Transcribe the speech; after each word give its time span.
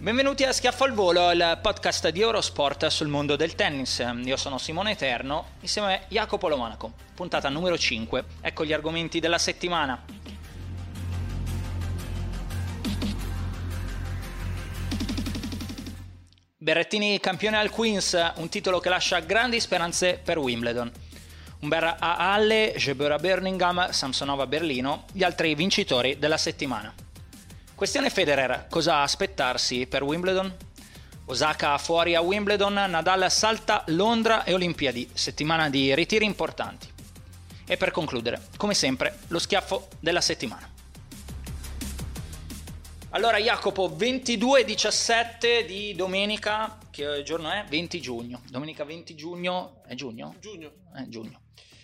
Benvenuti 0.00 0.44
a 0.44 0.52
Schiaffo 0.52 0.84
al 0.84 0.94
Volo, 0.94 1.30
il 1.30 1.58
podcast 1.60 2.08
di 2.08 2.22
Eurosport 2.22 2.86
sul 2.86 3.08
mondo 3.08 3.36
del 3.36 3.54
tennis. 3.54 4.02
Io 4.24 4.38
sono 4.38 4.56
Simone 4.56 4.92
Eterno, 4.92 5.48
insieme 5.60 5.94
a 5.94 6.00
Jacopo 6.08 6.48
Lo 6.48 6.56
Monaco. 6.56 6.94
Puntata 7.14 7.50
numero 7.50 7.76
5. 7.76 8.24
Ecco 8.40 8.64
gli 8.64 8.72
argomenti 8.72 9.20
della 9.20 9.36
settimana. 9.36 10.02
Berrettini 16.56 17.20
campione 17.20 17.58
al 17.58 17.68
Queens, 17.68 18.32
un 18.36 18.48
titolo 18.48 18.80
che 18.80 18.88
lascia 18.88 19.20
grandi 19.20 19.60
speranze 19.60 20.18
per 20.24 20.38
Wimbledon. 20.38 20.90
Umber 21.60 21.96
a 21.98 22.32
Halle, 22.32 22.72
Jebeur 22.74 23.12
a 23.12 23.18
Birmingham, 23.18 23.90
Samsonova 23.90 24.44
a 24.44 24.46
Berlino, 24.46 25.04
gli 25.12 25.22
altri 25.22 25.54
vincitori 25.54 26.18
della 26.18 26.38
settimana. 26.38 26.94
Questione 27.80 28.10
Federer, 28.10 28.66
cosa 28.68 29.00
aspettarsi 29.00 29.86
per 29.86 30.02
Wimbledon? 30.02 30.54
Osaka 31.24 31.78
fuori 31.78 32.14
a 32.14 32.20
Wimbledon, 32.20 32.74
Nadal 32.74 33.30
salta 33.30 33.84
Londra 33.86 34.44
e 34.44 34.52
Olimpiadi, 34.52 35.08
settimana 35.14 35.70
di 35.70 35.94
ritiri 35.94 36.26
importanti. 36.26 36.86
E 37.66 37.78
per 37.78 37.90
concludere, 37.90 38.48
come 38.58 38.74
sempre, 38.74 39.20
lo 39.28 39.38
schiaffo 39.38 39.88
della 39.98 40.20
settimana. 40.20 40.70
Allora 43.12 43.38
Jacopo, 43.38 43.88
22-17 43.88 45.64
di 45.64 45.94
domenica, 45.94 46.76
che 46.90 47.22
giorno 47.22 47.50
è? 47.50 47.64
20 47.66 47.98
giugno. 47.98 48.42
Domenica 48.50 48.84
20 48.84 49.14
giugno, 49.14 49.80
è 49.86 49.94
giugno? 49.94 50.34
Giugno. 50.38 50.70
È 50.92 51.04
giugno. 51.08 51.40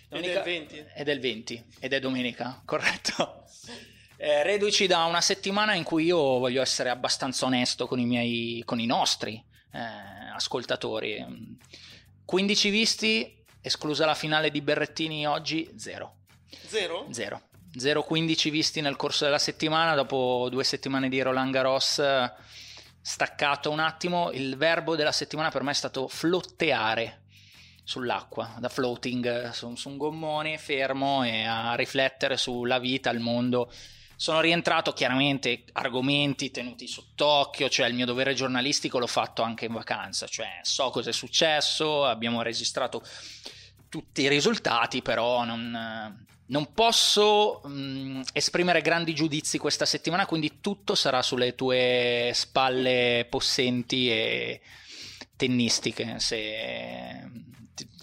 Domenica, 0.09 0.43
è 0.43 0.43
del 0.43 0.67
20. 0.67 0.85
È 0.93 1.03
del 1.03 1.19
20 1.19 1.65
ed 1.79 1.93
è 1.93 1.99
domenica, 1.99 2.61
corretto? 2.65 3.45
Eh, 4.19 4.41
reduci 4.41 4.87
da 4.87 5.03
una 5.03 5.21
settimana 5.21 5.75
in 5.75 5.83
cui 5.83 6.05
io 6.05 6.17
voglio 6.17 6.63
essere 6.63 6.89
abbastanza 6.89 7.45
onesto 7.45 7.85
con 7.85 7.99
i 7.99 8.05
miei, 8.05 8.63
con 8.65 8.79
i 8.79 8.87
nostri 8.87 9.41
eh, 9.71 9.79
ascoltatori. 10.33 11.23
15 12.25 12.69
visti, 12.71 13.45
esclusa 13.61 14.07
la 14.07 14.15
finale 14.15 14.49
di 14.49 14.61
Berrettini 14.61 15.27
oggi, 15.27 15.71
zero. 15.77 16.15
Zero? 16.65 17.07
Zero. 17.11 17.41
Zero 17.75 18.03
15 18.03 18.49
visti 18.49 18.81
nel 18.81 18.95
corso 18.95 19.25
della 19.25 19.37
settimana, 19.37 19.93
dopo 19.93 20.47
due 20.49 20.63
settimane 20.63 21.09
di 21.09 21.21
Roland 21.21 21.53
Garros 21.53 22.01
staccato 22.99 23.69
un 23.69 23.79
attimo. 23.79 24.31
Il 24.31 24.57
verbo 24.57 24.95
della 24.95 25.11
settimana 25.11 25.51
per 25.51 25.61
me 25.61 25.71
è 25.71 25.75
stato 25.75 26.07
flotteare 26.07 27.21
sull'acqua, 27.83 28.55
da 28.57 28.67
floating 28.67 29.51
su, 29.51 29.75
su 29.75 29.89
un 29.89 29.97
gommone 29.97 30.57
fermo 30.57 31.23
e 31.23 31.45
a 31.45 31.75
riflettere 31.75 32.35
sulla 32.35 32.79
vita, 32.79 33.11
il 33.11 33.19
mondo 33.19 33.71
sono 34.17 34.41
rientrato 34.41 34.93
chiaramente 34.93 35.63
argomenti 35.73 36.49
tenuti 36.49 36.87
sott'occhio, 36.87 37.69
cioè 37.69 37.87
il 37.87 37.93
mio 37.93 38.07
dovere 38.07 38.33
giornalistico 38.33 38.97
l'ho 38.97 39.07
fatto 39.07 39.43
anche 39.43 39.65
in 39.65 39.73
vacanza, 39.73 40.25
cioè 40.25 40.59
so 40.63 40.89
cosa 40.89 41.11
è 41.11 41.13
successo, 41.13 42.03
abbiamo 42.03 42.41
registrato 42.41 43.03
tutti 43.87 44.23
i 44.23 44.27
risultati, 44.27 45.03
però 45.03 45.43
non, 45.43 46.17
non 46.47 46.73
posso 46.73 47.61
mh, 47.63 48.21
esprimere 48.33 48.81
grandi 48.81 49.13
giudizi 49.13 49.59
questa 49.59 49.85
settimana, 49.85 50.25
quindi 50.25 50.61
tutto 50.61 50.95
sarà 50.95 51.21
sulle 51.21 51.53
tue 51.53 52.31
spalle 52.33 53.27
possenti 53.29 54.09
e 54.09 54.61
tennistiche. 55.35 56.19
Se 56.19 57.29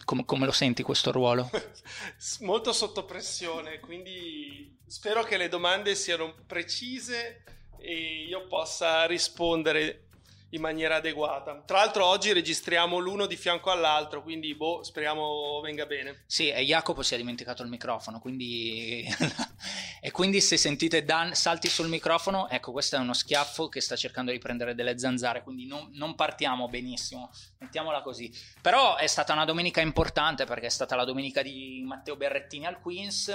come, 0.04 0.24
come, 0.24 0.46
lo 0.46 0.52
senti 0.52 0.84
questo 0.84 1.10
ruolo? 1.10 1.50
Molto 2.40 2.72
sotto 2.72 3.04
pressione, 3.04 3.80
quindi 3.80 4.73
spero 4.86 5.22
che 5.22 5.36
le 5.36 5.48
domande 5.48 5.94
siano 5.94 6.34
precise 6.46 7.44
e 7.78 8.24
io 8.26 8.46
possa 8.46 9.04
rispondere 9.06 10.04
in 10.54 10.60
maniera 10.60 10.96
adeguata. 10.96 11.62
Tra 11.66 11.78
l'altro 11.78 12.06
oggi 12.06 12.32
registriamo 12.32 12.98
l'uno 12.98 13.26
di 13.26 13.36
fianco 13.36 13.70
all'altro, 13.70 14.22
quindi 14.22 14.54
boh, 14.54 14.82
speriamo 14.82 15.60
venga 15.60 15.84
bene. 15.84 16.22
Sì, 16.26 16.48
e 16.48 16.64
Jacopo 16.64 17.02
si 17.02 17.14
è 17.14 17.16
dimenticato 17.16 17.62
il 17.62 17.68
microfono, 17.68 18.20
quindi... 18.20 19.04
e 20.00 20.10
quindi 20.12 20.40
se 20.40 20.56
sentite 20.56 21.02
Dan 21.02 21.34
salti 21.34 21.68
sul 21.68 21.88
microfono, 21.88 22.48
ecco, 22.48 22.70
questo 22.70 22.96
è 22.96 23.00
uno 23.00 23.14
schiaffo 23.14 23.68
che 23.68 23.80
sta 23.80 23.96
cercando 23.96 24.30
di 24.30 24.38
prendere 24.38 24.74
delle 24.74 24.96
zanzare, 24.96 25.42
quindi 25.42 25.66
non, 25.66 25.90
non 25.94 26.14
partiamo 26.14 26.68
benissimo, 26.68 27.30
mettiamola 27.58 28.02
così. 28.02 28.32
Però 28.62 28.96
è 28.96 29.08
stata 29.08 29.32
una 29.32 29.44
domenica 29.44 29.80
importante 29.80 30.44
perché 30.44 30.66
è 30.66 30.70
stata 30.70 30.94
la 30.94 31.04
domenica 31.04 31.42
di 31.42 31.82
Matteo 31.84 32.16
Berrettini 32.16 32.66
al 32.66 32.80
Queens, 32.80 33.28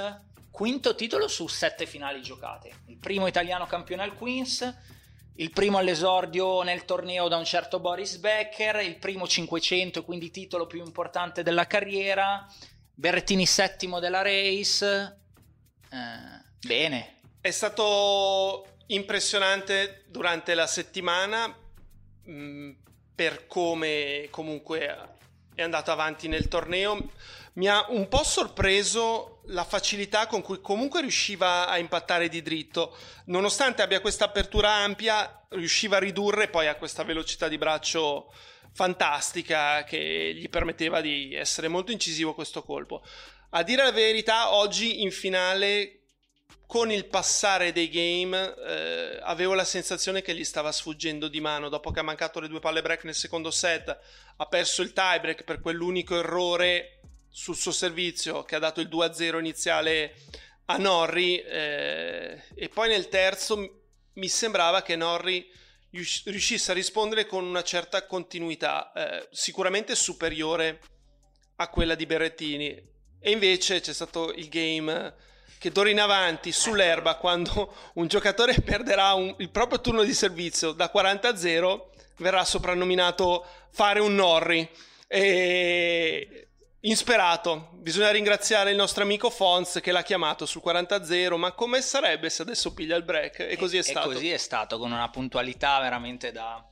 quinto 0.51 0.95
titolo 0.95 1.27
su 1.27 1.47
sette 1.47 1.85
finali 1.85 2.21
giocate. 2.21 2.81
Il 2.87 2.97
primo 2.97 3.27
italiano 3.27 3.65
campione 3.65 4.03
al 4.03 4.15
Queens 4.15 4.75
il 5.39 5.51
primo 5.51 5.77
all'esordio 5.77 6.63
nel 6.63 6.83
torneo 6.83 7.29
da 7.29 7.37
un 7.37 7.45
certo 7.45 7.79
Boris 7.79 8.17
Becker, 8.17 8.83
il 8.83 8.97
primo 8.97 9.25
500, 9.25 10.03
quindi 10.03 10.31
titolo 10.31 10.67
più 10.67 10.83
importante 10.83 11.43
della 11.43 11.65
carriera, 11.65 12.45
Berrettini 12.93 13.45
settimo 13.45 13.99
della 13.99 14.21
race. 14.21 15.17
Eh, 15.89 16.67
bene. 16.67 17.19
È 17.39 17.51
stato 17.51 18.79
impressionante 18.87 20.03
durante 20.09 20.53
la 20.55 20.67
settimana 20.67 21.47
mh, 21.47 22.31
mm, 22.31 22.71
per 23.15 23.47
come 23.47 24.27
comunque 24.31 24.97
è 25.55 25.61
andato 25.61 25.91
avanti 25.91 26.27
nel 26.27 26.49
torneo. 26.49 27.11
Mi 27.53 27.67
ha 27.67 27.85
un 27.89 28.07
po' 28.07 28.23
sorpreso 28.23 29.41
la 29.47 29.63
facilità 29.63 30.27
con 30.27 30.41
cui 30.41 30.61
comunque 30.61 31.01
riusciva 31.01 31.67
a 31.67 31.77
impattare 31.77 32.29
di 32.29 32.41
dritto, 32.41 32.95
nonostante 33.25 33.81
abbia 33.81 34.01
questa 34.01 34.25
apertura 34.25 34.71
ampia, 34.71 35.45
riusciva 35.49 35.97
a 35.97 35.99
ridurre 35.99 36.49
poi 36.49 36.67
a 36.67 36.75
questa 36.75 37.03
velocità 37.03 37.47
di 37.47 37.57
braccio 37.57 38.31
fantastica 38.71 39.83
che 39.83 40.33
gli 40.35 40.47
permetteva 40.49 41.01
di 41.01 41.33
essere 41.33 41.67
molto 41.67 41.91
incisivo 41.91 42.35
questo 42.35 42.63
colpo. 42.63 43.03
A 43.51 43.63
dire 43.63 43.83
la 43.83 43.91
verità, 43.91 44.53
oggi 44.53 45.01
in 45.01 45.11
finale 45.11 45.99
con 46.69 46.91
il 46.91 47.05
passare 47.05 47.71
dei 47.71 47.89
game 47.89 48.53
eh, 48.55 49.19
avevo 49.23 49.55
la 49.55 49.63
sensazione 49.63 50.21
che 50.21 50.35
gli 50.35 50.43
stava 50.43 50.71
sfuggendo 50.71 51.27
di 51.27 51.41
mano 51.41 51.67
dopo 51.67 51.89
che 51.89 51.99
ha 51.99 52.03
mancato 52.03 52.39
le 52.39 52.47
due 52.47 52.59
palle 52.59 52.83
break 52.83 53.05
nel 53.05 53.15
secondo 53.15 53.49
set 53.49 53.99
ha 54.35 54.45
perso 54.45 54.83
il 54.83 54.93
tie 54.93 55.19
break 55.19 55.45
per 55.45 55.61
quell'unico 55.61 56.19
errore 56.19 56.98
sul 57.29 57.55
suo 57.55 57.71
servizio 57.71 58.43
che 58.43 58.55
ha 58.55 58.59
dato 58.59 58.81
il 58.81 58.87
2-0 58.87 59.37
iniziale 59.37 60.15
a 60.65 60.77
Norri 60.77 61.39
eh, 61.39 62.43
e 62.55 62.69
poi 62.69 62.89
nel 62.89 63.07
terzo 63.09 63.83
mi 64.13 64.27
sembrava 64.27 64.81
che 64.81 64.95
Norri 64.95 65.49
riuscisse 65.91 66.71
a 66.71 66.75
rispondere 66.75 67.25
con 67.25 67.43
una 67.43 67.63
certa 67.63 68.05
continuità, 68.05 68.91
eh, 68.91 69.27
sicuramente 69.31 69.95
superiore 69.95 70.79
a 71.55 71.67
quella 71.69 71.95
di 71.95 72.05
Berrettini. 72.05 72.87
E 73.19 73.31
invece 73.31 73.81
c'è 73.81 73.93
stato 73.93 74.31
il 74.33 74.47
game 74.49 75.13
che 75.57 75.71
d'ora 75.71 75.89
in 75.89 75.99
avanti 75.99 76.51
sull'erba 76.51 77.15
quando 77.15 77.75
un 77.95 78.07
giocatore 78.07 78.61
perderà 78.61 79.13
un, 79.13 79.33
il 79.39 79.49
proprio 79.49 79.81
turno 79.81 80.03
di 80.03 80.13
servizio 80.13 80.71
da 80.71 80.89
40 80.89 81.27
a 81.27 81.35
0 81.35 81.91
verrà 82.17 82.45
soprannominato 82.45 83.45
fare 83.71 83.99
un 83.99 84.15
Norri 84.15 84.69
e 85.05 86.48
insperato. 86.81 87.69
Bisogna 87.73 88.11
ringraziare 88.11 88.71
il 88.71 88.77
nostro 88.77 89.03
amico 89.03 89.29
Fons 89.29 89.79
che 89.81 89.91
l'ha 89.91 90.03
chiamato 90.03 90.45
sul 90.45 90.61
40 90.61 91.03
0 91.03 91.37
ma 91.37 91.51
come 91.51 91.81
sarebbe 91.81 92.29
se 92.29 92.43
adesso 92.43 92.73
piglia 92.73 92.95
il 92.95 93.03
break? 93.03 93.39
E 93.39 93.57
così 93.57 93.77
è 93.77 93.81
stato. 93.81 94.09
e 94.09 94.13
così 94.13 94.29
è 94.29 94.37
stato 94.37 94.77
con 94.77 94.91
una 94.91 95.09
puntualità 95.09 95.79
veramente 95.79 96.31
da, 96.31 96.65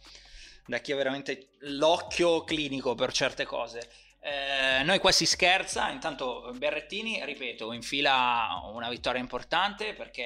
da 0.65 0.77
chi 0.80 0.92
ha 0.92 0.95
veramente 0.95 1.56
l'occhio 1.62 2.44
clinico 2.44 2.95
per 2.95 3.12
certe 3.12 3.45
cose. 3.45 3.89
Eh, 4.19 4.83
noi 4.83 5.00
qua 5.00 5.12
si 5.12 5.25
scherza, 5.25 5.89
intanto 5.89 6.51
Berrettini, 6.56 7.24
ripeto, 7.24 7.71
infila 7.71 8.62
una 8.74 8.89
vittoria 8.89 9.21
importante 9.21 9.94
perché 9.94 10.24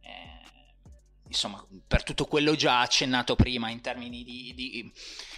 eh, 0.00 0.40
insomma 1.28 1.64
per 1.86 2.02
tutto 2.02 2.26
quello 2.26 2.54
già 2.54 2.80
accennato 2.80 3.34
prima 3.34 3.70
in 3.70 3.80
termini 3.80 4.22
di, 4.22 4.52
di, 4.54 4.92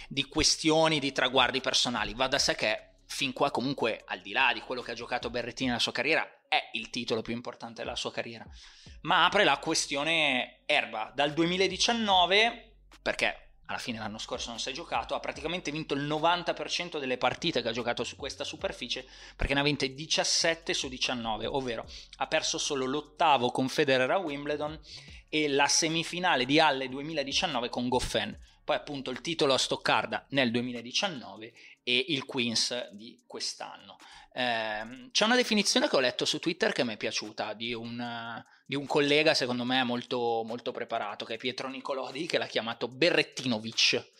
di 0.09 0.23
questioni, 0.23 0.99
di 0.99 1.11
traguardi 1.11 1.61
personali, 1.61 2.13
va 2.13 2.27
da 2.27 2.39
sé 2.39 2.55
che 2.55 2.94
fin 3.07 3.33
qua 3.33 3.51
comunque 3.51 4.03
al 4.05 4.21
di 4.21 4.31
là 4.31 4.51
di 4.53 4.61
quello 4.61 4.81
che 4.81 4.91
ha 4.91 4.95
giocato 4.95 5.29
Berrettini 5.29 5.69
nella 5.69 5.79
sua 5.79 5.91
carriera 5.91 6.27
è 6.47 6.69
il 6.73 6.89
titolo 6.89 7.21
più 7.21 7.33
importante 7.33 7.83
della 7.83 7.95
sua 7.95 8.11
carriera, 8.11 8.45
ma 9.01 9.25
apre 9.25 9.43
la 9.43 9.57
questione 9.57 10.61
Erba. 10.65 11.11
Dal 11.13 11.33
2019 11.33 12.71
perché 13.01 13.45
alla 13.67 13.77
fine 13.77 13.97
l'anno 13.97 14.17
scorso 14.17 14.49
non 14.49 14.59
si 14.59 14.69
è 14.69 14.73
giocato, 14.73 15.15
ha 15.15 15.19
praticamente 15.19 15.71
vinto 15.71 15.93
il 15.93 16.03
90% 16.03 16.99
delle 16.99 17.17
partite 17.17 17.61
che 17.61 17.69
ha 17.69 17.71
giocato 17.71 18.03
su 18.03 18.15
questa 18.15 18.43
superficie 18.43 19.05
perché 19.35 19.53
ne 19.53 19.61
ha 19.61 19.63
vinte 19.63 19.93
17 19.93 20.73
su 20.73 20.87
19, 20.87 21.47
ovvero 21.47 21.85
ha 22.17 22.27
perso 22.27 22.57
solo 22.57 22.85
l'ottavo 22.85 23.49
con 23.51 23.67
Federer 23.67 24.09
a 24.11 24.17
Wimbledon 24.17 24.79
e 25.29 25.47
la 25.47 25.67
semifinale 25.67 26.45
di 26.45 26.59
Halle 26.59 26.87
2019 26.89 27.69
con 27.69 27.89
Goffin, 27.89 28.37
poi 28.63 28.75
appunto 28.75 29.09
il 29.09 29.21
titolo 29.21 29.53
a 29.53 29.57
Stoccarda 29.57 30.25
nel 30.29 30.51
2019 30.51 31.53
e 31.87 32.05
il 32.09 32.25
Queens 32.25 32.89
di 32.91 33.23
quest'anno. 33.27 33.97
Eh, 34.33 35.09
c'è 35.11 35.23
una 35.23 35.35
definizione 35.35 35.87
che 35.87 35.95
ho 35.95 35.99
letto 35.99 36.25
su 36.25 36.39
Twitter 36.39 36.73
che 36.73 36.83
mi 36.83 36.95
è 36.95 36.97
piaciuta 36.97 37.53
di 37.53 37.73
un, 37.73 38.43
di 38.65 38.75
un 38.75 38.87
collega, 38.87 39.35
secondo 39.35 39.63
me, 39.63 39.83
molto, 39.83 40.41
molto 40.43 40.71
preparato, 40.71 41.25
che 41.25 41.35
è 41.35 41.37
Pietro 41.37 41.69
Nicolodi, 41.69 42.25
che 42.25 42.39
l'ha 42.39 42.47
chiamato 42.47 42.87
Berrettinovic, 42.87 44.11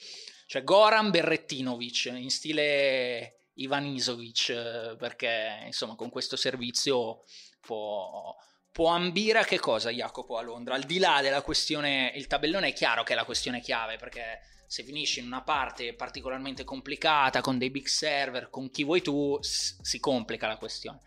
cioè 0.45 0.63
Goran 0.63 1.09
Berrettinovic, 1.09 2.05
in 2.13 2.29
stile 2.29 3.49
Ivanisovic, 3.55 4.95
perché 4.97 5.63
insomma 5.65 5.95
con 5.95 6.09
questo 6.11 6.35
servizio 6.35 7.23
può, 7.59 8.35
può 8.75 8.89
ambire 8.89 9.39
a 9.39 9.45
che 9.45 9.57
cosa 9.57 9.89
Jacopo 9.89 10.35
a 10.37 10.41
Londra? 10.41 10.75
Al 10.75 10.83
di 10.83 10.97
là 10.97 11.21
della 11.21 11.41
questione, 11.41 12.11
il 12.13 12.27
tabellone 12.27 12.67
è 12.67 12.73
chiaro 12.73 13.03
che 13.03 13.13
è 13.13 13.15
la 13.15 13.23
questione 13.23 13.61
chiave, 13.61 13.95
perché 13.95 14.41
se 14.67 14.83
finisci 14.83 15.21
in 15.21 15.27
una 15.27 15.43
parte 15.43 15.93
particolarmente 15.93 16.65
complicata, 16.65 17.39
con 17.39 17.57
dei 17.57 17.69
big 17.69 17.85
server, 17.85 18.49
con 18.49 18.69
chi 18.71 18.83
vuoi 18.83 19.01
tu, 19.01 19.39
si 19.39 19.97
complica 20.01 20.47
la 20.47 20.57
questione. 20.57 20.99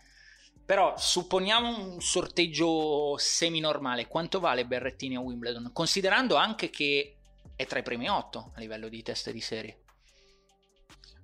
Però 0.65 0.97
supponiamo 0.97 1.91
un 1.93 2.01
sorteggio 2.01 3.15
semi-normale, 3.19 4.07
quanto 4.07 4.39
vale 4.39 4.65
Berrettini 4.65 5.15
a 5.15 5.19
Wimbledon? 5.19 5.69
Considerando 5.71 6.37
anche 6.37 6.71
che 6.71 7.17
è 7.55 7.67
tra 7.67 7.77
i 7.77 7.83
primi 7.83 8.09
otto 8.09 8.51
a 8.55 8.59
livello 8.59 8.89
di 8.89 9.03
teste 9.03 9.31
di 9.31 9.41
serie. 9.41 9.83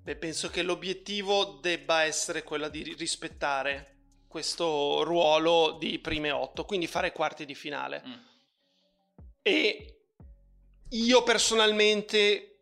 Beh, 0.03 0.15
penso 0.17 0.51
che 0.51 0.61
l'obiettivo 0.61 1.57
debba 1.59 2.03
essere 2.03 2.43
quello 2.43 2.69
di 2.69 2.83
rispettare 2.95 3.94
questo 4.35 5.03
ruolo 5.03 5.77
di 5.79 5.97
prime 5.97 6.29
otto, 6.29 6.65
quindi 6.65 6.87
fare 6.87 7.13
quarti 7.13 7.45
di 7.45 7.55
finale. 7.55 8.03
Mm. 8.05 8.13
E 9.41 9.99
io 10.89 11.23
personalmente 11.23 12.57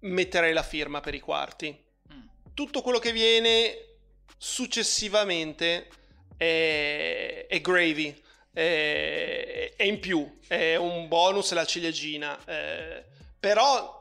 metterei 0.00 0.52
la 0.52 0.64
firma 0.64 0.98
per 0.98 1.14
i 1.14 1.20
quarti. 1.20 1.68
Mm. 2.12 2.22
Tutto 2.52 2.82
quello 2.82 2.98
che 2.98 3.12
viene 3.12 3.98
successivamente 4.36 5.88
è, 6.36 7.46
è 7.48 7.60
gravy, 7.60 8.20
è, 8.52 9.72
è, 9.76 9.84
in 9.84 10.00
più, 10.00 10.40
è 10.48 10.74
un 10.74 11.06
bonus 11.06 11.52
la 11.52 11.64
ciliegina. 11.64 12.44
Eh, 12.44 13.04
però 13.38 14.00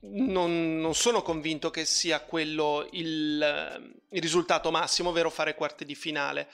non, 0.00 0.78
non, 0.80 0.94
sono 0.94 1.22
convinto 1.22 1.70
che 1.70 1.84
sia 1.84 2.20
quello 2.20 2.86
il, 2.92 3.96
il 4.10 4.22
risultato 4.22 4.70
massimo, 4.70 5.10
ovvero 5.10 5.30
fare 5.30 5.54
quarti 5.54 5.84
di 5.84 5.94
finale. 5.94 6.48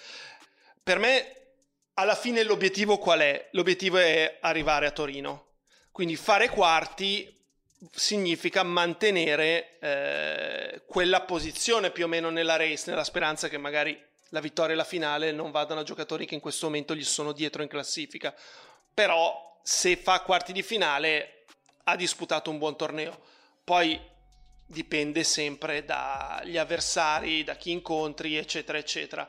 Per 0.83 0.99
me, 0.99 1.37
alla 1.95 2.15
fine, 2.15 2.43
l'obiettivo 2.43 2.99
qual 2.99 3.21
è? 3.21 3.49
L'obiettivo 3.53 3.99
è 3.99 4.39
arrivare 4.41 4.87
a 4.87 4.91
Torino 4.91 5.51
quindi 5.93 6.17
fare 6.17 6.49
quarti 6.49 7.39
significa 7.93 8.63
mantenere 8.63 9.79
eh, 9.79 10.83
quella 10.87 11.21
posizione 11.21 11.91
più 11.91 12.05
o 12.05 12.09
meno 12.09 12.31
nella 12.31 12.57
race, 12.57 12.89
nella 12.89 13.05
speranza 13.05 13.49
che 13.49 13.59
magari 13.59 14.01
la 14.31 14.41
vittoria 14.41 14.73
e 14.73 14.77
la 14.77 14.85
finale 14.85 15.33
non 15.33 15.51
vadano 15.51 15.81
a 15.81 15.85
giocatori 15.85 16.25
che 16.25 16.35
in 16.35 16.41
questo 16.41 16.65
momento 16.67 16.95
gli 16.95 17.05
sono 17.05 17.33
dietro 17.33 17.61
in 17.61 17.69
classifica. 17.69 18.35
Però 18.95 19.61
se 19.63 19.97
fa 19.97 20.21
quarti 20.21 20.55
di 20.55 20.63
finale 20.63 21.42
ha 21.85 21.97
disputato 21.97 22.51
un 22.51 22.59
buon 22.59 22.77
torneo. 22.77 23.19
Poi 23.65 24.01
dipende 24.67 25.23
sempre 25.25 25.85
dagli 25.85 26.57
avversari, 26.57 27.45
da 27.45 27.57
chi 27.57 27.71
incontri, 27.71 28.37
eccetera, 28.37 28.79
eccetera. 28.79 29.29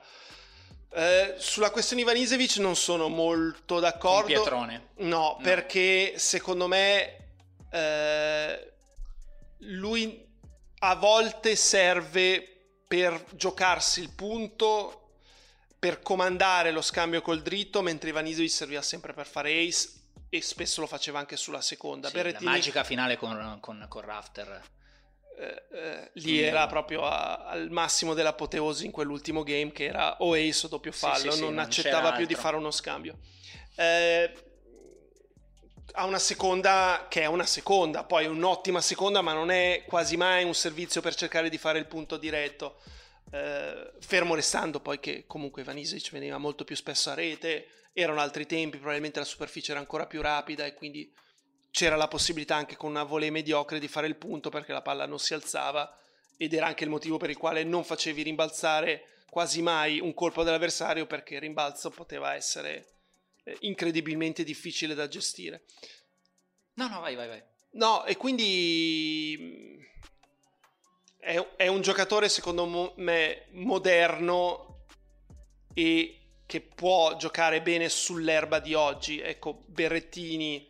Eh, 0.96 1.36
sulla 1.38 1.72
questione 1.72 2.04
Ivanisevic 2.04 2.58
non 2.58 2.76
sono 2.76 3.10
molto 3.10 3.80
d'accordo. 3.80 4.28
Un 4.28 4.34
Pietrone. 4.34 4.88
No, 4.98 5.08
no, 5.08 5.40
perché 5.42 6.14
secondo 6.18 6.68
me 6.68 7.18
eh, 7.72 8.74
lui 9.60 10.24
a 10.80 10.96
volte 10.96 11.56
serve 11.56 12.48
per 12.88 13.26
giocarsi 13.32 14.02
il 14.02 14.12
punto, 14.12 15.18
per 15.80 16.02
comandare 16.02 16.72
lo 16.72 16.82
scambio 16.82 17.22
col 17.22 17.42
dritto, 17.42 17.82
mentre 17.82 18.10
Ivanisevic 18.10 18.52
serviva 18.52 18.82
sempre 18.82 19.14
per 19.14 19.26
fare 19.26 19.52
ace 19.66 20.03
e 20.34 20.42
spesso 20.42 20.82
lo 20.82 20.88
faceva 20.88 21.20
anche 21.20 21.38
sulla 21.38 21.62
seconda. 21.62 22.08
Sì, 22.08 22.16
Berrettini... 22.16 22.46
La 22.46 22.52
magica 22.52 22.84
finale 22.84 23.18
con, 23.18 23.58
con, 23.60 23.86
con 23.88 24.02
Rafter 24.02 24.64
eh, 25.38 25.64
eh, 25.72 26.10
lì 26.14 26.42
era 26.42 26.66
proprio 26.66 27.06
a, 27.06 27.46
al 27.46 27.70
massimo 27.70 28.16
dell'apoteosi 28.16 28.86
in 28.86 28.92
quell'ultimo 28.92 29.44
game 29.44 29.72
che 29.72 29.86
era 29.86 30.18
o 30.22 30.34
ace 30.34 30.66
o 30.66 30.70
doppio 30.70 30.92
fallo, 30.92 31.30
sì, 31.30 31.38
sì, 31.38 31.40
non, 31.42 31.54
non 31.54 31.64
accettava 31.64 32.12
più 32.14 32.22
altro. 32.22 32.26
di 32.26 32.36
fare 32.36 32.56
uno 32.56 32.72
scambio. 32.72 33.20
Eh, 33.76 34.34
ha 35.92 36.06
una 36.06 36.18
seconda 36.18 37.06
che 37.10 37.22
è 37.22 37.26
una 37.28 37.46
seconda, 37.46 38.04
poi 38.04 38.26
un'ottima 38.26 38.82
seconda, 38.82 39.22
ma 39.22 39.34
non 39.34 39.52
è 39.52 39.84
quasi 39.86 40.18
mai 40.18 40.44
un 40.44 40.56
servizio 40.56 41.02
per 41.02 41.14
cercare 41.14 41.50
di 41.50 41.60
fare 41.60 41.78
il 41.78 41.86
punto 41.86 42.18
diretto. 42.18 42.80
Eh, 43.32 43.92
fermo 44.00 44.36
restando 44.36 44.80
poi 44.80 45.00
che 45.00 45.26
comunque 45.26 45.64
Vanisic 45.64 46.12
veniva 46.12 46.38
molto 46.38 46.64
più 46.64 46.76
spesso 46.76 47.10
a 47.10 47.14
rete, 47.14 47.68
erano 47.94 48.20
altri 48.20 48.46
tempi, 48.46 48.78
probabilmente 48.78 49.20
la 49.20 49.26
superficie 49.26 49.72
era 49.72 49.80
ancora 49.80 50.06
più 50.06 50.22
rapida 50.22 50.66
e 50.66 50.74
quindi 50.74 51.12
c'era 51.72 51.96
la 51.96 52.08
possibilità 52.08 52.56
anche 52.56 52.76
con 52.76 52.92
una 52.92 53.04
volée 53.04 53.32
mediocre 53.32 53.80
di 53.80 53.88
fare 53.88 54.08
il 54.08 54.16
punto 54.16 54.50
perché 54.50 54.72
la 54.72 54.82
palla 54.82 55.06
non 55.06 55.20
si 55.20 55.34
alzava 55.34 55.98
ed 56.38 56.54
era 56.54 56.68
anche 56.68 56.84
il 56.84 56.90
motivo 56.90 57.18
per 57.18 57.30
il 57.30 57.38
quale 57.38 57.64
non 57.64 57.84
facevi 57.84 58.22
rimbalzare 58.22 59.24
quasi 59.30 59.64
mai 59.64 60.00
un 60.00 60.14
colpo 60.14 60.44
dell'avversario 60.44 61.08
perché 61.08 61.36
il 61.36 61.42
rimbalzo 61.42 61.90
poteva 61.90 62.36
essere 62.36 62.94
eh, 63.44 63.58
incredibilmente 63.62 64.44
difficile 64.44 64.94
da 64.94 65.08
gestire. 65.08 65.66
No, 66.76 66.88
no, 66.88 67.00
vai, 67.00 67.16
vai, 67.16 67.28
vai. 67.28 67.44
No, 67.72 68.06
e 68.06 68.18
quindi 68.18 69.73
è, 71.24 71.48
è 71.56 71.68
un 71.68 71.82
giocatore 71.82 72.28
secondo 72.28 72.94
me 72.98 73.46
moderno 73.52 74.86
e 75.74 76.18
che 76.46 76.62
può 76.62 77.16
giocare 77.16 77.62
bene 77.62 77.90
sull'erba 77.90 78.60
di 78.60 78.74
oggi. 78.74 79.20
Ecco, 79.20 79.64
Berrettini 79.66 80.70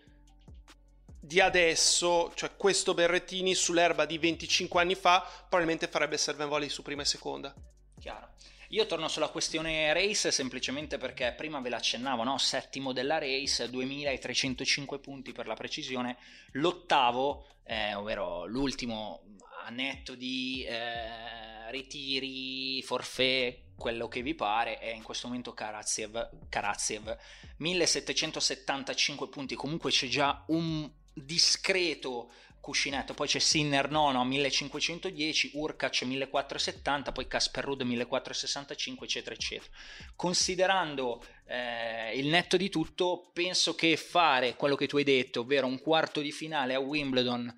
di 1.19 1.39
adesso, 1.39 2.31
cioè 2.35 2.55
questo 2.55 2.93
Berrettini 2.93 3.55
sull'erba 3.55 4.05
di 4.05 4.17
25 4.17 4.81
anni 4.81 4.95
fa, 4.95 5.21
probabilmente 5.21 5.87
farebbe 5.87 6.17
serve 6.17 6.45
volley 6.45 6.69
su 6.69 6.83
prima 6.83 7.01
e 7.01 7.05
seconda. 7.05 7.53
Chiaro. 7.99 8.29
Io 8.69 8.85
torno 8.87 9.07
sulla 9.07 9.27
questione 9.27 9.93
race 9.93 10.31
semplicemente 10.31 10.97
perché 10.97 11.33
prima 11.37 11.59
ve 11.59 11.69
l'accennavo, 11.69 12.23
no? 12.23 12.37
settimo 12.39 12.91
della 12.91 13.19
race, 13.19 13.69
2305 13.69 14.99
punti 14.99 15.31
per 15.31 15.45
la 15.45 15.53
precisione, 15.53 16.17
l'ottavo, 16.53 17.45
eh, 17.65 17.93
ovvero 17.93 18.45
l'ultimo 18.45 19.21
a 19.63 19.69
netto 19.69 20.15
di 20.15 20.63
eh, 20.67 21.71
ritiri, 21.71 22.81
forfè, 22.83 23.61
quello 23.75 24.07
che 24.07 24.21
vi 24.21 24.35
pare, 24.35 24.77
è 24.77 24.91
in 24.93 25.03
questo 25.03 25.27
momento 25.27 25.53
Karatsev, 25.53 26.47
Karatsev 26.49 27.17
1775 27.57 29.29
punti, 29.29 29.55
comunque 29.55 29.91
c'è 29.91 30.07
già 30.07 30.43
un 30.47 30.89
discreto 31.13 32.31
cuscinetto, 32.59 33.13
poi 33.13 33.27
c'è 33.27 33.39
Sinner 33.39 33.89
nono 33.89 34.21
a 34.21 34.23
1510, 34.23 35.51
Urkac 35.55 36.03
1470, 36.03 37.11
poi 37.11 37.27
Casper 37.27 37.65
Ruud 37.65 37.81
1465, 37.81 39.05
eccetera, 39.05 39.35
eccetera. 39.35 39.69
Considerando 40.15 41.21
eh, 41.45 42.17
il 42.17 42.27
netto 42.27 42.55
di 42.55 42.69
tutto, 42.69 43.31
penso 43.33 43.75
che 43.75 43.97
fare 43.97 44.55
quello 44.55 44.75
che 44.75 44.87
tu 44.87 44.95
hai 44.95 45.03
detto, 45.03 45.41
ovvero 45.41 45.67
un 45.67 45.81
quarto 45.81 46.21
di 46.21 46.31
finale 46.31 46.73
a 46.73 46.79
Wimbledon 46.79 47.53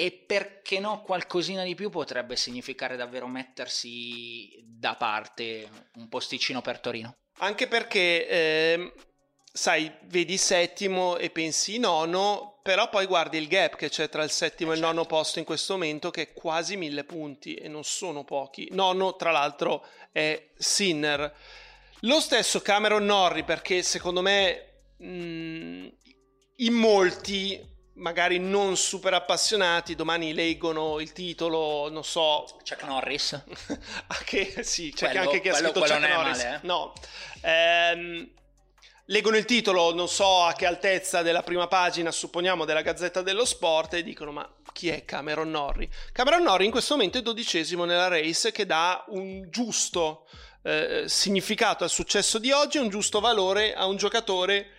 e 0.00 0.12
perché 0.12 0.78
no 0.78 1.02
qualcosina 1.02 1.64
di 1.64 1.74
più 1.74 1.90
potrebbe 1.90 2.36
significare 2.36 2.94
davvero 2.94 3.26
mettersi 3.26 4.62
da 4.64 4.94
parte 4.94 5.68
un 5.96 6.08
posticino 6.08 6.60
per 6.60 6.78
Torino. 6.78 7.16
Anche 7.38 7.66
perché, 7.66 8.28
eh, 8.28 8.92
sai, 9.52 9.92
vedi 10.04 10.36
settimo 10.36 11.16
e 11.16 11.30
pensi 11.30 11.78
nono, 11.78 12.60
però 12.62 12.88
poi 12.88 13.06
guardi 13.06 13.38
il 13.38 13.48
gap 13.48 13.74
che 13.74 13.88
c'è 13.88 14.08
tra 14.08 14.22
il 14.22 14.30
settimo 14.30 14.70
e 14.70 14.76
il 14.76 14.80
nono 14.80 15.04
posto 15.04 15.40
in 15.40 15.44
questo 15.44 15.72
momento, 15.72 16.12
che 16.12 16.22
è 16.22 16.32
quasi 16.32 16.76
mille 16.76 17.02
punti 17.02 17.56
e 17.56 17.66
non 17.66 17.82
sono 17.82 18.22
pochi. 18.22 18.68
Nono, 18.70 19.16
tra 19.16 19.32
l'altro, 19.32 19.84
è 20.12 20.50
Sinner. 20.56 21.34
Lo 22.02 22.20
stesso 22.20 22.60
Cameron 22.60 23.04
Norrie, 23.04 23.42
perché 23.42 23.82
secondo 23.82 24.22
me 24.22 24.82
mh, 24.98 25.08
mm, 25.08 25.86
in 26.58 26.72
molti 26.74 27.76
magari 27.98 28.38
non 28.38 28.76
super 28.76 29.14
appassionati, 29.14 29.94
domani 29.94 30.32
leggono 30.32 31.00
il 31.00 31.12
titolo, 31.12 31.88
non 31.90 32.04
so... 32.04 32.46
Chuck 32.68 32.82
Norris. 32.84 33.42
che, 34.24 34.62
sì, 34.62 34.92
c'è 34.92 35.10
quello, 35.10 35.24
anche 35.24 35.40
chi 35.40 35.48
ha 35.48 35.54
scritto 35.54 35.80
Chuck 35.80 35.98
Norris. 35.98 36.42
Male, 36.44 36.54
eh? 36.54 36.66
No. 36.66 36.92
Ehm, 37.42 38.30
leggono 39.06 39.36
il 39.36 39.44
titolo, 39.44 39.94
non 39.94 40.08
so 40.08 40.42
a 40.44 40.52
che 40.54 40.66
altezza 40.66 41.22
della 41.22 41.42
prima 41.42 41.66
pagina, 41.66 42.10
supponiamo 42.10 42.64
della 42.64 42.82
Gazzetta 42.82 43.22
dello 43.22 43.44
Sport, 43.44 43.94
e 43.94 44.02
dicono 44.02 44.32
ma 44.32 44.48
chi 44.72 44.88
è 44.88 45.04
Cameron 45.04 45.50
Norrie? 45.50 45.88
Cameron 46.12 46.42
Norrie 46.42 46.66
in 46.66 46.72
questo 46.72 46.94
momento 46.94 47.18
è 47.18 47.22
dodicesimo 47.22 47.84
nella 47.84 48.08
race 48.08 48.52
che 48.52 48.66
dà 48.66 49.04
un 49.08 49.48
giusto 49.50 50.26
eh, 50.62 51.04
significato 51.06 51.84
al 51.84 51.90
successo 51.90 52.38
di 52.38 52.52
oggi, 52.52 52.78
un 52.78 52.88
giusto 52.88 53.20
valore 53.20 53.74
a 53.74 53.86
un 53.86 53.96
giocatore 53.96 54.72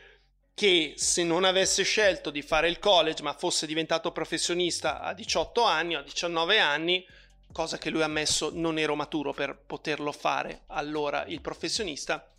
che 0.60 0.96
se 0.98 1.24
non 1.24 1.46
avesse 1.46 1.84
scelto 1.84 2.30
di 2.32 2.42
fare 2.42 2.68
il 2.68 2.80
college 2.80 3.24
ma 3.24 3.32
fosse 3.32 3.66
diventato 3.66 4.12
professionista 4.12 5.00
a 5.00 5.14
18 5.14 5.64
anni 5.64 5.96
o 5.96 6.00
a 6.00 6.04
19 6.04 6.60
anni, 6.60 7.08
cosa 7.54 7.78
che 7.78 7.90
lui 7.90 8.02
ha 8.02 8.06
ammesso 8.06 8.52
non 8.54 8.78
ero 8.78 8.94
maturo 8.94 9.32
per 9.32 9.58
poterlo 9.58 10.12
fare 10.12 10.64
allora 10.68 11.24
il 11.28 11.40
professionista, 11.40 12.30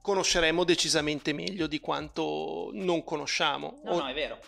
conosceremo 0.00 0.62
decisamente 0.62 1.32
meglio 1.32 1.66
di 1.66 1.80
quanto 1.80 2.70
non 2.74 3.02
conosciamo. 3.02 3.80
No, 3.82 3.90
o... 3.90 3.98
no, 4.02 4.06
è 4.06 4.14
vero, 4.14 4.38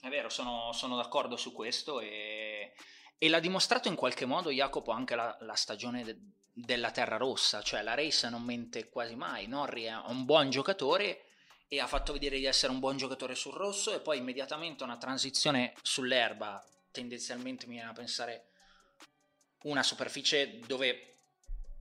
è 0.00 0.08
vero, 0.08 0.28
sono, 0.28 0.70
sono 0.72 0.94
d'accordo 0.94 1.36
su 1.36 1.52
questo 1.52 1.98
e, 1.98 2.72
e, 3.18 3.28
l'ha 3.28 3.40
dimostrato 3.40 3.88
in 3.88 3.96
qualche 3.96 4.26
modo 4.26 4.48
Jacopo 4.48 4.92
anche 4.92 5.16
la, 5.16 5.36
la 5.40 5.54
stagione 5.54 6.04
de, 6.04 6.16
della 6.52 6.92
Terra 6.92 7.16
Rossa, 7.16 7.62
cioè 7.62 7.82
la 7.82 7.94
race 7.94 8.28
non 8.28 8.42
mente 8.42 8.88
quasi 8.88 9.16
mai, 9.16 9.48
Norri 9.48 9.82
è 9.82 9.94
un 10.06 10.24
buon 10.24 10.50
giocatore 10.50 11.24
e 11.72 11.78
ha 11.78 11.86
fatto 11.86 12.12
vedere 12.12 12.36
di 12.36 12.46
essere 12.46 12.72
un 12.72 12.80
buon 12.80 12.96
giocatore 12.96 13.36
sul 13.36 13.52
rosso 13.52 13.94
e 13.94 14.00
poi 14.00 14.18
immediatamente 14.18 14.82
una 14.82 14.96
transizione 14.96 15.72
sull'erba, 15.82 16.60
tendenzialmente 16.90 17.66
mi 17.66 17.74
viene 17.74 17.90
a 17.90 17.92
pensare 17.92 18.46
una 19.62 19.84
superficie 19.84 20.58
dove 20.66 21.18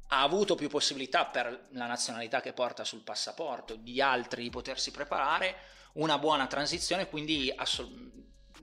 ha 0.10 0.22
avuto 0.22 0.54
più 0.54 0.70
possibilità 0.70 1.26
per 1.26 1.70
la 1.72 1.88
nazionalità 1.88 2.40
che 2.40 2.54
porta 2.54 2.84
sul 2.84 3.02
passaporto 3.02 3.74
di 3.74 4.00
altri 4.00 4.44
di 4.44 4.52
potersi 4.52 4.92
preparare, 4.92 5.56
una 5.94 6.20
buona 6.20 6.46
transizione, 6.46 7.10
quindi 7.10 7.52
assol- 7.56 8.12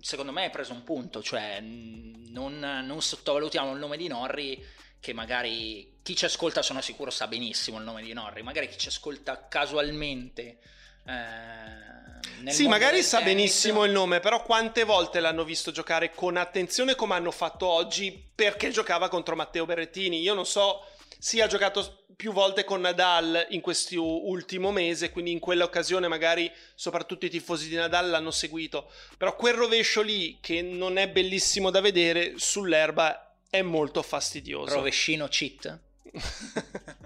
secondo 0.00 0.30
me 0.30 0.44
hai 0.44 0.50
preso 0.50 0.74
un 0.74 0.84
punto, 0.84 1.24
cioè 1.24 1.58
non, 1.60 2.56
non 2.84 3.02
sottovalutiamo 3.02 3.72
il 3.72 3.80
nome 3.80 3.96
di 3.96 4.06
Norri 4.06 4.64
che 5.00 5.12
magari 5.12 5.98
chi 6.04 6.14
ci 6.14 6.24
ascolta 6.24 6.62
sono 6.62 6.80
sicuro 6.80 7.10
sa 7.10 7.26
benissimo 7.26 7.78
il 7.78 7.84
nome 7.84 8.02
di 8.02 8.12
Norri, 8.12 8.44
magari 8.44 8.68
chi 8.68 8.78
ci 8.78 8.88
ascolta 8.88 9.48
casualmente 9.48 10.60
eh, 11.06 12.50
sì, 12.50 12.68
magari 12.68 13.02
sa 13.02 13.18
tennis. 13.18 13.34
benissimo 13.34 13.84
il 13.84 13.92
nome, 13.92 14.20
però 14.20 14.42
quante 14.42 14.84
volte 14.84 15.20
l'hanno 15.20 15.44
visto 15.44 15.70
giocare 15.70 16.12
con 16.14 16.36
attenzione 16.36 16.94
come 16.94 17.14
hanno 17.14 17.30
fatto 17.30 17.66
oggi 17.66 18.30
perché 18.34 18.70
giocava 18.70 19.08
contro 19.08 19.36
Matteo 19.36 19.64
Berrettini? 19.66 20.20
Io 20.20 20.34
non 20.34 20.46
so, 20.46 20.84
sì, 21.18 21.40
ha 21.40 21.46
giocato 21.46 22.04
più 22.14 22.32
volte 22.32 22.64
con 22.64 22.80
Nadal 22.80 23.46
in 23.50 23.60
questo 23.60 24.28
ultimo 24.28 24.70
mese, 24.70 25.10
quindi 25.10 25.32
in 25.32 25.38
quell'occasione 25.38 26.08
magari 26.08 26.50
soprattutto 26.74 27.26
i 27.26 27.30
tifosi 27.30 27.68
di 27.68 27.74
Nadal 27.74 28.10
l'hanno 28.10 28.30
seguito, 28.30 28.90
però 29.16 29.36
quel 29.36 29.54
rovescio 29.54 30.02
lì 30.02 30.38
che 30.40 30.62
non 30.62 30.98
è 30.98 31.08
bellissimo 31.08 31.70
da 31.70 31.80
vedere 31.80 32.34
sull'erba 32.36 33.34
è 33.50 33.62
molto 33.62 34.02
fastidioso. 34.02 34.74
Rovescino 34.74 35.28
cheat? 35.28 35.78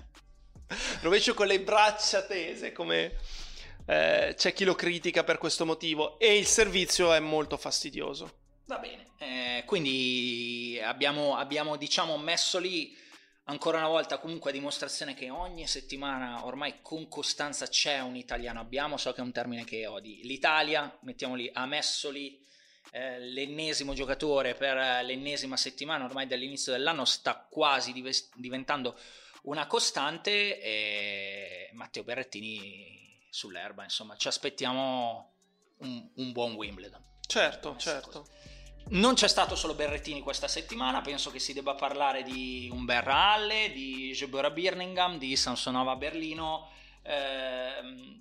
Rovescio 1.03 1.35
con 1.35 1.47
le 1.47 1.61
braccia 1.61 2.23
tese 2.23 2.73
come 2.73 3.17
eh, 3.91 4.35
c'è 4.37 4.53
chi 4.53 4.63
lo 4.63 4.77
critica 4.77 5.25
per 5.25 5.37
questo 5.37 5.67
motivo 5.67 6.17
e 6.21 6.39
il 6.39 6.47
servizio 6.47 7.13
è 7.13 7.19
molto 7.19 7.57
fastidioso. 7.57 8.39
Va 8.67 8.79
bene, 8.79 9.07
eh, 9.19 9.65
quindi 9.67 10.81
abbiamo, 10.81 11.35
abbiamo 11.35 11.75
diciamo 11.75 12.17
messo 12.17 12.61
lì 12.61 12.97
ancora 13.45 13.79
una 13.79 13.89
volta 13.89 14.19
comunque 14.19 14.51
a 14.51 14.53
dimostrazione 14.53 15.15
che 15.15 15.29
ogni 15.29 15.67
settimana 15.67 16.47
ormai 16.47 16.77
con 16.83 17.09
costanza 17.09 17.67
c'è 17.67 17.99
un 17.99 18.15
italiano 18.15 18.61
abbiamo, 18.61 18.97
so 18.97 19.13
che 19.13 19.23
è 19.23 19.25
un 19.25 19.33
termine 19.33 19.65
che 19.65 19.89
odi, 19.89 20.21
l'Italia, 20.23 20.97
mettiamo 21.03 21.35
lì, 21.35 21.51
ha 21.53 21.67
messo 21.67 22.11
lì 22.11 22.41
eh, 22.93 23.19
l'ennesimo 23.19 23.93
giocatore 23.93 24.55
per 24.55 25.05
l'ennesima 25.05 25.57
settimana, 25.57 26.05
ormai 26.05 26.29
dall'inizio 26.29 26.71
dell'anno 26.71 27.05
sta 27.05 27.45
quasi 27.51 27.93
diventando 28.37 28.97
una 29.43 29.67
costante 29.67 30.61
e 30.61 31.71
Matteo 31.73 32.05
Berrettini 32.05 33.00
sull'erba, 33.31 33.85
insomma, 33.85 34.17
ci 34.17 34.29
aspettiamo 34.29 35.33
un, 35.79 36.11
un 36.17 36.33
buon 36.33 36.55
Wimbledon. 36.55 37.03
Certo, 37.27 37.77
certo. 37.77 38.27
Non 38.89 39.15
c'è 39.15 39.29
stato 39.29 39.55
solo 39.55 39.75
Berrettini 39.75 40.21
questa 40.21 40.49
settimana, 40.49 41.01
penso 41.01 41.31
che 41.31 41.39
si 41.39 41.53
debba 41.53 41.75
parlare 41.75 42.25
di 42.25 42.69
Umberra 42.73 43.33
Halle, 43.33 43.71
di 43.73 44.13
Gebora 44.13 44.51
Birmingham, 44.51 45.17
di 45.17 45.37
Samsonova 45.37 45.95
Berlino. 45.95 46.71
Eh, 47.03 48.21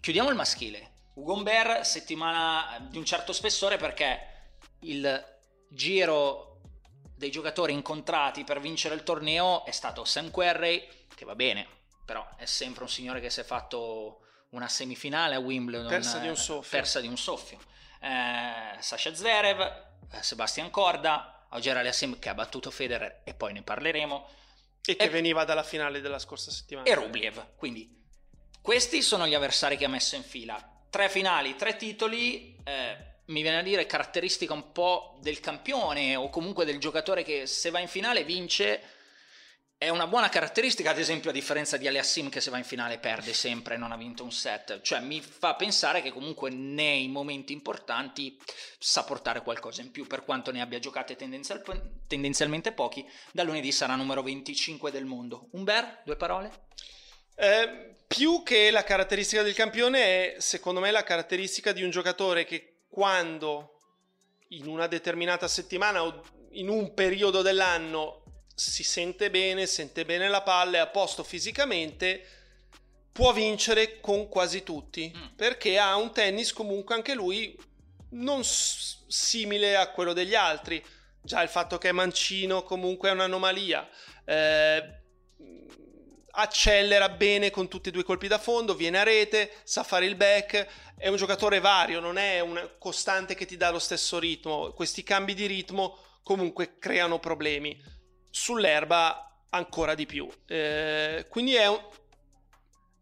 chiudiamo 0.00 0.28
il 0.28 0.34
maschile. 0.34 0.94
Ugo 1.14 1.34
Umber, 1.34 1.86
settimana 1.86 2.84
di 2.90 2.98
un 2.98 3.04
certo 3.04 3.32
spessore 3.32 3.76
perché 3.76 4.58
il 4.80 5.24
giro 5.68 6.60
dei 7.16 7.30
giocatori 7.30 7.72
incontrati 7.72 8.44
per 8.44 8.60
vincere 8.60 8.94
il 8.94 9.02
torneo 9.02 9.64
è 9.64 9.70
stato 9.70 10.04
Sam 10.04 10.30
Querrey, 10.30 10.86
che 11.14 11.24
va 11.24 11.34
bene, 11.34 11.75
però 12.06 12.26
è 12.36 12.46
sempre 12.46 12.84
un 12.84 12.88
signore 12.88 13.20
che 13.20 13.28
si 13.28 13.40
è 13.40 13.44
fatto 13.44 14.20
una 14.50 14.68
semifinale 14.68 15.34
a 15.34 15.40
Wimbledon 15.40 15.88
persa 15.88 16.18
di 16.18 16.28
un 16.28 16.36
soffio, 16.36 16.70
persa 16.70 17.00
di 17.00 17.08
un 17.08 17.18
soffio. 17.18 17.58
Eh, 18.00 18.80
Sasha 18.80 19.14
Zverev 19.14 19.60
eh, 19.60 20.22
Sebastian 20.22 20.70
Corda 20.70 21.46
Auger 21.50 21.76
Aliassim 21.76 22.18
che 22.18 22.28
ha 22.28 22.34
battuto 22.34 22.70
Federer 22.70 23.22
e 23.24 23.34
poi 23.34 23.52
ne 23.52 23.62
parleremo. 23.62 24.28
E 24.86 24.96
che 24.96 25.04
e, 25.04 25.08
veniva 25.08 25.44
dalla 25.44 25.64
finale 25.64 26.00
della 26.00 26.20
scorsa 26.20 26.50
settimana. 26.50 26.86
E 26.86 26.94
Rublev 26.94 27.54
quindi 27.56 28.04
questi 28.62 29.02
sono 29.02 29.26
gli 29.26 29.34
avversari 29.34 29.76
che 29.76 29.84
ha 29.84 29.88
messo 29.88 30.14
in 30.16 30.22
fila. 30.22 30.56
Tre 30.88 31.08
finali, 31.08 31.56
tre 31.56 31.76
titoli 31.76 32.56
eh, 32.64 33.14
mi 33.26 33.42
viene 33.42 33.58
a 33.58 33.62
dire 33.62 33.86
caratteristica 33.86 34.52
un 34.52 34.70
po' 34.70 35.18
del 35.20 35.40
campione 35.40 36.14
o 36.14 36.30
comunque 36.30 36.64
del 36.64 36.78
giocatore 36.78 37.24
che 37.24 37.46
se 37.46 37.70
va 37.70 37.80
in 37.80 37.88
finale 37.88 38.22
vince 38.22 38.80
è 39.78 39.90
una 39.90 40.06
buona 40.06 40.30
caratteristica, 40.30 40.90
ad 40.90 40.98
esempio, 40.98 41.28
a 41.28 41.34
differenza 41.34 41.76
di 41.76 41.86
Aliassim 41.86 42.30
che 42.30 42.40
se 42.40 42.50
va 42.50 42.56
in 42.56 42.64
finale 42.64 42.98
perde 42.98 43.34
sempre 43.34 43.74
e 43.74 43.76
non 43.76 43.92
ha 43.92 43.96
vinto 43.96 44.24
un 44.24 44.32
set. 44.32 44.80
Cioè, 44.80 45.00
mi 45.00 45.20
fa 45.20 45.54
pensare 45.54 46.00
che 46.00 46.12
comunque 46.12 46.48
nei 46.48 47.08
momenti 47.08 47.52
importanti 47.52 48.38
sa 48.78 49.04
portare 49.04 49.42
qualcosa 49.42 49.82
in 49.82 49.90
più, 49.90 50.06
per 50.06 50.24
quanto 50.24 50.50
ne 50.50 50.62
abbia 50.62 50.78
giocate 50.78 51.14
tendenzial- 51.14 51.62
tendenzialmente 52.06 52.72
pochi. 52.72 53.06
Da 53.32 53.42
lunedì 53.42 53.70
sarà 53.70 53.94
numero 53.96 54.22
25 54.22 54.90
del 54.90 55.04
mondo. 55.04 55.48
Umber, 55.52 56.00
due 56.06 56.16
parole? 56.16 56.68
Eh, 57.34 57.96
più 58.06 58.42
che 58.42 58.70
la 58.70 58.82
caratteristica 58.82 59.42
del 59.42 59.54
campione 59.54 60.00
è, 60.00 60.40
secondo 60.40 60.80
me, 60.80 60.90
la 60.90 61.02
caratteristica 61.02 61.72
di 61.72 61.82
un 61.82 61.90
giocatore 61.90 62.46
che 62.46 62.84
quando 62.88 63.78
in 64.50 64.68
una 64.68 64.86
determinata 64.86 65.46
settimana 65.48 66.02
o 66.02 66.22
in 66.52 66.70
un 66.70 66.94
periodo 66.94 67.42
dell'anno 67.42 68.22
si 68.58 68.82
sente 68.82 69.28
bene, 69.30 69.66
sente 69.66 70.06
bene 70.06 70.30
la 70.30 70.40
palla, 70.40 70.78
è 70.78 70.80
a 70.80 70.86
posto 70.86 71.22
fisicamente, 71.22 72.24
può 73.12 73.34
vincere 73.34 74.00
con 74.00 74.28
quasi 74.28 74.62
tutti, 74.62 75.12
mm. 75.14 75.34
perché 75.36 75.78
ha 75.78 75.94
un 75.96 76.10
tennis 76.10 76.54
comunque 76.54 76.94
anche 76.94 77.12
lui 77.12 77.54
non 78.12 78.42
s- 78.42 79.04
simile 79.08 79.76
a 79.76 79.90
quello 79.90 80.14
degli 80.14 80.34
altri. 80.34 80.82
Già 81.20 81.42
il 81.42 81.50
fatto 81.50 81.76
che 81.76 81.90
è 81.90 81.92
mancino 81.92 82.62
comunque 82.62 83.10
è 83.10 83.12
un'anomalia. 83.12 83.86
Eh, 84.24 85.00
accelera 86.30 87.10
bene 87.10 87.50
con 87.50 87.68
tutti 87.68 87.90
e 87.90 87.92
due 87.92 88.02
i 88.02 88.04
colpi 88.04 88.26
da 88.26 88.38
fondo, 88.38 88.74
viene 88.74 88.98
a 88.98 89.02
rete, 89.02 89.52
sa 89.64 89.82
fare 89.82 90.06
il 90.06 90.16
back, 90.16 90.94
è 90.96 91.08
un 91.08 91.16
giocatore 91.16 91.60
vario, 91.60 92.00
non 92.00 92.16
è 92.16 92.40
un 92.40 92.76
costante 92.78 93.34
che 93.34 93.44
ti 93.44 93.58
dà 93.58 93.70
lo 93.70 93.78
stesso 93.78 94.18
ritmo. 94.18 94.72
Questi 94.72 95.02
cambi 95.02 95.34
di 95.34 95.44
ritmo 95.44 95.98
comunque 96.22 96.78
creano 96.78 97.18
problemi. 97.18 97.94
Sull'erba 98.38 99.44
ancora 99.48 99.94
di 99.94 100.04
più. 100.04 100.28
Eh, 100.44 101.24
quindi 101.30 101.54
è 101.54 101.66
un... 101.68 101.80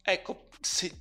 Ecco, 0.00 0.46
se 0.60 0.92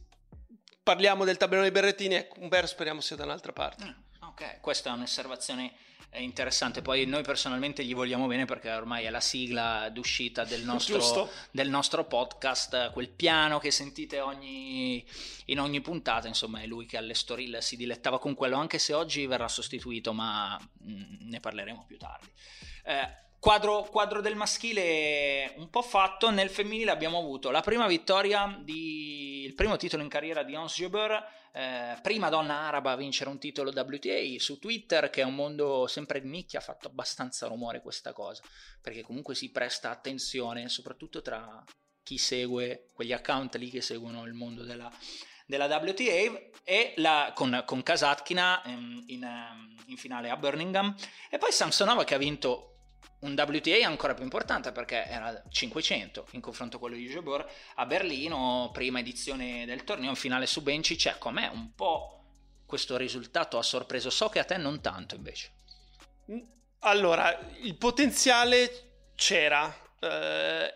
parliamo 0.81 1.23
del 1.23 1.37
tabellone 1.37 1.69
dei 1.69 1.81
berrettini, 1.81 2.15
ecco, 2.15 2.39
Umber 2.39 2.67
speriamo 2.67 2.99
sia 2.99 3.15
da 3.15 3.25
un'altra 3.25 3.53
parte. 3.53 3.85
Mm, 3.85 4.23
ok, 4.29 4.59
questa 4.59 4.89
è 4.89 4.93
un'osservazione 4.93 5.71
interessante. 6.15 6.81
Poi 6.81 7.05
noi 7.05 7.21
personalmente 7.21 7.85
gli 7.85 7.93
vogliamo 7.93 8.25
bene 8.25 8.45
perché 8.45 8.71
ormai 8.71 9.05
è 9.05 9.11
la 9.11 9.19
sigla 9.19 9.89
d'uscita 9.89 10.43
del 10.45 10.63
nostro, 10.65 11.29
del 11.51 11.69
nostro 11.69 12.05
podcast. 12.05 12.91
Quel 12.91 13.09
piano 13.09 13.59
che 13.59 13.69
sentite 13.69 14.19
ogni, 14.19 15.05
in 15.45 15.59
ogni 15.59 15.79
puntata, 15.81 16.27
insomma, 16.27 16.59
è 16.59 16.65
lui 16.65 16.87
che 16.87 16.97
alle 16.97 17.13
Storil 17.13 17.59
si 17.61 17.75
dilettava 17.75 18.17
con 18.17 18.33
quello, 18.33 18.57
anche 18.57 18.79
se 18.79 18.93
oggi 18.93 19.27
verrà 19.27 19.47
sostituito, 19.47 20.11
ma 20.11 20.57
mh, 20.57 21.29
ne 21.29 21.39
parleremo 21.39 21.85
più 21.85 21.99
tardi. 21.99 22.31
Eh, 22.85 23.21
Quadro, 23.43 23.83
quadro, 23.91 24.21
del 24.21 24.37
maschile 24.37 25.53
un 25.57 25.69
po' 25.69 25.81
fatto, 25.81 26.31
nel 26.31 26.49
femminile 26.49 26.91
abbiamo 26.91 27.17
avuto 27.17 27.51
la 27.51 27.59
prima 27.59 27.87
vittoria, 27.87 28.57
di, 28.63 29.43
il 29.43 29.53
primo 29.53 29.75
titolo 29.75 30.01
in 30.01 30.07
carriera 30.07 30.43
di 30.43 30.55
Hans 30.55 30.77
Jober, 30.77 31.11
eh, 31.51 31.97
prima 32.01 32.29
donna 32.29 32.59
araba 32.59 32.91
a 32.91 32.95
vincere 32.95 33.29
un 33.29 33.39
titolo 33.39 33.71
WTA 33.71 34.39
su 34.39 34.59
Twitter, 34.59 35.09
che 35.09 35.23
è 35.23 35.25
un 35.25 35.35
mondo 35.35 35.87
sempre 35.87 36.21
di 36.21 36.29
nicchia, 36.29 36.59
ha 36.59 36.61
fatto 36.61 36.87
abbastanza 36.87 37.47
rumore 37.47 37.81
questa 37.81 38.13
cosa, 38.13 38.41
perché 38.81 39.01
comunque 39.01 39.35
si 39.35 39.51
presta 39.51 39.89
attenzione, 39.89 40.69
soprattutto 40.69 41.21
tra 41.21 41.61
chi 42.01 42.17
segue 42.17 42.91
quegli 42.93 43.11
account 43.11 43.55
lì 43.55 43.69
che 43.69 43.81
seguono 43.81 44.25
il 44.25 44.35
mondo 44.35 44.63
della, 44.63 44.89
della 45.45 45.65
WTA 45.65 46.31
e 46.63 46.93
la, 46.95 47.33
con, 47.35 47.61
con 47.65 47.83
Kasatkina 47.83 48.61
in, 48.67 49.03
in, 49.07 49.29
in 49.87 49.97
finale 49.97 50.29
a 50.29 50.37
Birmingham. 50.37 50.95
E 51.29 51.37
poi 51.37 51.51
Samsonova 51.51 52.05
che 52.05 52.15
ha 52.15 52.17
vinto 52.17 52.69
un 53.23 53.33
WTA 53.37 53.85
ancora 53.85 54.13
più 54.13 54.23
importante 54.23 54.71
perché 54.71 55.05
era 55.05 55.43
500 55.47 56.27
in 56.31 56.41
confronto 56.41 56.77
a 56.77 56.79
quello 56.79 56.95
di 56.95 57.07
Jabor 57.07 57.49
a 57.75 57.85
Berlino, 57.85 58.69
prima 58.71 58.99
edizione 58.99 59.65
del 59.65 59.83
torneo, 59.83 60.09
in 60.09 60.15
finale 60.15 60.45
su 60.45 60.61
Bencic, 60.61 61.05
ecco 61.07 61.29
a 61.29 61.31
me 61.31 61.47
un 61.47 61.73
po' 61.73 62.23
questo 62.65 62.97
risultato? 62.97 63.57
Ha 63.57 63.63
sorpreso, 63.63 64.09
so 64.09 64.29
che 64.29 64.39
a 64.39 64.43
te 64.43 64.57
non 64.57 64.81
tanto 64.81 65.15
invece. 65.15 65.51
Mm, 66.31 66.39
allora, 66.79 67.51
il 67.61 67.75
potenziale 67.75 69.11
c'era 69.15 69.73
eh, 69.99 70.75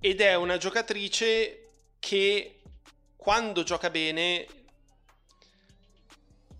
ed 0.00 0.20
è 0.20 0.34
una 0.34 0.56
giocatrice 0.56 1.70
che 1.98 2.62
quando 3.16 3.62
gioca 3.64 3.90
bene 3.90 4.46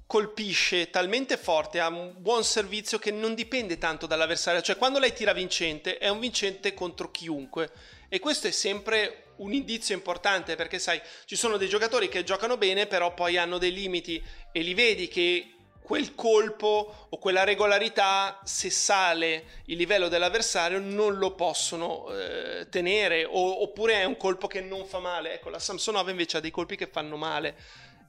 colpisce 0.09 0.89
talmente 0.89 1.37
forte, 1.37 1.81
ha 1.81 1.89
un 1.89 2.15
buon 2.17 2.43
servizio 2.43 2.99
che 2.99 3.11
non 3.11 3.35
dipende 3.35 3.77
tanto 3.77 4.07
dall'avversario, 4.07 4.63
cioè 4.63 4.79
quando 4.79 4.99
lei 4.99 5.13
tira 5.13 5.35
vincente 5.35 5.99
è 5.99 6.09
un 6.09 6.19
vincente 6.19 6.73
contro 6.73 7.11
chiunque. 7.11 7.71
E 8.09 8.19
questo 8.19 8.47
è 8.47 8.51
sempre 8.51 9.25
un 9.37 9.53
indizio 9.53 9.95
importante 9.95 10.57
perché 10.57 10.79
sai, 10.79 10.99
ci 11.27 11.37
sono 11.37 11.59
dei 11.59 11.69
giocatori 11.69 12.09
che 12.09 12.25
giocano 12.25 12.57
bene 12.57 12.87
però 12.87 13.13
poi 13.13 13.37
hanno 13.37 13.59
dei 13.59 13.71
limiti 13.71 14.21
e 14.51 14.63
li 14.63 14.73
vedi 14.73 15.09
che 15.09 15.53
quel 15.83 16.15
colpo 16.15 17.07
o 17.11 17.19
quella 17.19 17.45
regolarità, 17.45 18.41
se 18.45 18.71
sale 18.71 19.63
il 19.67 19.77
livello 19.77 20.09
dell'avversario, 20.09 20.79
non 20.79 21.19
lo 21.19 21.35
possono 21.35 22.11
eh, 22.13 22.67
tenere, 22.71 23.25
o, 23.25 23.63
oppure 23.63 23.95
è 23.95 24.05
un 24.05 24.17
colpo 24.17 24.47
che 24.47 24.61
non 24.61 24.87
fa 24.87 24.99
male. 24.99 25.35
Ecco, 25.35 25.49
la 25.49 25.59
Samsonova 25.59 26.11
invece 26.11 26.39
ha 26.39 26.41
dei 26.41 26.51
colpi 26.51 26.77
che 26.77 26.89
fanno 26.89 27.17
male 27.17 27.57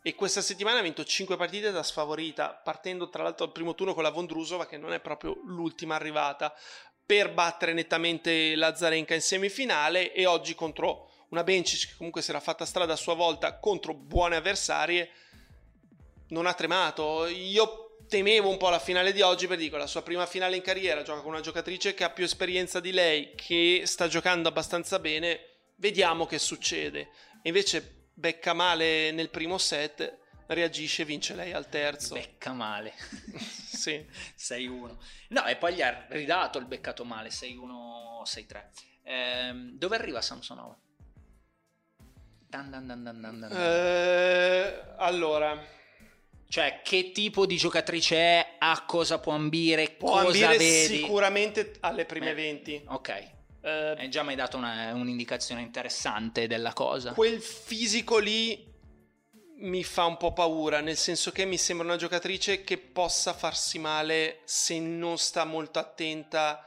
e 0.01 0.15
questa 0.15 0.41
settimana 0.41 0.79
ha 0.79 0.83
vinto 0.83 1.03
5 1.03 1.35
partite 1.35 1.71
da 1.71 1.83
sfavorita, 1.83 2.49
partendo 2.49 3.09
tra 3.09 3.23
l'altro 3.23 3.45
al 3.45 3.51
primo 3.51 3.75
turno 3.75 3.93
con 3.93 4.03
la 4.03 4.11
Vondrusova 4.11 4.65
che 4.65 4.77
non 4.77 4.93
è 4.93 4.99
proprio 4.99 5.39
l'ultima 5.45 5.95
arrivata, 5.95 6.53
per 7.05 7.33
battere 7.33 7.73
nettamente 7.73 8.55
la 8.55 8.75
Zarenka 8.75 9.15
in 9.15 9.21
semifinale 9.21 10.13
e 10.13 10.25
oggi 10.25 10.55
contro 10.55 11.09
una 11.29 11.43
Bencic 11.43 11.89
che 11.89 11.95
comunque 11.97 12.21
si 12.21 12.29
era 12.29 12.39
fatta 12.39 12.65
strada 12.65 12.93
a 12.93 12.97
sua 12.97 13.15
volta 13.15 13.57
contro 13.57 13.93
buone 13.93 14.35
avversarie 14.35 15.11
non 16.29 16.45
ha 16.45 16.53
tremato. 16.53 17.27
Io 17.27 17.97
temevo 18.07 18.49
un 18.49 18.57
po' 18.57 18.69
la 18.69 18.79
finale 18.79 19.13
di 19.13 19.21
oggi 19.21 19.47
perché 19.47 19.63
dico 19.63 19.77
la 19.77 19.87
sua 19.87 20.01
prima 20.01 20.25
finale 20.25 20.55
in 20.55 20.61
carriera 20.61 21.03
gioca 21.03 21.21
con 21.21 21.31
una 21.31 21.41
giocatrice 21.41 21.93
che 21.93 22.03
ha 22.03 22.09
più 22.09 22.23
esperienza 22.23 22.79
di 22.79 22.91
lei, 22.91 23.33
che 23.35 23.83
sta 23.85 24.07
giocando 24.07 24.49
abbastanza 24.49 24.99
bene, 24.99 25.57
vediamo 25.75 26.25
che 26.25 26.39
succede. 26.39 27.09
E 27.41 27.49
invece 27.49 27.98
becca 28.19 28.53
male 28.53 29.11
nel 29.11 29.29
primo 29.29 29.57
set, 29.57 30.17
reagisce 30.47 31.03
e 31.03 31.05
vince 31.05 31.33
lei 31.35 31.53
al 31.53 31.69
terzo. 31.69 32.13
Becca 32.13 32.51
male. 32.51 32.93
sì. 33.39 34.05
6-1. 34.37 34.97
No, 35.29 35.45
e 35.45 35.55
poi 35.55 35.73
gli 35.75 35.81
ha 35.81 36.05
ridato 36.09 36.59
il 36.59 36.65
beccato 36.65 37.05
male, 37.05 37.29
6-1, 37.29 38.21
6-3. 38.23 38.65
Ehm, 39.03 39.71
dove 39.77 39.95
arriva 39.95 40.21
Samsonova? 40.21 40.77
Dan 42.49 42.71
dan 42.71 42.87
dan 42.87 43.03
dan 43.03 43.21
dan 43.21 43.51
eh, 43.51 44.95
allora... 44.97 45.77
Cioè, 46.49 46.81
che 46.83 47.11
tipo 47.11 47.45
di 47.45 47.57
giocatrice 47.57 48.15
è? 48.15 48.55
A 48.57 48.83
cosa 48.87 49.19
può 49.19 49.33
ambire? 49.33 49.91
Può 49.91 50.23
cosa 50.23 50.25
ambire 50.25 50.57
vedi? 50.57 50.97
sicuramente 50.97 51.73
alle 51.81 52.05
prime 52.05 52.33
Beh, 52.33 52.41
20. 52.41 52.83
Ok. 52.87 53.31
Eh, 53.61 53.95
Hai 53.97 54.09
già 54.09 54.23
mai 54.23 54.35
dato 54.35 54.57
una, 54.57 54.93
un'indicazione 54.93 55.61
interessante 55.61 56.47
della 56.47 56.73
cosa. 56.73 57.13
Quel 57.13 57.41
fisico 57.41 58.17
lì 58.17 58.65
mi 59.61 59.83
fa 59.83 60.05
un 60.05 60.17
po' 60.17 60.31
paura, 60.31 60.79
nel 60.79 60.95
senso 60.95 61.31
che 61.31 61.45
mi 61.45 61.57
sembra 61.57 61.85
una 61.85 61.97
giocatrice 61.97 62.63
che 62.63 62.77
possa 62.77 63.33
farsi 63.33 63.77
male 63.77 64.39
se 64.45 64.79
non 64.79 65.17
sta 65.17 65.43
molto 65.43 65.79
attenta 65.79 66.65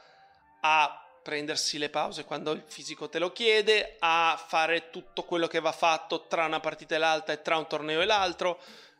a 0.61 0.97
prendersi 1.23 1.77
le 1.77 1.89
pause 1.89 2.25
quando 2.25 2.51
il 2.51 2.63
fisico 2.67 3.09
te 3.09 3.17
lo 3.17 3.31
chiede, 3.31 3.95
a 3.99 4.39
fare 4.47 4.89
tutto 4.89 5.23
quello 5.23 5.47
che 5.47 5.59
va 5.61 5.71
fatto 5.71 6.27
tra 6.27 6.45
una 6.45 6.59
partita 6.59 6.95
e 6.95 6.97
l'altra 6.99 7.33
e 7.33 7.41
tra 7.41 7.57
un 7.57 7.67
torneo 7.67 8.01
e 8.01 8.05
l'altro. 8.05 8.59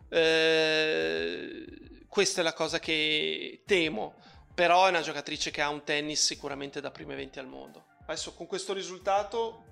Eh, 0.10 1.66
questa 2.08 2.42
è 2.42 2.44
la 2.44 2.54
cosa 2.54 2.80
che 2.80 3.62
temo 3.66 4.16
però 4.54 4.86
è 4.86 4.90
una 4.90 5.02
giocatrice 5.02 5.52
che 5.52 5.62
ha 5.62 5.70
un 5.70 5.84
tennis 5.84 6.24
sicuramente 6.24 6.80
da 6.80 6.92
prime 6.92 7.16
20 7.16 7.40
al 7.40 7.48
mondo. 7.48 7.86
Adesso 8.06 8.34
con 8.34 8.46
questo 8.46 8.74
risultato, 8.74 9.66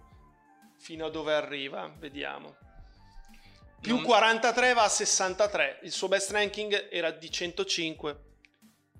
fino 0.77 1.05
a 1.05 1.09
dove 1.09 1.33
arriva, 1.33 1.93
vediamo. 1.97 2.55
Più 3.79 3.95
non... 3.95 4.03
43 4.03 4.73
va 4.73 4.83
a 4.83 4.89
63, 4.89 5.79
il 5.83 5.91
suo 5.91 6.07
best 6.07 6.31
ranking 6.31 6.89
era 6.91 7.11
di 7.11 7.29
105. 7.29 8.23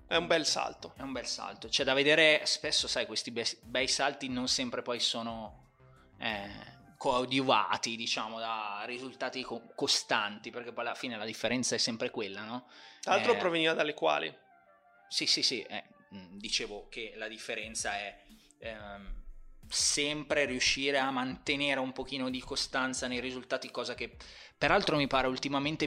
È 0.06 0.16
un 0.16 0.26
bel 0.26 0.44
salto. 0.44 0.92
È 0.96 1.02
un 1.02 1.12
bel 1.12 1.26
salto. 1.26 1.68
C'è 1.68 1.84
da 1.84 1.94
vedere, 1.94 2.42
spesso 2.44 2.86
sai, 2.86 3.06
questi 3.06 3.30
bei, 3.30 3.46
bei 3.62 3.88
salti 3.88 4.28
non 4.28 4.48
sempre 4.48 4.82
poi 4.82 5.00
sono 5.00 5.70
eh, 6.18 6.50
coadiuvati, 6.98 7.96
diciamo, 7.96 8.38
da 8.38 8.82
risultati 8.84 9.42
co- 9.42 9.72
costanti, 9.74 10.50
perché 10.50 10.72
poi 10.72 10.84
alla 10.84 10.94
fine 10.94 11.16
la 11.16 11.24
differenza 11.24 11.74
è 11.74 11.78
sempre 11.78 12.10
quella, 12.10 12.42
no? 12.42 12.68
Tra 13.00 13.14
l'altro 13.14 13.32
eh, 13.32 13.36
proveniva 13.38 13.72
dalle 13.72 13.94
quali? 13.94 14.32
Sì, 15.12 15.26
sì, 15.26 15.42
sì, 15.42 15.60
eh, 15.60 15.84
mm, 16.14 16.38
dicevo 16.38 16.86
che 16.88 17.12
la 17.16 17.28
differenza 17.28 17.92
è 17.98 18.18
ehm, 18.60 19.24
sempre 19.68 20.46
riuscire 20.46 20.96
a 20.98 21.10
mantenere 21.10 21.80
un 21.80 21.92
pochino 21.92 22.30
di 22.30 22.40
costanza 22.40 23.08
nei 23.08 23.20
risultati, 23.20 23.70
cosa 23.70 23.94
che 23.94 24.16
peraltro 24.56 24.96
mi 24.96 25.06
pare 25.06 25.26
ultimamente 25.26 25.86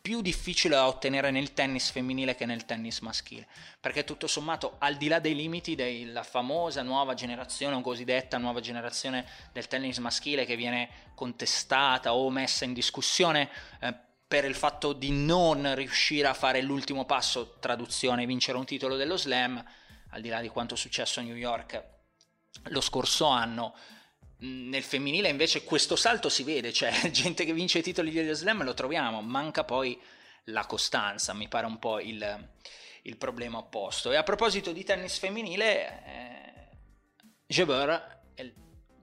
più 0.00 0.22
difficile 0.22 0.76
da 0.76 0.86
ottenere 0.86 1.30
nel 1.30 1.52
tennis 1.52 1.90
femminile 1.90 2.34
che 2.34 2.46
nel 2.46 2.64
tennis 2.64 3.00
maschile, 3.00 3.46
perché 3.78 4.04
tutto 4.04 4.26
sommato, 4.26 4.76
al 4.78 4.96
di 4.96 5.08
là 5.08 5.18
dei 5.18 5.34
limiti 5.34 5.74
della 5.74 6.22
famosa 6.22 6.80
nuova 6.80 7.12
generazione 7.12 7.74
o 7.74 7.82
cosiddetta 7.82 8.38
nuova 8.38 8.60
generazione 8.60 9.28
del 9.52 9.68
tennis 9.68 9.98
maschile 9.98 10.46
che 10.46 10.56
viene 10.56 11.10
contestata 11.14 12.14
o 12.14 12.30
messa 12.30 12.64
in 12.64 12.72
discussione, 12.72 13.50
eh, 13.80 14.10
per 14.32 14.46
il 14.46 14.54
fatto 14.54 14.94
di 14.94 15.10
non 15.10 15.74
riuscire 15.74 16.26
a 16.26 16.32
fare 16.32 16.62
l'ultimo 16.62 17.04
passo, 17.04 17.58
traduzione, 17.60 18.24
vincere 18.24 18.56
un 18.56 18.64
titolo 18.64 18.96
dello 18.96 19.18
slam, 19.18 19.62
al 20.08 20.22
di 20.22 20.30
là 20.30 20.40
di 20.40 20.48
quanto 20.48 20.72
è 20.72 20.76
successo 20.78 21.20
a 21.20 21.22
New 21.22 21.34
York 21.34 21.84
lo 22.70 22.80
scorso 22.80 23.26
anno. 23.26 23.74
Nel 24.38 24.82
femminile 24.82 25.28
invece 25.28 25.64
questo 25.64 25.96
salto 25.96 26.30
si 26.30 26.44
vede, 26.44 26.72
cioè 26.72 26.90
gente 27.12 27.44
che 27.44 27.52
vince 27.52 27.80
i 27.80 27.82
titoli 27.82 28.10
dello 28.10 28.32
slam 28.32 28.64
lo 28.64 28.72
troviamo, 28.72 29.20
manca 29.20 29.64
poi 29.64 30.00
la 30.44 30.64
costanza, 30.64 31.34
mi 31.34 31.48
pare 31.48 31.66
un 31.66 31.78
po' 31.78 32.00
il, 32.00 32.48
il 33.02 33.18
problema 33.18 33.58
opposto. 33.58 34.12
E 34.12 34.16
a 34.16 34.22
proposito 34.22 34.72
di 34.72 34.82
tennis 34.82 35.18
femminile, 35.18 36.04
eh, 36.06 36.68
Jabeur, 37.46 38.20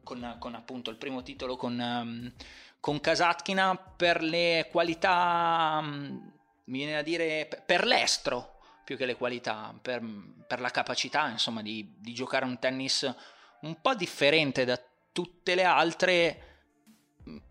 con, 0.03 0.37
con, 0.39 0.55
appunto 0.55 0.89
il 0.89 0.97
primo 0.97 1.21
titolo 1.21 1.55
con... 1.55 1.77
Um, 1.77 2.33
con 2.79 2.99
Kasatkina 2.99 3.75
per 3.75 4.21
le 4.21 4.67
qualità, 4.71 5.79
mm, 5.81 6.17
mi 6.65 6.77
viene 6.77 6.97
a 6.97 7.01
dire, 7.03 7.47
per 7.65 7.85
l'estro 7.85 8.57
più 8.83 8.97
che 8.97 9.05
le 9.05 9.15
qualità, 9.15 9.77
per, 9.79 10.01
per 10.47 10.59
la 10.59 10.71
capacità 10.71 11.27
insomma 11.27 11.61
di, 11.61 11.95
di, 11.99 12.13
giocare 12.13 12.45
un 12.45 12.57
tennis 12.57 13.13
un 13.61 13.79
po' 13.81 13.93
differente 13.93 14.65
da 14.65 14.81
tutte 15.11 15.53
le 15.53 15.63
altre 15.63 16.49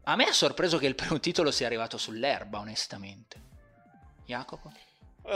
a 0.04 0.16
me 0.16 0.24
ha 0.24 0.32
sorpreso 0.32 0.78
che 0.78 0.86
il 0.86 0.94
primo 0.94 1.20
titolo 1.20 1.50
sia 1.50 1.66
arrivato 1.66 1.98
sull'erba, 1.98 2.58
onestamente. 2.58 3.40
Jacopo? 4.24 4.72
Uh, 5.22 5.30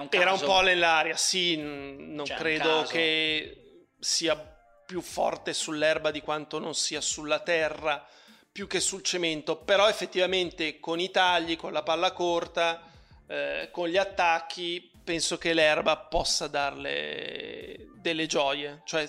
un 0.00 0.08
era 0.10 0.32
un 0.32 0.40
po' 0.40 0.60
nell'aria, 0.60 1.16
sì, 1.16 1.56
non 1.56 2.24
cioè, 2.24 2.36
credo 2.36 2.82
che 2.84 3.88
sia 3.98 4.59
più 4.90 5.02
forte 5.02 5.54
sull'erba 5.54 6.10
di 6.10 6.20
quanto 6.20 6.58
non 6.58 6.74
sia 6.74 7.00
sulla 7.00 7.38
terra, 7.38 8.04
più 8.50 8.66
che 8.66 8.80
sul 8.80 9.04
cemento, 9.04 9.54
però 9.54 9.88
effettivamente 9.88 10.80
con 10.80 10.98
i 10.98 11.12
tagli, 11.12 11.54
con 11.54 11.72
la 11.72 11.84
palla 11.84 12.10
corta, 12.10 12.82
eh, 13.28 13.68
con 13.70 13.86
gli 13.86 13.96
attacchi, 13.96 14.90
penso 15.04 15.38
che 15.38 15.54
l'erba 15.54 15.96
possa 15.96 16.48
darle 16.48 17.90
delle 17.98 18.26
gioie, 18.26 18.82
cioè 18.84 19.08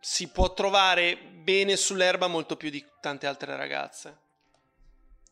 si 0.00 0.28
può 0.28 0.54
trovare 0.54 1.18
bene 1.18 1.76
sull'erba 1.76 2.26
molto 2.26 2.56
più 2.56 2.70
di 2.70 2.82
tante 3.02 3.26
altre 3.26 3.56
ragazze. 3.56 4.20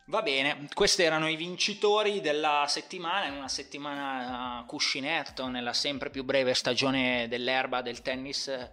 Va 0.06 0.20
bene, 0.20 0.68
questi 0.74 1.02
erano 1.02 1.30
i 1.30 1.36
vincitori 1.36 2.20
della 2.20 2.66
settimana, 2.68 3.24
in 3.24 3.36
una 3.36 3.48
settimana 3.48 4.62
cuscinetto 4.66 5.46
nella 5.48 5.72
sempre 5.72 6.10
più 6.10 6.24
breve 6.24 6.52
stagione 6.52 7.26
dell'erba 7.26 7.80
del 7.80 8.02
tennis 8.02 8.48
eh, 8.48 8.70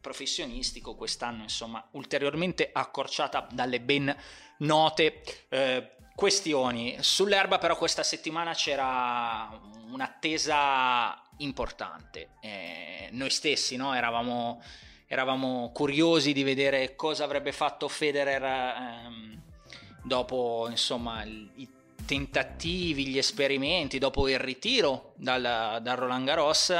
professionistico, 0.00 0.94
quest'anno 0.94 1.42
insomma 1.42 1.86
ulteriormente 1.90 2.70
accorciata 2.72 3.48
dalle 3.50 3.80
ben 3.80 4.16
note 4.60 5.22
eh, 5.50 5.90
questioni. 6.14 6.96
Sull'erba 6.98 7.58
però 7.58 7.76
questa 7.76 8.02
settimana 8.02 8.54
c'era 8.54 9.60
un'attesa 9.90 11.22
importante, 11.38 12.30
eh, 12.40 13.08
noi 13.12 13.28
stessi 13.28 13.76
no? 13.76 13.94
eravamo, 13.94 14.62
eravamo, 15.06 15.70
curiosi 15.74 16.32
di 16.32 16.44
vedere 16.44 16.96
cosa 16.96 17.24
avrebbe 17.24 17.52
fatto 17.52 17.88
Federer. 17.88 18.42
Ehm, 18.42 19.46
dopo 20.02 20.66
insomma 20.70 21.24
i 21.24 21.68
tentativi, 22.08 23.06
gli 23.08 23.18
esperimenti, 23.18 23.98
dopo 23.98 24.28
il 24.28 24.38
ritiro 24.38 25.12
dal, 25.16 25.78
dal 25.82 25.96
Roland 25.96 26.24
Garros, 26.24 26.70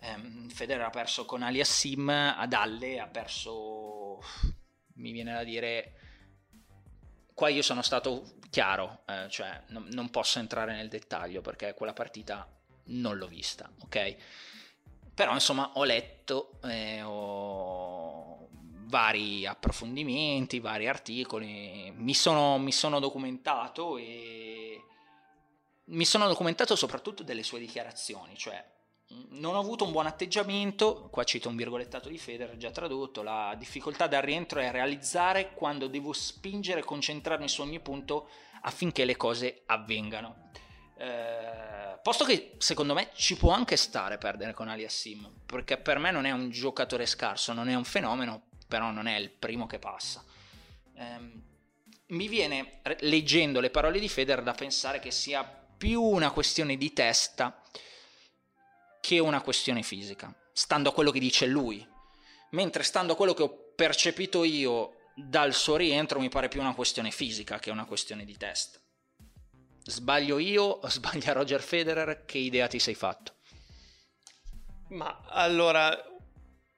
ehm, 0.00 0.48
Federer 0.50 0.86
ha 0.86 0.90
perso 0.90 1.24
con 1.24 1.42
Aliassim, 1.42 2.08
ad 2.08 2.52
Halle 2.52 3.00
ha 3.00 3.08
perso, 3.08 4.20
mi 4.94 5.10
viene 5.10 5.32
da 5.32 5.42
dire, 5.42 5.94
qua 7.34 7.48
io 7.48 7.62
sono 7.62 7.82
stato 7.82 8.34
chiaro, 8.50 9.02
eh, 9.06 9.26
cioè 9.30 9.64
non, 9.68 9.88
non 9.90 10.10
posso 10.10 10.38
entrare 10.38 10.76
nel 10.76 10.88
dettaglio 10.88 11.40
perché 11.40 11.74
quella 11.74 11.92
partita 11.92 12.46
non 12.84 13.16
l'ho 13.16 13.26
vista, 13.26 13.68
ok? 13.80 14.16
Però 15.14 15.32
insomma 15.32 15.72
ho 15.74 15.82
letto, 15.82 16.60
eh, 16.62 17.02
ho 17.02 18.31
vari 18.92 19.46
approfondimenti, 19.46 20.60
vari 20.60 20.86
articoli, 20.86 21.90
mi 21.96 22.12
sono, 22.12 22.58
mi 22.58 22.72
sono 22.72 23.00
documentato 23.00 23.96
e 23.96 24.78
mi 25.84 26.04
sono 26.04 26.26
documentato 26.28 26.76
soprattutto 26.76 27.22
delle 27.22 27.42
sue 27.42 27.58
dichiarazioni, 27.58 28.36
cioè 28.36 28.62
non 29.30 29.54
ho 29.54 29.58
avuto 29.58 29.84
un 29.84 29.92
buon 29.92 30.04
atteggiamento, 30.04 31.08
qua 31.10 31.24
cito 31.24 31.48
un 31.48 31.56
virgolettato 31.56 32.10
di 32.10 32.18
Federer 32.18 32.58
già 32.58 32.70
tradotto, 32.70 33.22
la 33.22 33.54
difficoltà 33.58 34.06
dal 34.06 34.20
rientro 34.20 34.60
è 34.60 34.70
realizzare 34.70 35.54
quando 35.54 35.86
devo 35.86 36.12
spingere 36.12 36.80
e 36.80 36.84
concentrarmi 36.84 37.48
su 37.48 37.62
ogni 37.62 37.80
punto 37.80 38.28
affinché 38.60 39.06
le 39.06 39.16
cose 39.16 39.62
avvengano. 39.64 40.50
Eh, 40.98 41.98
posto 42.02 42.24
che 42.26 42.56
secondo 42.58 42.92
me 42.92 43.08
ci 43.14 43.38
può 43.38 43.52
anche 43.52 43.76
stare 43.76 44.18
perdere 44.18 44.52
con 44.52 44.68
Aliassim, 44.68 45.44
perché 45.46 45.78
per 45.78 45.98
me 45.98 46.10
non 46.10 46.26
è 46.26 46.30
un 46.30 46.50
giocatore 46.50 47.06
scarso, 47.06 47.54
non 47.54 47.70
è 47.70 47.74
un 47.74 47.84
fenomeno, 47.84 48.50
però 48.72 48.90
non 48.90 49.06
è 49.06 49.18
il 49.18 49.28
primo 49.28 49.66
che 49.66 49.78
passa. 49.78 50.24
Um, 50.94 51.42
mi 52.06 52.26
viene, 52.26 52.80
leggendo 53.00 53.60
le 53.60 53.68
parole 53.68 54.00
di 54.00 54.08
Federer, 54.08 54.42
da 54.42 54.54
pensare 54.54 54.98
che 54.98 55.10
sia 55.10 55.44
più 55.44 56.00
una 56.00 56.30
questione 56.30 56.78
di 56.78 56.90
testa 56.94 57.60
che 59.02 59.18
una 59.18 59.42
questione 59.42 59.82
fisica, 59.82 60.34
stando 60.54 60.88
a 60.88 60.94
quello 60.94 61.10
che 61.10 61.18
dice 61.18 61.44
lui. 61.44 61.86
Mentre 62.52 62.82
stando 62.82 63.12
a 63.12 63.16
quello 63.16 63.34
che 63.34 63.42
ho 63.42 63.72
percepito 63.76 64.42
io 64.42 65.10
dal 65.14 65.52
suo 65.52 65.76
rientro 65.76 66.18
mi 66.18 66.30
pare 66.30 66.48
più 66.48 66.60
una 66.60 66.74
questione 66.74 67.10
fisica 67.10 67.58
che 67.58 67.70
una 67.70 67.84
questione 67.84 68.24
di 68.24 68.38
testa. 68.38 68.78
Sbaglio 69.84 70.38
io 70.38 70.62
o 70.62 70.88
sbaglia 70.88 71.32
Roger 71.32 71.60
Federer? 71.60 72.24
Che 72.24 72.38
idea 72.38 72.68
ti 72.68 72.78
sei 72.78 72.94
fatto? 72.94 73.34
Ma 74.88 75.24
allora, 75.28 76.11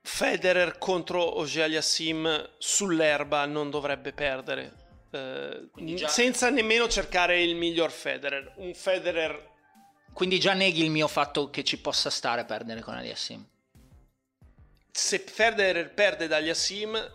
Federer 0.06 0.76
contro 0.76 1.42
Sim 1.46 2.50
sull'erba 2.58 3.46
non 3.46 3.70
dovrebbe 3.70 4.12
perdere. 4.12 4.72
Eh, 5.10 5.70
già... 5.94 6.08
Senza 6.08 6.50
nemmeno 6.50 6.86
cercare 6.88 7.42
il 7.42 7.56
miglior 7.56 7.90
Federer. 7.90 8.52
Un 8.56 8.74
Federer. 8.74 9.52
Quindi 10.12 10.38
già 10.38 10.52
neghi 10.52 10.84
il 10.84 10.90
mio 10.90 11.08
fatto 11.08 11.48
che 11.48 11.64
ci 11.64 11.78
possa 11.78 12.10
stare 12.10 12.44
perdere 12.44 12.82
con 12.82 12.94
Aliassim. 12.94 13.48
Se 14.90 15.18
Federer 15.20 15.94
perde 15.94 16.26
da 16.26 16.36
Aliassim, 16.36 17.12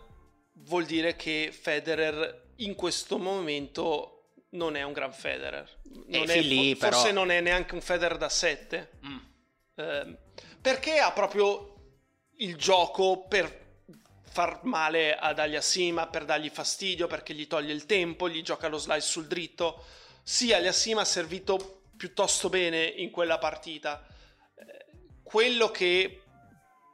vuol 0.54 0.86
dire 0.86 1.16
che 1.16 1.54
Federer 1.58 2.54
in 2.58 2.74
questo 2.74 3.20
momento 3.20 4.32
non 4.52 4.76
è 4.76 4.82
un 4.82 4.94
gran 4.94 5.14
Federer. 5.14 5.70
Non 6.08 6.28
è, 6.28 6.42
lì, 6.42 6.74
forse 6.74 7.10
però... 7.10 7.14
non 7.14 7.30
è 7.30 7.40
neanche 7.40 7.76
un 7.76 7.82
Federer 7.82 8.18
da 8.18 8.30
7. 8.30 8.90
Mm. 9.06 9.18
Eh, 9.76 10.18
perché 10.60 10.98
ha 10.98 11.12
proprio 11.12 11.79
il 12.42 12.56
gioco 12.56 13.26
per 13.28 13.68
far 14.24 14.60
male 14.64 15.18
ad 15.18 15.40
Aliassima, 15.40 16.08
per 16.08 16.26
dargli 16.26 16.50
fastidio, 16.50 17.08
perché 17.08 17.34
gli 17.34 17.48
toglie 17.48 17.74
il 17.74 17.86
tempo, 17.86 18.30
gli 18.30 18.42
gioca 18.42 18.68
lo 18.68 18.78
slice 18.78 19.08
sul 19.08 19.28
dritto. 19.28 19.84
Sì, 20.24 20.54
Aliassima 20.54 21.02
ha 21.02 21.06
servito 21.06 21.82
piuttosto 21.98 22.50
bene 22.50 22.84
in 22.84 23.10
quella 23.10 23.38
partita. 23.38 24.06
Eh, 24.56 24.86
quello 25.24 25.70
che 25.72 26.22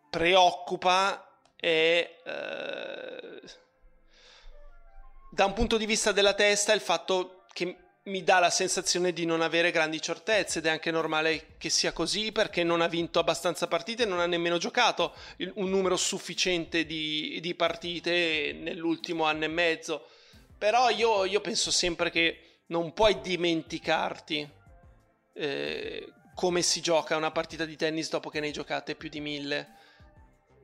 preoccupa 0.09 1.39
è 1.55 2.17
eh, 2.25 3.41
da 5.31 5.45
un 5.45 5.53
punto 5.53 5.77
di 5.77 5.85
vista 5.85 6.11
della 6.11 6.33
testa 6.33 6.73
il 6.73 6.81
fatto 6.81 7.43
che 7.51 7.84
mi 8.05 8.23
dà 8.23 8.37
la 8.37 8.51
sensazione 8.51 9.13
di 9.13 9.25
non 9.25 9.41
avere 9.41 9.71
grandi 9.71 9.99
certezze 9.99 10.59
ed 10.59 10.67
è 10.67 10.69
anche 10.69 10.91
normale 10.91 11.55
che 11.57 11.69
sia 11.69 11.91
così 11.91 12.31
perché 12.31 12.63
non 12.63 12.81
ha 12.81 12.87
vinto 12.87 13.17
abbastanza 13.17 13.67
partite 13.67 14.03
e 14.03 14.05
non 14.05 14.19
ha 14.19 14.27
nemmeno 14.27 14.57
giocato 14.57 15.13
un 15.55 15.69
numero 15.69 15.97
sufficiente 15.97 16.85
di, 16.85 17.39
di 17.41 17.55
partite 17.55 18.53
nell'ultimo 18.53 19.23
anno 19.23 19.45
e 19.45 19.47
mezzo. 19.47 20.07
Però 20.57 20.89
io, 20.89 21.25
io 21.25 21.41
penso 21.41 21.71
sempre 21.71 22.11
che 22.11 22.59
non 22.67 22.93
puoi 22.93 23.19
dimenticarti 23.21 24.47
eh, 25.33 26.13
come 26.35 26.61
si 26.61 26.81
gioca 26.81 27.15
una 27.15 27.31
partita 27.31 27.65
di 27.65 27.75
tennis 27.75 28.09
dopo 28.09 28.29
che 28.29 28.39
ne 28.39 28.47
hai 28.47 28.53
giocate 28.53 28.93
più 28.93 29.09
di 29.09 29.19
mille. 29.19 29.83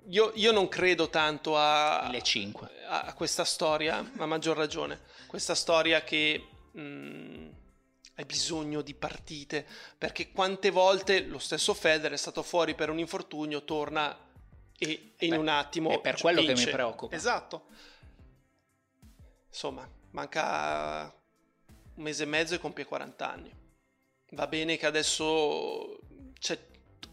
Io, 0.09 0.31
io 0.35 0.51
non 0.51 0.67
credo 0.67 1.09
tanto 1.09 1.57
a, 1.57 2.01
a, 2.01 2.11
a 2.87 3.13
questa 3.13 3.45
storia, 3.45 4.11
a 4.17 4.25
maggior 4.27 4.55
ragione. 4.55 5.01
Questa 5.25 5.55
storia 5.55 6.03
che 6.03 6.45
mh, 6.71 6.81
mm, 6.81 7.49
hai 8.15 8.25
bisogno 8.25 8.81
di 8.81 8.93
partite, 8.93 9.65
perché 9.97 10.31
quante 10.31 10.69
volte 10.69 11.21
lo 11.25 11.39
stesso 11.39 11.73
Federer 11.73 12.13
è 12.13 12.17
stato 12.17 12.43
fuori 12.43 12.75
per 12.75 12.89
un 12.89 12.99
infortunio, 12.99 13.63
torna 13.63 14.15
e, 14.77 15.13
e 15.15 15.25
in 15.25 15.33
un 15.33 15.47
attimo... 15.47 15.91
È 15.91 16.01
per 16.01 16.19
quello 16.19 16.41
vince. 16.41 16.55
che 16.55 16.65
mi 16.65 16.71
preoccupa. 16.71 17.15
Esatto. 17.15 17.65
Insomma, 19.47 19.89
manca 20.11 21.13
un 21.95 22.03
mese 22.03 22.23
e 22.23 22.25
mezzo 22.25 22.55
e 22.55 22.59
compie 22.59 22.85
40 22.85 23.31
anni. 23.31 23.53
Va 24.31 24.47
bene 24.47 24.77
che 24.77 24.85
adesso 24.85 25.99
c'è, 26.39 26.57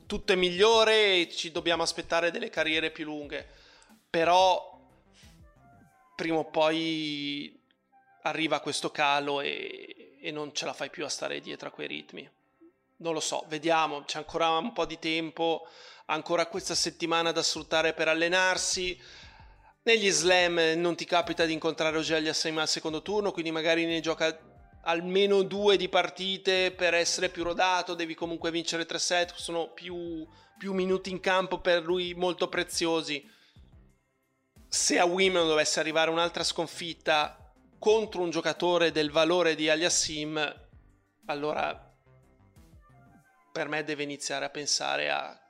tutto 0.06 0.32
è 0.32 0.36
migliore 0.36 1.20
e 1.20 1.30
ci 1.30 1.50
dobbiamo 1.50 1.82
aspettare 1.82 2.30
delle 2.30 2.48
carriere 2.48 2.90
più 2.90 3.04
lunghe, 3.04 3.46
però 4.08 4.78
prima 6.14 6.38
o 6.38 6.44
poi 6.44 7.57
arriva 8.22 8.60
questo 8.60 8.90
calo 8.90 9.40
e, 9.40 10.18
e 10.20 10.30
non 10.30 10.54
ce 10.54 10.64
la 10.64 10.72
fai 10.72 10.90
più 10.90 11.04
a 11.04 11.08
stare 11.08 11.40
dietro 11.40 11.68
a 11.68 11.72
quei 11.72 11.86
ritmi. 11.86 12.28
Non 12.98 13.12
lo 13.12 13.20
so, 13.20 13.44
vediamo, 13.48 14.02
c'è 14.02 14.18
ancora 14.18 14.48
un 14.50 14.72
po' 14.72 14.84
di 14.84 14.98
tempo, 14.98 15.68
ancora 16.06 16.46
questa 16.46 16.74
settimana 16.74 17.32
da 17.32 17.42
sfruttare 17.42 17.92
per 17.92 18.08
allenarsi. 18.08 19.00
Negli 19.82 20.10
slam 20.10 20.60
non 20.76 20.96
ti 20.96 21.04
capita 21.04 21.44
di 21.44 21.52
incontrare 21.52 21.96
Ogelli 21.96 22.28
assieme 22.28 22.60
al 22.60 22.68
secondo 22.68 23.00
turno, 23.02 23.30
quindi 23.30 23.50
magari 23.50 23.86
ne 23.86 24.00
gioca 24.00 24.36
almeno 24.82 25.42
due 25.42 25.76
di 25.76 25.88
partite 25.88 26.72
per 26.72 26.94
essere 26.94 27.28
più 27.28 27.44
rodato, 27.44 27.94
devi 27.94 28.14
comunque 28.14 28.50
vincere 28.50 28.86
tre 28.86 28.98
set, 28.98 29.34
sono 29.34 29.72
più, 29.72 30.26
più 30.58 30.72
minuti 30.72 31.10
in 31.10 31.20
campo 31.20 31.60
per 31.60 31.82
lui 31.82 32.14
molto 32.14 32.48
preziosi. 32.48 33.24
Se 34.68 34.98
a 34.98 35.04
Wimbledon 35.04 35.48
dovesse 35.48 35.80
arrivare 35.80 36.10
un'altra 36.10 36.42
sconfitta, 36.42 37.47
contro 37.78 38.22
un 38.22 38.30
giocatore 38.30 38.90
del 38.90 39.10
valore 39.10 39.54
di 39.54 39.68
Aliassim, 39.68 40.66
allora 41.26 41.94
per 43.52 43.68
me 43.68 43.84
deve 43.84 44.02
iniziare 44.02 44.44
a 44.44 44.50
pensare 44.50 45.10
a, 45.10 45.40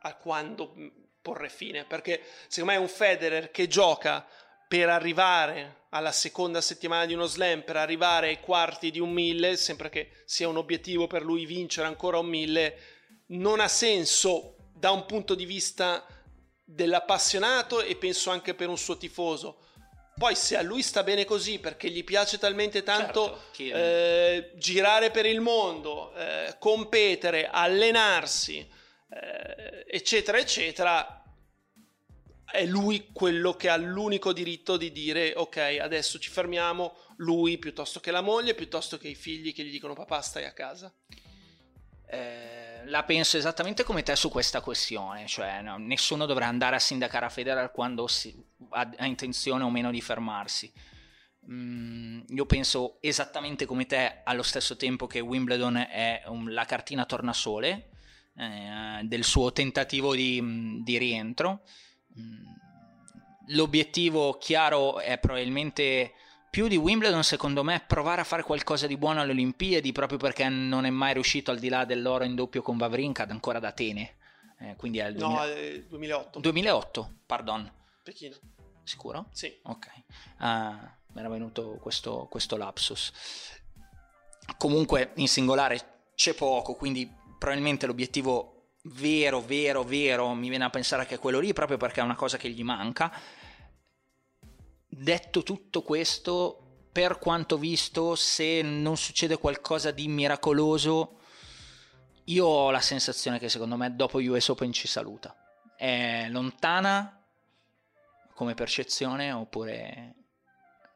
a 0.00 0.14
quando 0.16 0.74
porre 1.20 1.48
fine, 1.48 1.84
perché 1.84 2.22
secondo 2.48 2.72
me 2.72 2.78
è 2.78 2.80
un 2.80 2.88
Federer 2.88 3.50
che 3.50 3.66
gioca 3.66 4.26
per 4.66 4.88
arrivare 4.88 5.86
alla 5.90 6.12
seconda 6.12 6.60
settimana 6.60 7.06
di 7.06 7.14
uno 7.14 7.26
slam, 7.26 7.62
per 7.62 7.76
arrivare 7.76 8.28
ai 8.28 8.40
quarti 8.40 8.90
di 8.90 9.00
un 9.00 9.10
mille, 9.10 9.56
sempre 9.56 9.88
che 9.88 10.22
sia 10.26 10.48
un 10.48 10.56
obiettivo 10.56 11.06
per 11.06 11.22
lui 11.22 11.46
vincere 11.46 11.86
ancora 11.86 12.18
un 12.18 12.26
mille, 12.26 12.78
non 13.28 13.60
ha 13.60 13.68
senso 13.68 14.56
da 14.74 14.90
un 14.90 15.06
punto 15.06 15.34
di 15.34 15.46
vista 15.46 16.06
dell'appassionato 16.64 17.80
e 17.80 17.96
penso 17.96 18.30
anche 18.30 18.54
per 18.54 18.68
un 18.68 18.76
suo 18.76 18.98
tifoso. 18.98 19.67
Poi 20.18 20.34
se 20.34 20.56
a 20.56 20.62
lui 20.62 20.82
sta 20.82 21.04
bene 21.04 21.24
così 21.24 21.60
perché 21.60 21.88
gli 21.90 22.02
piace 22.02 22.38
talmente 22.38 22.82
tanto 22.82 23.40
certo, 23.52 23.78
eh, 23.78 24.50
girare 24.56 25.12
per 25.12 25.26
il 25.26 25.40
mondo, 25.40 26.12
eh, 26.16 26.56
competere, 26.58 27.46
allenarsi, 27.46 28.58
eh, 28.58 29.84
eccetera, 29.86 30.38
eccetera, 30.38 31.22
è 32.50 32.64
lui 32.64 33.10
quello 33.12 33.54
che 33.54 33.68
ha 33.68 33.76
l'unico 33.76 34.32
diritto 34.32 34.76
di 34.76 34.90
dire 34.90 35.34
ok, 35.36 35.78
adesso 35.80 36.18
ci 36.18 36.30
fermiamo, 36.30 36.96
lui 37.18 37.58
piuttosto 37.58 38.00
che 38.00 38.10
la 38.10 38.20
moglie, 38.20 38.54
piuttosto 38.54 38.98
che 38.98 39.08
i 39.08 39.14
figli 39.14 39.54
che 39.54 39.62
gli 39.62 39.70
dicono 39.70 39.94
papà 39.94 40.20
stai 40.20 40.44
a 40.46 40.52
casa. 40.52 40.92
Eh, 42.10 42.77
la 42.86 43.04
penso 43.04 43.36
esattamente 43.36 43.84
come 43.84 44.02
te 44.02 44.16
su 44.16 44.30
questa 44.30 44.60
questione, 44.60 45.26
cioè 45.26 45.60
no, 45.62 45.78
nessuno 45.78 46.26
dovrà 46.26 46.46
andare 46.46 46.76
a 46.76 46.80
sindacare 46.80 47.26
a 47.26 47.30
Federer 47.30 47.70
quando 47.70 48.06
si, 48.06 48.34
ha, 48.70 48.90
ha, 48.96 49.06
intenzione 49.06 49.64
o 49.64 49.70
meno 49.70 49.90
di 49.90 50.00
fermarsi. 50.00 50.72
Mm, 51.50 52.20
io 52.28 52.46
penso 52.46 52.98
esattamente 53.00 53.64
come 53.64 53.86
te 53.86 54.20
allo 54.24 54.42
stesso 54.42 54.76
tempo 54.76 55.06
che 55.06 55.20
Wimbledon 55.20 55.76
è 55.76 56.22
un, 56.26 56.52
la 56.52 56.64
cartina 56.64 57.06
tornasole 57.06 57.90
eh, 58.36 59.00
del 59.04 59.24
suo 59.24 59.52
tentativo 59.52 60.14
di, 60.14 60.40
mm, 60.40 60.82
di 60.82 60.98
rientro. 60.98 61.62
Mm, 62.18 62.46
l'obiettivo 63.48 64.36
chiaro 64.38 65.00
è 65.00 65.18
probabilmente 65.18 66.12
più 66.50 66.68
di 66.68 66.76
Wimbledon, 66.76 67.22
secondo 67.22 67.62
me, 67.62 67.82
provare 67.86 68.20
a 68.20 68.24
fare 68.24 68.42
qualcosa 68.42 68.86
di 68.86 68.96
buono 68.96 69.20
alle 69.20 69.32
Olimpiadi, 69.32 69.92
proprio 69.92 70.18
perché 70.18 70.48
non 70.48 70.84
è 70.84 70.90
mai 70.90 71.12
riuscito 71.12 71.50
al 71.50 71.58
di 71.58 71.68
là 71.68 71.84
dell'oro 71.84 72.24
in 72.24 72.34
doppio 72.34 72.62
con 72.62 72.78
Wawrinka, 72.78 73.26
ancora 73.28 73.58
da 73.58 73.68
Atene. 73.68 74.16
Eh, 74.60 74.74
quindi 74.76 74.98
è 74.98 75.06
il 75.06 75.14
2000... 75.14 75.38
No, 75.38 75.44
eh, 75.44 75.86
2008. 75.88 76.40
2008, 76.40 77.12
pardon. 77.26 77.72
Pechino. 78.02 78.36
Sicuro? 78.82 79.26
Sì. 79.32 79.54
Ok. 79.64 79.86
Uh, 80.38 80.46
mi 81.12 81.20
era 81.20 81.28
venuto 81.28 81.78
questo, 81.80 82.26
questo 82.30 82.56
lapsus. 82.56 83.12
Comunque, 84.56 85.12
in 85.16 85.28
singolare 85.28 86.10
c'è 86.14 86.34
poco, 86.34 86.74
quindi 86.74 87.08
probabilmente 87.38 87.86
l'obiettivo 87.86 88.70
vero, 88.84 89.40
vero, 89.40 89.82
vero, 89.82 90.32
mi 90.32 90.48
viene 90.48 90.64
a 90.64 90.70
pensare 90.70 91.06
che 91.06 91.16
è 91.16 91.18
quello 91.18 91.38
lì, 91.38 91.52
proprio 91.52 91.76
perché 91.76 92.00
è 92.00 92.04
una 92.04 92.16
cosa 92.16 92.36
che 92.36 92.48
gli 92.48 92.62
manca. 92.62 93.12
Detto 95.00 95.44
tutto 95.44 95.82
questo, 95.82 96.88
per 96.90 97.18
quanto 97.20 97.56
visto, 97.56 98.16
se 98.16 98.62
non 98.62 98.96
succede 98.96 99.38
qualcosa 99.38 99.92
di 99.92 100.08
miracoloso, 100.08 101.20
io 102.24 102.44
ho 102.44 102.70
la 102.72 102.80
sensazione 102.80 103.38
che 103.38 103.48
secondo 103.48 103.76
me 103.76 103.94
dopo 103.94 104.18
US 104.18 104.48
Open 104.48 104.72
ci 104.72 104.88
saluta. 104.88 105.36
È 105.76 106.26
lontana 106.30 107.24
come 108.34 108.54
percezione 108.54 109.30
oppure 109.30 110.14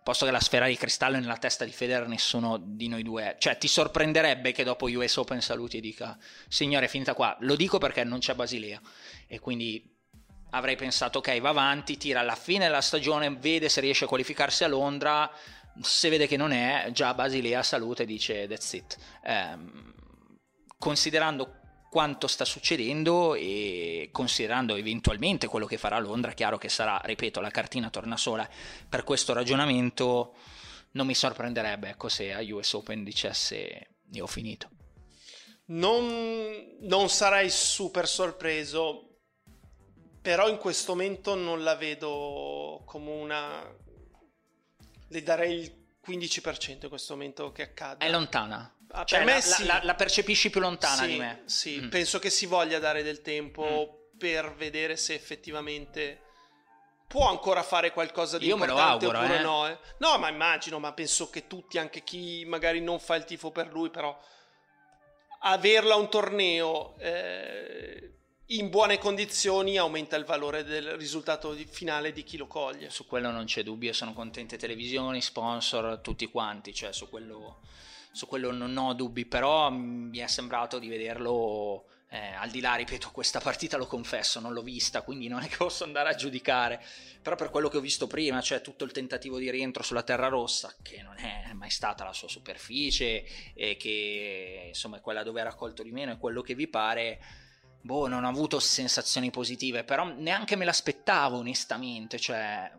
posto 0.02 0.24
che 0.24 0.32
la 0.32 0.40
sfera 0.40 0.66
di 0.66 0.76
cristallo 0.76 1.16
è 1.16 1.20
nella 1.20 1.36
testa 1.36 1.64
di 1.64 1.70
Federer 1.70 2.08
nessuno 2.08 2.58
di 2.60 2.88
noi 2.88 3.04
due 3.04 3.36
cioè 3.38 3.56
ti 3.56 3.68
sorprenderebbe 3.68 4.50
che 4.50 4.64
dopo 4.64 4.86
US 4.86 5.16
Open 5.16 5.40
saluti 5.40 5.76
e 5.76 5.80
dica 5.80 6.18
signore 6.48 6.86
è 6.86 6.88
finita 6.88 7.14
qua 7.14 7.36
lo 7.40 7.54
dico 7.54 7.78
perché 7.78 8.02
non 8.02 8.18
c'è 8.18 8.34
Basilea 8.34 8.80
e 9.28 9.38
quindi 9.38 9.91
avrei 10.54 10.76
pensato 10.76 11.18
ok 11.18 11.40
va 11.40 11.50
avanti 11.50 11.96
tira 11.96 12.20
alla 12.20 12.34
fine 12.34 12.64
della 12.66 12.80
stagione 12.80 13.30
vede 13.30 13.68
se 13.68 13.80
riesce 13.80 14.04
a 14.04 14.08
qualificarsi 14.08 14.64
a 14.64 14.68
Londra. 14.68 15.30
Se 15.80 16.08
vede 16.08 16.26
che 16.26 16.36
non 16.36 16.52
è 16.52 16.90
già 16.92 17.14
Basilea 17.14 17.62
saluta 17.62 18.02
e 18.02 18.06
dice 18.06 18.46
that's 18.46 18.72
it. 18.72 18.96
Eh, 19.24 19.56
considerando 20.78 21.60
quanto 21.88 22.26
sta 22.26 22.44
succedendo 22.44 23.34
e 23.34 24.08
considerando 24.12 24.76
eventualmente 24.76 25.46
quello 25.46 25.66
che 25.66 25.76
farà 25.76 25.98
Londra, 25.98 26.32
chiaro 26.32 26.56
che 26.56 26.70
sarà, 26.70 26.98
ripeto, 27.04 27.38
la 27.40 27.50
cartina 27.50 27.90
torna 27.90 28.16
sola, 28.16 28.48
per 28.88 29.04
questo 29.04 29.34
ragionamento 29.34 30.34
non 30.92 31.06
mi 31.06 31.14
sorprenderebbe 31.14 31.90
ecco, 31.90 32.08
se 32.08 32.32
a 32.32 32.40
US 32.54 32.72
Open 32.72 33.04
dicesse 33.04 33.88
io 34.10 34.24
ho 34.24 34.26
finito. 34.26 34.70
Non, 35.66 36.78
non 36.80 37.08
sarei 37.08 37.48
super 37.50 38.08
sorpreso, 38.08 39.11
però 40.22 40.48
in 40.48 40.56
questo 40.56 40.92
momento 40.94 41.34
non 41.34 41.64
la 41.64 41.74
vedo 41.74 42.82
come 42.86 43.10
una... 43.10 43.76
le 45.08 45.22
darei 45.22 45.58
il 45.58 45.74
15% 46.06 46.78
in 46.82 46.88
questo 46.88 47.14
momento 47.14 47.50
che 47.52 47.62
accade. 47.62 48.04
È 48.04 48.08
lontana. 48.08 48.72
Ah, 48.92 49.04
cioè, 49.04 49.18
per 49.18 49.26
me 49.26 49.34
la, 49.34 49.40
sì. 49.40 49.64
la, 49.64 49.80
la, 49.82 49.94
percepisci 49.94 50.50
più 50.50 50.60
lontana 50.60 51.02
sì, 51.02 51.06
di 51.06 51.18
me. 51.18 51.42
Sì, 51.46 51.80
mm. 51.80 51.88
penso 51.88 52.18
che 52.18 52.30
si 52.30 52.46
voglia 52.46 52.78
dare 52.78 53.02
del 53.02 53.22
tempo 53.22 54.10
mm. 54.14 54.18
per 54.18 54.54
vedere 54.54 54.96
se 54.96 55.14
effettivamente 55.14 56.20
può 57.08 57.28
ancora 57.28 57.62
fare 57.62 57.90
qualcosa 57.92 58.38
di 58.38 58.46
Io 58.46 58.54
importante 58.54 59.06
auguro, 59.06 59.18
oppure 59.18 59.38
eh. 59.38 59.42
no. 59.42 59.66
Eh. 59.66 59.78
No, 59.98 60.18
ma 60.18 60.28
immagino, 60.28 60.78
ma 60.78 60.92
penso 60.92 61.30
che 61.30 61.46
tutti, 61.46 61.78
anche 61.78 62.04
chi 62.04 62.44
magari 62.46 62.80
non 62.80 63.00
fa 63.00 63.16
il 63.16 63.24
tifo 63.24 63.50
per 63.50 63.72
lui, 63.72 63.90
però 63.90 64.18
averla 65.40 65.94
un 65.96 66.08
torneo 66.08 66.94
eh, 66.98 68.12
in 68.56 68.68
buone 68.68 68.98
condizioni 68.98 69.78
aumenta 69.78 70.16
il 70.16 70.24
valore 70.24 70.64
del 70.64 70.96
risultato 70.96 71.56
finale 71.68 72.12
di 72.12 72.22
chi 72.22 72.36
lo 72.36 72.46
coglie. 72.46 72.90
Su 72.90 73.06
quello 73.06 73.30
non 73.30 73.44
c'è 73.44 73.62
dubbio, 73.62 73.92
sono 73.92 74.12
contente 74.12 74.56
televisioni, 74.56 75.22
sponsor, 75.22 76.00
tutti 76.00 76.26
quanti, 76.26 76.74
cioè 76.74 76.92
su 76.92 77.08
quello 77.08 77.60
su 78.14 78.26
quello 78.26 78.52
non 78.52 78.76
ho 78.76 78.92
dubbi, 78.92 79.24
però 79.24 79.70
mi 79.70 80.18
è 80.18 80.26
sembrato 80.26 80.78
di 80.78 80.86
vederlo 80.86 81.86
eh, 82.10 82.34
al 82.34 82.50
di 82.50 82.60
là, 82.60 82.74
ripeto, 82.74 83.10
questa 83.10 83.40
partita 83.40 83.78
lo 83.78 83.86
confesso, 83.86 84.38
non 84.38 84.52
l'ho 84.52 84.60
vista, 84.60 85.00
quindi 85.00 85.28
non 85.28 85.40
è 85.40 85.48
che 85.48 85.56
posso 85.56 85.84
andare 85.84 86.10
a 86.10 86.14
giudicare, 86.14 86.84
però 87.22 87.36
per 87.36 87.48
quello 87.48 87.70
che 87.70 87.78
ho 87.78 87.80
visto 87.80 88.06
prima, 88.06 88.42
cioè 88.42 88.60
tutto 88.60 88.84
il 88.84 88.92
tentativo 88.92 89.38
di 89.38 89.50
rientro 89.50 89.82
sulla 89.82 90.02
terra 90.02 90.28
rossa, 90.28 90.74
che 90.82 91.00
non 91.00 91.16
è 91.16 91.54
mai 91.54 91.70
stata 91.70 92.04
la 92.04 92.12
sua 92.12 92.28
superficie 92.28 93.24
e 93.54 93.78
che 93.78 94.64
insomma 94.68 94.98
è 94.98 95.00
quella 95.00 95.22
dove 95.22 95.40
ha 95.40 95.44
raccolto 95.44 95.82
di 95.82 95.90
meno, 95.90 96.12
è 96.12 96.18
quello 96.18 96.42
che 96.42 96.54
vi 96.54 96.68
pare, 96.68 97.18
boh, 97.82 98.06
non 98.06 98.24
ho 98.24 98.28
avuto 98.28 98.58
sensazioni 98.58 99.30
positive, 99.30 99.84
però 99.84 100.04
neanche 100.04 100.56
me 100.56 100.64
l'aspettavo 100.64 101.38
onestamente, 101.38 102.18
cioè 102.18 102.70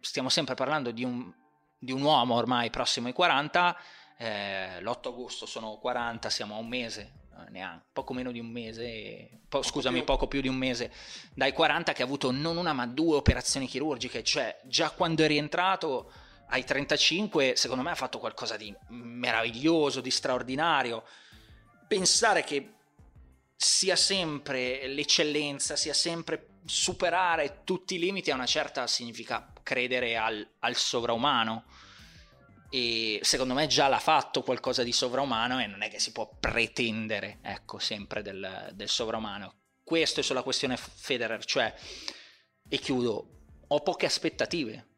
stiamo 0.00 0.28
sempre 0.28 0.54
parlando 0.54 0.90
di 0.90 1.04
un, 1.04 1.32
di 1.78 1.92
un 1.92 2.02
uomo 2.02 2.34
ormai 2.34 2.70
prossimo 2.70 3.06
ai 3.06 3.12
40 3.12 3.76
eh, 4.16 4.80
l'8 4.80 5.08
agosto 5.08 5.46
sono 5.46 5.76
40, 5.78 6.30
siamo 6.30 6.54
a 6.54 6.58
un 6.58 6.68
mese, 6.68 7.12
eh, 7.32 7.50
neanche, 7.50 7.86
poco 7.92 8.12
meno 8.12 8.30
di 8.30 8.38
un 8.38 8.46
mese, 8.46 9.40
po- 9.48 9.62
scusami, 9.62 9.96
più. 9.96 10.04
poco 10.04 10.28
più 10.28 10.40
di 10.40 10.48
un 10.48 10.56
mese 10.56 10.92
dai 11.34 11.52
40 11.52 11.92
che 11.92 12.02
ha 12.02 12.04
avuto 12.04 12.30
non 12.30 12.56
una 12.56 12.72
ma 12.72 12.86
due 12.86 13.16
operazioni 13.16 13.66
chirurgiche, 13.66 14.22
cioè 14.22 14.60
già 14.64 14.90
quando 14.90 15.24
è 15.24 15.26
rientrato 15.26 16.12
ai 16.48 16.64
35 16.64 17.56
secondo 17.56 17.82
me 17.82 17.90
ha 17.90 17.96
fatto 17.96 18.18
qualcosa 18.18 18.56
di 18.56 18.74
meraviglioso, 18.88 20.00
di 20.00 20.10
straordinario. 20.10 21.04
Pensare 21.88 22.44
che 22.44 22.73
sia 23.56 23.96
sempre 23.96 24.86
l'eccellenza, 24.86 25.76
sia 25.76 25.94
sempre 25.94 26.48
superare 26.64 27.60
tutti 27.64 27.96
i 27.96 27.98
limiti 27.98 28.30
a 28.30 28.34
una 28.34 28.46
certa 28.46 28.86
significa 28.86 29.52
credere 29.62 30.16
al, 30.16 30.46
al 30.60 30.76
sovraumano 30.76 31.64
e 32.74 33.20
secondo 33.22 33.54
me 33.54 33.68
già 33.68 33.86
l'ha 33.86 34.00
fatto 34.00 34.42
qualcosa 34.42 34.82
di 34.82 34.90
sovraumano 34.90 35.60
e 35.60 35.66
non 35.68 35.82
è 35.82 35.88
che 35.88 36.00
si 36.00 36.10
può 36.10 36.28
pretendere, 36.40 37.38
ecco, 37.42 37.78
sempre 37.78 38.20
del, 38.20 38.70
del 38.72 38.88
sovraumano. 38.88 39.60
Questo 39.84 40.18
è 40.18 40.22
sulla 40.24 40.42
questione 40.42 40.76
Federer, 40.76 41.44
cioè, 41.44 41.72
e 42.68 42.78
chiudo, 42.78 43.28
ho 43.68 43.80
poche 43.80 44.06
aspettative. 44.06 44.88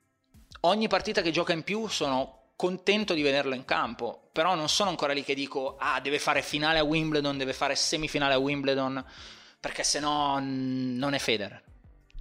Ogni 0.61 0.89
partita 0.89 1.21
che 1.21 1.31
gioca 1.31 1.53
in 1.53 1.65
più 1.65 1.87
sono 1.89 2.46
contento 2.57 3.13
di 3.13 3.23
vederlo 3.23 3.55
in 3.55 3.65
campo, 3.65 4.29
però 4.33 4.55
non 4.55 4.69
sono 4.69 4.91
ancora 4.91 5.13
lì 5.13 5.23
che 5.23 5.35
dico, 5.35 5.77
ah, 5.79 6.01
deve 6.01 6.19
fare 6.19 6.43
finale 6.43 6.79
a 6.79 6.85
Wimbledon, 6.85 7.37
deve 7.37 7.53
fare 7.53 7.77
semifinale 7.77 8.35
a 8.35 8.39
Wimbledon, 8.39 9.05
perché 9.61 9.85
se 9.85 10.01
no 10.01 10.39
non 10.41 11.15
è 11.15 11.19
Federer. 11.19 11.63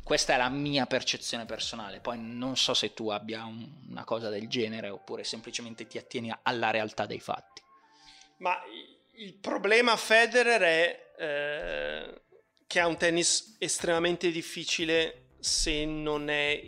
Questa 0.04 0.34
è 0.34 0.38
la 0.38 0.50
mia 0.50 0.86
percezione 0.86 1.46
personale, 1.46 2.00
poi 2.00 2.20
non 2.20 2.58
so 2.58 2.76
se 2.76 2.94
tu 2.94 3.10
abbia 3.10 3.44
un, 3.46 3.68
una 3.90 4.04
cosa 4.04 4.30
del 4.30 4.48
genere 4.48 4.90
oppure 4.90 5.24
semplicemente 5.24 5.88
ti 5.88 5.98
attieni 5.98 6.32
alla 6.44 6.70
realtà 6.70 7.08
dei 7.08 7.20
fatti. 7.20 7.62
Ma 8.38 8.62
il 9.14 9.34
problema 9.34 9.96
Federer 9.96 10.62
è 10.62 11.14
eh, 11.18 12.22
che 12.68 12.80
ha 12.80 12.86
un 12.86 12.98
tennis 12.98 13.56
estremamente 13.58 14.30
difficile 14.30 15.30
se 15.40 15.86
non 15.86 16.30
è 16.30 16.62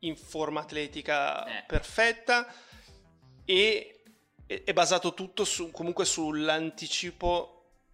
in 0.00 0.16
forma 0.16 0.60
atletica 0.60 1.44
eh. 1.44 1.64
perfetta 1.66 2.46
e 3.44 4.00
è 4.46 4.72
basato 4.72 5.14
tutto 5.14 5.44
su, 5.44 5.70
comunque 5.70 6.04
sull'anticipo 6.04 7.50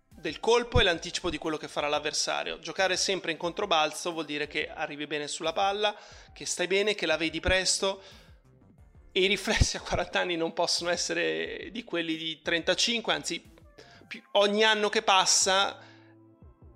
del 0.09 0.41
colpo 0.41 0.81
e 0.81 0.83
l'anticipo 0.83 1.31
di 1.31 1.39
quello 1.39 1.57
che 1.57 1.69
farà 1.69 1.89
l'avversario. 1.89 2.59
Giocare 2.59 2.97
sempre 2.97 3.33
in 3.33 3.39
controbalzo 3.39 4.13
vuol 4.13 4.25
dire 4.27 4.47
che 4.49 4.69
arrivi 4.69 5.07
bene 5.07 5.29
sulla 5.29 5.53
palla, 5.53 5.97
che 6.33 6.45
stai 6.45 6.67
bene, 6.67 6.95
che 6.95 7.07
la 7.07 7.17
vedi 7.17 7.41
presto 7.41 8.03
e 9.13 9.23
i 9.23 9.27
riflessi 9.27 9.77
a 9.79 9.81
40 9.81 10.21
anni 10.21 10.37
non 10.37 10.53
possono 10.53 10.91
essere 10.91 11.69
di 11.73 11.85
quelli 11.85 12.17
di 12.17 12.41
35, 12.43 13.13
anzi 13.13 13.43
ogni 14.33 14.65
anno 14.65 14.89
che 14.89 15.03
passa 15.03 15.79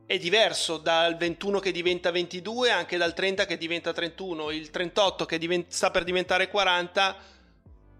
è 0.06 0.18
diverso 0.18 0.76
dal 0.76 1.16
21 1.16 1.58
che 1.58 1.72
diventa 1.72 2.10
22, 2.10 2.70
anche 2.70 2.96
dal 2.96 3.14
30 3.14 3.46
che 3.46 3.56
diventa 3.56 3.92
31, 3.92 4.50
il 4.50 4.70
38 4.70 5.24
che 5.24 5.38
diventa, 5.38 5.68
sta 5.70 5.90
per 5.90 6.04
diventare 6.04 6.48
40 6.48 7.32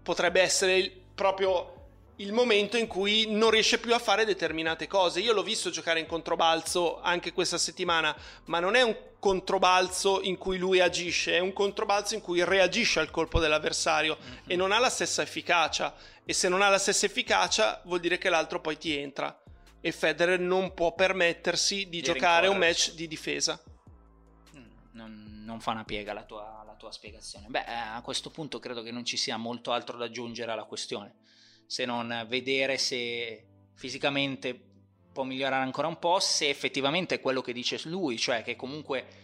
potrebbe 0.05 0.39
essere 0.39 0.91
proprio 1.15 1.71
il 2.17 2.31
momento 2.31 2.77
in 2.77 2.85
cui 2.85 3.25
non 3.27 3.49
riesce 3.49 3.79
più 3.79 3.91
a 3.93 3.99
fare 3.99 4.23
determinate 4.23 4.85
cose. 4.85 5.19
Io 5.19 5.33
l'ho 5.33 5.41
visto 5.41 5.71
giocare 5.71 5.99
in 5.99 6.05
controbalzo 6.05 7.01
anche 7.01 7.33
questa 7.33 7.57
settimana, 7.57 8.15
ma 8.45 8.59
non 8.59 8.75
è 8.75 8.83
un 8.83 8.95
controbalzo 9.17 10.21
in 10.21 10.37
cui 10.37 10.59
lui 10.59 10.79
agisce, 10.79 11.35
è 11.35 11.39
un 11.39 11.53
controbalzo 11.53 12.13
in 12.13 12.21
cui 12.21 12.43
reagisce 12.43 12.99
al 12.99 13.09
colpo 13.09 13.39
dell'avversario 13.39 14.17
mm-hmm. 14.21 14.37
e 14.45 14.55
non 14.55 14.71
ha 14.71 14.77
la 14.77 14.91
stessa 14.91 15.23
efficacia. 15.23 15.93
E 16.23 16.33
se 16.33 16.47
non 16.49 16.61
ha 16.61 16.69
la 16.69 16.77
stessa 16.77 17.07
efficacia 17.07 17.81
vuol 17.85 17.99
dire 17.99 18.19
che 18.19 18.29
l'altro 18.29 18.61
poi 18.61 18.77
ti 18.77 18.95
entra. 18.95 19.41
E 19.81 19.91
Federer 19.91 20.39
non 20.39 20.75
può 20.75 20.93
permettersi 20.93 21.89
di, 21.89 21.89
di 21.89 22.01
giocare 22.01 22.47
un 22.47 22.57
match 22.57 22.93
di 22.93 23.07
difesa. 23.07 23.59
Mm, 24.55 24.63
non, 24.91 25.24
non 25.45 25.61
fa 25.61 25.71
una 25.71 25.85
piega 25.85 26.11
la 26.11 26.23
tua, 26.23 26.63
la 26.65 26.75
tua 26.75 26.91
spiegazione. 26.91 27.47
Beh, 27.47 27.63
a 27.65 28.01
questo 28.01 28.29
punto 28.29 28.59
credo 28.59 28.81
che 28.81 28.91
non 28.91 29.05
ci 29.05 29.15
sia 29.15 29.37
molto 29.37 29.71
altro 29.71 29.97
da 29.97 30.05
aggiungere 30.05 30.51
alla 30.51 30.65
questione 30.65 31.23
se 31.65 31.85
non 31.85 32.25
vedere 32.27 32.77
se 32.77 33.43
fisicamente 33.73 34.59
può 35.11 35.23
migliorare 35.23 35.63
ancora 35.63 35.87
un 35.87 35.97
po', 35.97 36.19
se 36.19 36.49
effettivamente 36.49 37.15
è 37.15 37.21
quello 37.21 37.41
che 37.41 37.53
dice 37.53 37.79
lui, 37.85 38.17
cioè 38.17 38.43
che 38.43 38.55
comunque 38.55 39.23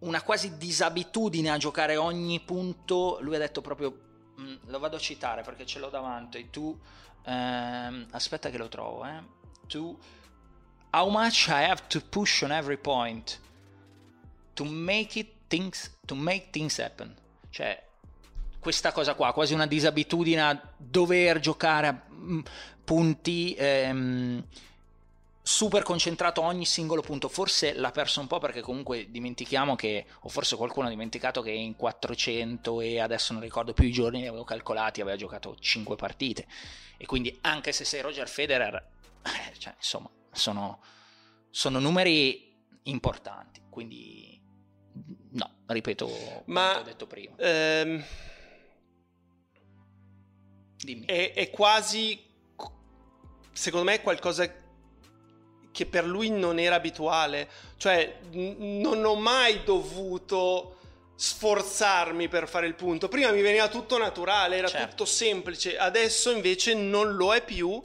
una 0.00 0.22
quasi 0.22 0.56
disabitudine 0.56 1.50
a 1.50 1.56
giocare 1.56 1.96
ogni 1.96 2.40
punto, 2.40 3.18
lui 3.20 3.36
ha 3.36 3.38
detto 3.38 3.60
proprio, 3.60 4.32
mm, 4.40 4.54
lo 4.66 4.78
vado 4.78 4.96
a 4.96 5.00
citare 5.00 5.42
perché 5.42 5.64
ce 5.64 5.78
l'ho 5.78 5.88
davanti, 5.88 6.50
tu, 6.50 6.78
ehm, 7.24 8.08
aspetta 8.10 8.50
che 8.50 8.58
lo 8.58 8.68
trovo, 8.68 9.04
eh, 9.06 9.22
tu, 9.66 9.98
how 10.90 11.08
much 11.08 11.46
I 11.48 11.64
have 11.64 11.82
to 11.88 12.00
push 12.00 12.42
on 12.42 12.52
every 12.52 12.76
point 12.76 13.40
to 14.54 14.64
make 14.64 15.18
it 15.18 15.41
things, 15.52 15.98
to 16.06 16.14
make 16.14 16.48
things 16.50 16.78
happen, 16.78 17.14
cioè 17.50 17.90
questa 18.58 18.90
cosa 18.92 19.14
qua, 19.14 19.34
quasi 19.34 19.52
una 19.52 19.66
disabitudine 19.66 20.40
a 20.40 20.58
dover 20.78 21.40
giocare 21.40 21.86
a 21.88 22.02
mm, 22.10 22.40
punti 22.84 23.54
ehm, 23.58 24.42
super 25.42 25.82
concentrato 25.82 26.42
a 26.42 26.46
ogni 26.46 26.64
singolo 26.64 27.02
punto. 27.02 27.28
Forse 27.28 27.74
l'ha 27.74 27.90
perso 27.90 28.20
un 28.20 28.28
po' 28.28 28.38
perché 28.38 28.62
comunque 28.62 29.10
dimentichiamo 29.10 29.74
che, 29.74 30.06
o 30.20 30.28
forse 30.30 30.56
qualcuno 30.56 30.86
ha 30.86 30.90
dimenticato 30.90 31.42
che 31.42 31.50
in 31.50 31.76
400 31.76 32.80
e 32.80 33.00
adesso 33.00 33.34
non 33.34 33.42
ricordo 33.42 33.74
più 33.74 33.86
i 33.86 33.92
giorni, 33.92 34.20
li 34.20 34.26
avevo 34.26 34.44
calcolati, 34.44 35.02
aveva 35.02 35.16
giocato 35.16 35.54
5 35.58 35.96
partite. 35.96 36.46
E 36.96 37.04
quindi 37.04 37.36
anche 37.42 37.72
se 37.72 37.84
sei 37.84 38.00
Roger 38.00 38.28
Federer, 38.28 38.74
eh, 39.22 39.58
cioè, 39.58 39.74
insomma, 39.76 40.08
sono, 40.30 40.80
sono 41.50 41.78
numeri 41.78 42.54
importanti. 42.84 43.60
Quindi 43.68 44.40
ripeto 45.72 46.42
Ma, 46.46 46.78
ho 46.78 46.82
detto 46.82 47.06
prima. 47.06 47.34
Ehm 47.36 48.04
Dimmi. 50.82 51.06
È, 51.06 51.32
è 51.32 51.50
quasi, 51.50 52.20
secondo 53.52 53.90
me, 53.90 54.02
qualcosa 54.02 54.50
che 55.70 55.86
per 55.86 56.04
lui 56.04 56.30
non 56.30 56.58
era 56.58 56.76
abituale. 56.76 57.48
Cioè, 57.76 58.18
n- 58.32 58.80
non 58.80 59.04
ho 59.04 59.14
mai 59.14 59.62
dovuto 59.64 60.78
sforzarmi 61.14 62.28
per 62.28 62.48
fare 62.48 62.66
il 62.66 62.74
punto. 62.74 63.08
Prima 63.08 63.30
mi 63.30 63.42
veniva 63.42 63.68
tutto 63.68 63.96
naturale, 63.96 64.56
era 64.56 64.68
certo. 64.68 64.88
tutto 64.88 65.04
semplice, 65.04 65.78
adesso 65.78 66.30
invece 66.30 66.74
non 66.74 67.14
lo 67.14 67.32
è 67.32 67.44
più. 67.44 67.80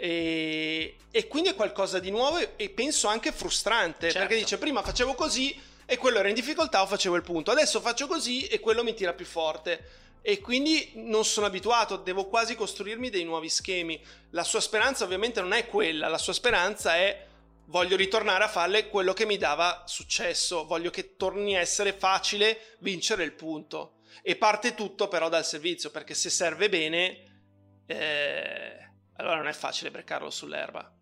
E, 0.00 0.96
e, 1.10 1.26
quindi 1.26 1.48
è 1.48 1.54
qualcosa 1.56 1.98
di 1.98 2.10
nuovo 2.10 2.38
e, 2.56 2.70
penso 2.70 3.08
anche 3.08 3.32
frustrante 3.32 4.12
certo. 4.12 4.28
perché 4.28 4.36
dice 4.36 4.56
prima 4.56 4.80
facevo 4.80 5.14
così 5.14 5.60
e 5.90 5.96
quello 5.96 6.18
era 6.18 6.28
in 6.28 6.34
difficoltà 6.34 6.82
o 6.82 6.86
facevo 6.86 7.16
il 7.16 7.22
punto 7.22 7.50
adesso 7.50 7.80
faccio 7.80 8.06
così 8.06 8.46
e 8.46 8.60
quello 8.60 8.84
mi 8.84 8.92
tira 8.92 9.14
più 9.14 9.24
forte 9.24 10.06
e 10.20 10.40
quindi 10.40 10.90
non 10.96 11.24
sono 11.24 11.46
abituato, 11.46 11.96
devo 11.96 12.26
quasi 12.26 12.54
costruirmi 12.54 13.08
dei 13.08 13.24
nuovi 13.24 13.48
schemi. 13.48 13.98
La 14.30 14.44
sua 14.44 14.60
speranza 14.60 15.04
ovviamente 15.04 15.40
non 15.40 15.52
è 15.52 15.66
quella, 15.66 16.08
la 16.08 16.18
sua 16.18 16.34
speranza 16.34 16.96
è 16.96 17.26
voglio 17.66 17.96
ritornare 17.96 18.44
a 18.44 18.48
fare 18.48 18.88
quello 18.88 19.14
che 19.14 19.24
mi 19.24 19.38
dava 19.38 19.84
successo, 19.86 20.66
voglio 20.66 20.90
che 20.90 21.16
torni 21.16 21.56
a 21.56 21.60
essere 21.60 21.94
facile 21.94 22.76
vincere 22.80 23.24
il 23.24 23.32
punto. 23.32 24.00
E 24.22 24.36
parte 24.36 24.74
tutto 24.74 25.08
però 25.08 25.30
dal 25.30 25.46
servizio, 25.46 25.90
perché 25.90 26.12
se 26.12 26.28
serve 26.28 26.68
bene, 26.68 27.84
eh, 27.86 28.90
allora 29.16 29.36
non 29.36 29.48
è 29.48 29.52
facile 29.52 29.90
breccarlo 29.90 30.28
sull'erba. 30.28 30.94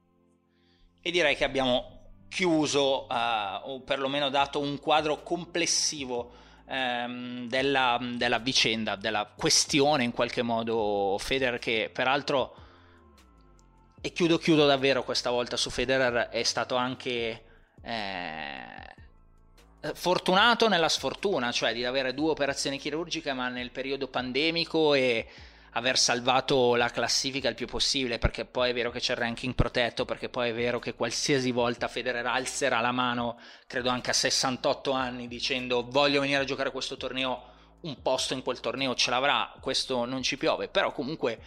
E 1.02 1.10
direi 1.10 1.34
che 1.34 1.44
abbiamo 1.44 1.95
chiuso, 2.28 3.06
uh, 3.08 3.70
o 3.70 3.80
perlomeno 3.80 4.28
dato 4.28 4.60
un 4.60 4.78
quadro 4.78 5.22
complessivo 5.22 6.32
ehm, 6.66 7.48
della, 7.48 7.98
della, 8.00 8.38
vicenda, 8.38 8.96
della 8.96 9.30
questione 9.34 10.04
in 10.04 10.12
qualche 10.12 10.42
modo 10.42 11.16
Federer 11.18 11.58
che 11.58 11.90
peraltro 11.92 12.54
e 14.00 14.12
chiudo 14.12 14.38
chiudo 14.38 14.66
davvero 14.66 15.02
questa 15.02 15.30
volta 15.30 15.56
su 15.56 15.70
Federer 15.70 16.28
è 16.28 16.42
stato 16.42 16.76
anche 16.76 17.42
eh, 17.82 18.94
fortunato 19.94 20.68
nella 20.68 20.88
sfortuna, 20.88 21.50
cioè 21.52 21.72
di 21.72 21.84
avere 21.84 22.14
due 22.14 22.30
operazioni 22.30 22.78
chirurgiche 22.78 23.32
ma 23.32 23.48
nel 23.48 23.70
periodo 23.70 24.08
pandemico 24.08 24.94
e 24.94 25.26
aver 25.76 25.98
salvato 25.98 26.74
la 26.74 26.88
classifica 26.88 27.50
il 27.50 27.54
più 27.54 27.66
possibile, 27.66 28.18
perché 28.18 28.46
poi 28.46 28.70
è 28.70 28.74
vero 28.74 28.90
che 28.90 28.98
c'è 28.98 29.12
il 29.12 29.18
ranking 29.18 29.54
protetto, 29.54 30.06
perché 30.06 30.30
poi 30.30 30.48
è 30.48 30.54
vero 30.54 30.78
che 30.78 30.94
qualsiasi 30.94 31.50
volta 31.50 31.86
Federer 31.86 32.24
alzerà 32.24 32.80
la 32.80 32.92
mano, 32.92 33.38
credo 33.66 33.90
anche 33.90 34.08
a 34.08 34.14
68 34.14 34.90
anni, 34.92 35.28
dicendo 35.28 35.86
voglio 35.86 36.22
venire 36.22 36.40
a 36.40 36.44
giocare 36.44 36.70
questo 36.70 36.96
torneo, 36.96 37.54
un 37.82 38.00
posto 38.00 38.32
in 38.32 38.42
quel 38.42 38.58
torneo 38.58 38.94
ce 38.94 39.10
l'avrà, 39.10 39.52
questo 39.60 40.06
non 40.06 40.22
ci 40.22 40.38
piove, 40.38 40.68
però 40.68 40.92
comunque 40.92 41.38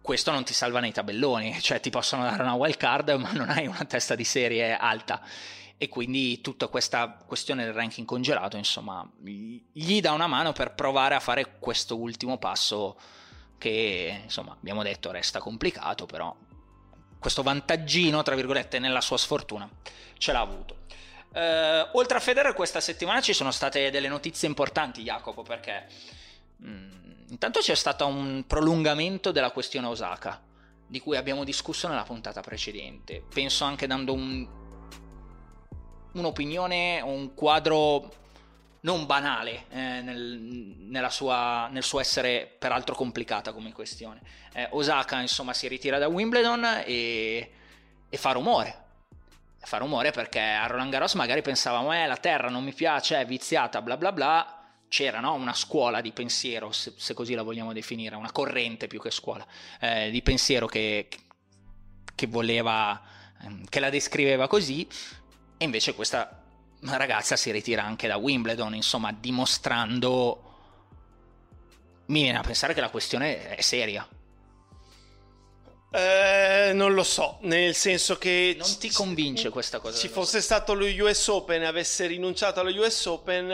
questo 0.00 0.30
non 0.30 0.44
ti 0.44 0.54
salva 0.54 0.78
nei 0.78 0.92
tabelloni, 0.92 1.58
cioè 1.60 1.80
ti 1.80 1.90
possono 1.90 2.22
dare 2.22 2.42
una 2.42 2.54
wild 2.54 2.76
card, 2.76 3.10
ma 3.10 3.32
non 3.32 3.50
hai 3.50 3.66
una 3.66 3.84
testa 3.84 4.14
di 4.14 4.24
serie 4.24 4.76
alta. 4.76 5.20
E 5.76 5.88
quindi 5.88 6.40
tutta 6.40 6.68
questa 6.68 7.16
questione 7.26 7.64
del 7.64 7.72
ranking 7.72 8.06
congelato, 8.06 8.56
insomma, 8.56 9.04
gli 9.22 10.00
dà 10.00 10.12
una 10.12 10.26
mano 10.26 10.52
per 10.52 10.74
provare 10.74 11.16
a 11.16 11.20
fare 11.20 11.56
questo 11.58 11.96
ultimo 11.96 12.36
passo 12.36 12.96
che 13.60 14.22
insomma 14.24 14.56
abbiamo 14.58 14.82
detto 14.82 15.10
resta 15.10 15.38
complicato, 15.38 16.06
però 16.06 16.34
questo 17.18 17.42
vantaggino, 17.42 18.22
tra 18.22 18.34
virgolette, 18.34 18.78
nella 18.78 19.02
sua 19.02 19.18
sfortuna 19.18 19.68
ce 20.16 20.32
l'ha 20.32 20.40
avuto. 20.40 20.78
Uh, 21.32 21.86
oltre 21.92 22.16
a 22.16 22.20
Federer 22.20 22.54
questa 22.54 22.80
settimana 22.80 23.20
ci 23.20 23.34
sono 23.34 23.50
state 23.50 23.90
delle 23.90 24.08
notizie 24.08 24.48
importanti, 24.48 25.02
Jacopo, 25.02 25.42
perché 25.42 25.86
mh, 26.56 26.70
mm, 26.70 27.10
intanto 27.28 27.60
c'è 27.60 27.74
stato 27.74 28.06
un 28.06 28.44
prolungamento 28.46 29.30
della 29.30 29.50
questione 29.50 29.86
Osaka, 29.86 30.42
di 30.86 30.98
cui 30.98 31.16
abbiamo 31.16 31.44
discusso 31.44 31.86
nella 31.86 32.02
puntata 32.02 32.40
precedente. 32.40 33.22
Penso 33.32 33.64
anche 33.64 33.86
dando 33.86 34.14
un, 34.14 34.48
un'opinione, 36.14 37.02
un 37.02 37.34
quadro 37.34 38.10
non 38.80 39.06
banale 39.06 39.64
eh, 39.70 40.00
nel, 40.00 41.06
sua, 41.10 41.68
nel, 41.70 41.82
suo 41.82 42.00
essere 42.00 42.50
peraltro 42.58 42.94
complicata 42.94 43.52
come 43.52 43.72
questione. 43.72 44.20
Eh, 44.52 44.68
Osaka 44.70 45.20
insomma 45.20 45.52
si 45.52 45.68
ritira 45.68 45.98
da 45.98 46.08
Wimbledon 46.08 46.82
e, 46.84 47.50
e, 48.08 48.16
fa 48.16 48.32
rumore. 48.32 48.88
Fa 49.62 49.76
rumore 49.76 50.10
perché 50.10 50.40
a 50.40 50.66
Roland 50.66 50.90
Garros 50.90 51.14
magari 51.14 51.42
pensavamo 51.42 51.92
eh 51.92 52.06
la 52.06 52.16
terra 52.16 52.48
non 52.48 52.64
mi 52.64 52.72
piace, 52.72 53.20
è 53.20 53.26
viziata, 53.26 53.82
bla 53.82 53.96
bla 53.96 54.12
bla. 54.12 54.54
C'era 54.88 55.20
no? 55.20 55.34
una 55.34 55.54
scuola 55.54 56.00
di 56.00 56.10
pensiero, 56.10 56.72
se, 56.72 56.94
se, 56.96 57.14
così 57.14 57.34
la 57.34 57.42
vogliamo 57.42 57.72
definire, 57.72 58.16
una 58.16 58.32
corrente 58.32 58.88
più 58.88 59.00
che 59.00 59.12
scuola, 59.12 59.46
eh, 59.78 60.10
di 60.10 60.20
pensiero 60.20 60.66
che, 60.66 61.06
che 62.12 62.26
voleva, 62.26 63.00
ehm, 63.42 63.66
che 63.68 63.78
la 63.78 63.88
descriveva 63.88 64.48
così, 64.48 64.84
e 65.56 65.64
invece 65.64 65.94
questa 65.94 66.39
una 66.80 66.96
ragazza 66.96 67.36
si 67.36 67.50
ritira 67.50 67.82
anche 67.82 68.06
da 68.06 68.16
Wimbledon, 68.16 68.74
insomma, 68.74 69.12
dimostrando... 69.12 70.44
Mi 72.06 72.22
viene 72.22 72.38
a 72.38 72.42
pensare 72.42 72.74
che 72.74 72.80
la 72.80 72.90
questione 72.90 73.54
è 73.54 73.60
seria. 73.60 74.06
Eh, 75.92 76.70
non 76.72 76.94
lo 76.94 77.02
so, 77.02 77.38
nel 77.42 77.74
senso 77.74 78.16
che... 78.16 78.54
Non 78.58 78.78
ti 78.78 78.90
convince 78.90 79.50
questa 79.50 79.78
cosa? 79.78 79.96
Se 79.96 80.08
fosse 80.08 80.40
stato 80.40 80.74
lo 80.74 80.86
US 80.86 81.28
Open 81.28 81.62
e 81.62 81.66
avesse 81.66 82.06
rinunciato 82.06 82.60
allo 82.60 82.70
US 82.80 83.06
Open, 83.06 83.52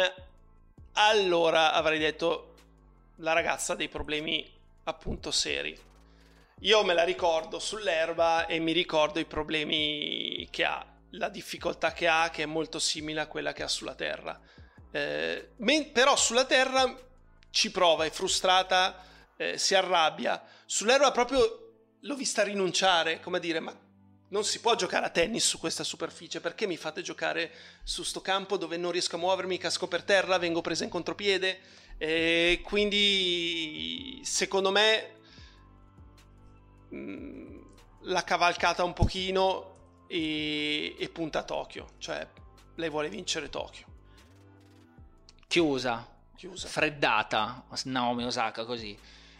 allora 0.93 1.73
avrei 1.73 1.99
detto 1.99 2.55
la 3.17 3.33
ragazza 3.33 3.73
ha 3.73 3.77
dei 3.77 3.89
problemi 3.89 4.47
appunto 4.85 5.31
seri. 5.31 5.77
io 6.61 6.85
me 6.85 6.95
la 6.95 7.05
ricordo 7.05 7.59
sull'erba 7.59 8.47
e 8.47 8.59
mi 8.59 8.73
ricordo 8.73 9.19
i 9.19 9.25
problemi 9.25 10.47
che 10.51 10.65
ha, 10.65 10.85
la 11.17 11.29
difficoltà 11.29 11.93
che 11.93 12.09
ha, 12.09 12.31
che 12.31 12.43
è 12.43 12.47
molto 12.47 12.79
simile 12.79 13.21
a 13.21 13.27
quella 13.27 13.53
che 13.53 13.63
ha 13.63 13.69
sulla 13.69 13.95
terra. 13.95 14.39
Eh, 14.91 15.51
men- 15.57 15.93
però 15.93 16.17
sulla 16.17 16.45
terra 16.45 16.95
ci 17.51 17.71
prova, 17.71 18.05
è 18.05 18.11
frustrata, 18.11 19.05
eh, 19.37 19.59
si 19.59 19.75
arrabbia. 19.75 20.43
Sull'erba 20.65 21.11
proprio 21.11 21.65
l'ho 22.01 22.15
vista 22.15 22.43
rinunciare, 22.43 23.21
come 23.21 23.39
a 23.39 23.41
dire, 23.41 23.61
ma 23.61 23.75
non 24.29 24.45
si 24.45 24.61
può 24.61 24.75
giocare 24.75 25.07
a 25.07 25.11
tennis 25.11 25.47
su 25.47 25.59
questa 25.59 25.85
superficie, 25.85 26.41
perché 26.41 26.67
mi 26.67 26.77
fate 26.77 27.03
giocare 27.03 27.53
su 27.85 28.03
sto 28.03 28.21
campo 28.21 28.57
dove 28.57 28.77
non 28.77 28.91
riesco 28.91 29.17
a 29.17 29.19
muovermi, 29.19 29.59
casco 29.59 29.89
per 29.89 30.03
terra, 30.03 30.39
vengo 30.39 30.61
presa 30.61 30.85
in 30.85 30.91
contropiede? 30.91 31.61
E 31.99 32.61
quindi 32.63 34.21
secondo 34.25 34.71
me 34.71 35.15
mh, 36.91 36.97
mm, 36.97 37.63
l'ha 38.03 38.25
cavalcata 38.25 38.85
un 38.85 38.93
pochino 38.93 39.76
e, 40.07 40.97
e 40.99 41.09
punta 41.09 41.41
a 41.41 41.43
Tokyo, 41.43 41.91
cioè 41.99 42.27
lei 42.77 42.91
vuole 42.91 43.09
vincere 43.09 43.49
Tokyo. 43.49 43.87
Chiusa, 45.47 46.07
Chiusa. 46.37 46.69
freddata 46.69 47.65
Naomi 47.85 48.25
Osaka 48.25 48.65
così. 48.65 48.99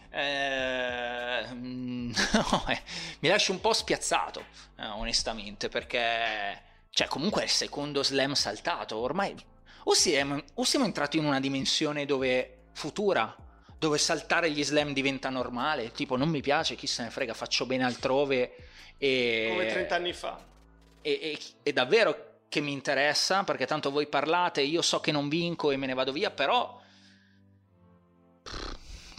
Eh, 0.09 1.45
no, 1.53 2.65
eh, 2.67 2.81
mi 3.19 3.29
lascia 3.29 3.51
un 3.51 3.61
po' 3.61 3.73
spiazzato, 3.73 4.45
eh, 4.77 4.87
onestamente, 4.87 5.69
perché 5.69 6.63
cioè, 6.89 7.07
comunque 7.07 7.41
è 7.41 7.45
il 7.45 7.51
secondo 7.51 8.03
slam 8.03 8.33
saltato. 8.33 8.97
Ormai 8.97 9.35
o 9.83 9.93
siamo, 9.93 10.41
o 10.55 10.63
siamo 10.63 10.85
entrati 10.85 11.17
in 11.17 11.25
una 11.25 11.39
dimensione 11.39 12.05
dove 12.05 12.69
futura, 12.73 13.35
dove 13.77 13.97
saltare 13.97 14.49
gli 14.49 14.63
slam 14.63 14.93
diventa 14.93 15.29
normale, 15.29 15.91
tipo 15.91 16.17
non 16.17 16.29
mi 16.29 16.41
piace, 16.41 16.75
chi 16.75 16.87
se 16.87 17.03
ne 17.03 17.09
frega, 17.09 17.33
faccio 17.33 17.65
bene 17.65 17.83
altrove. 17.83 18.55
E, 18.97 19.47
Come 19.49 19.67
30 19.67 19.95
anni 19.95 20.13
fa. 20.13 20.55
E, 21.01 21.11
e, 21.11 21.39
e 21.63 21.73
davvero 21.73 22.41
che 22.49 22.61
mi 22.61 22.71
interessa, 22.71 23.43
perché 23.43 23.65
tanto 23.65 23.91
voi 23.91 24.07
parlate, 24.07 24.61
io 24.61 24.81
so 24.81 24.99
che 24.99 25.11
non 25.11 25.29
vinco 25.29 25.71
e 25.71 25.77
me 25.77 25.85
ne 25.85 25.93
vado 25.93 26.11
via, 26.11 26.31
però... 26.31 26.81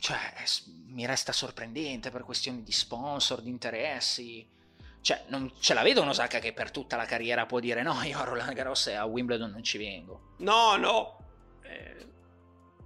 Cioè, 0.00 0.18
mi 0.86 1.06
resta 1.06 1.32
sorprendente 1.32 2.10
per 2.10 2.24
questioni 2.24 2.62
di 2.62 2.72
sponsor, 2.72 3.42
di 3.42 3.50
interessi. 3.50 4.48
Cioè, 5.00 5.24
non 5.28 5.52
ce 5.60 5.74
la 5.74 5.82
vedo 5.82 6.02
un'Osaka 6.02 6.38
che 6.38 6.52
per 6.52 6.70
tutta 6.70 6.96
la 6.96 7.04
carriera 7.04 7.46
può 7.46 7.60
dire 7.60 7.82
no, 7.82 8.00
io 8.02 8.18
a 8.18 8.24
Roland 8.24 8.52
Garros 8.52 8.86
e 8.88 8.94
a 8.94 9.04
Wimbledon 9.04 9.50
non 9.50 9.62
ci 9.62 9.78
vengo. 9.78 10.34
No, 10.38 10.76
no. 10.76 11.18
È 11.60 11.96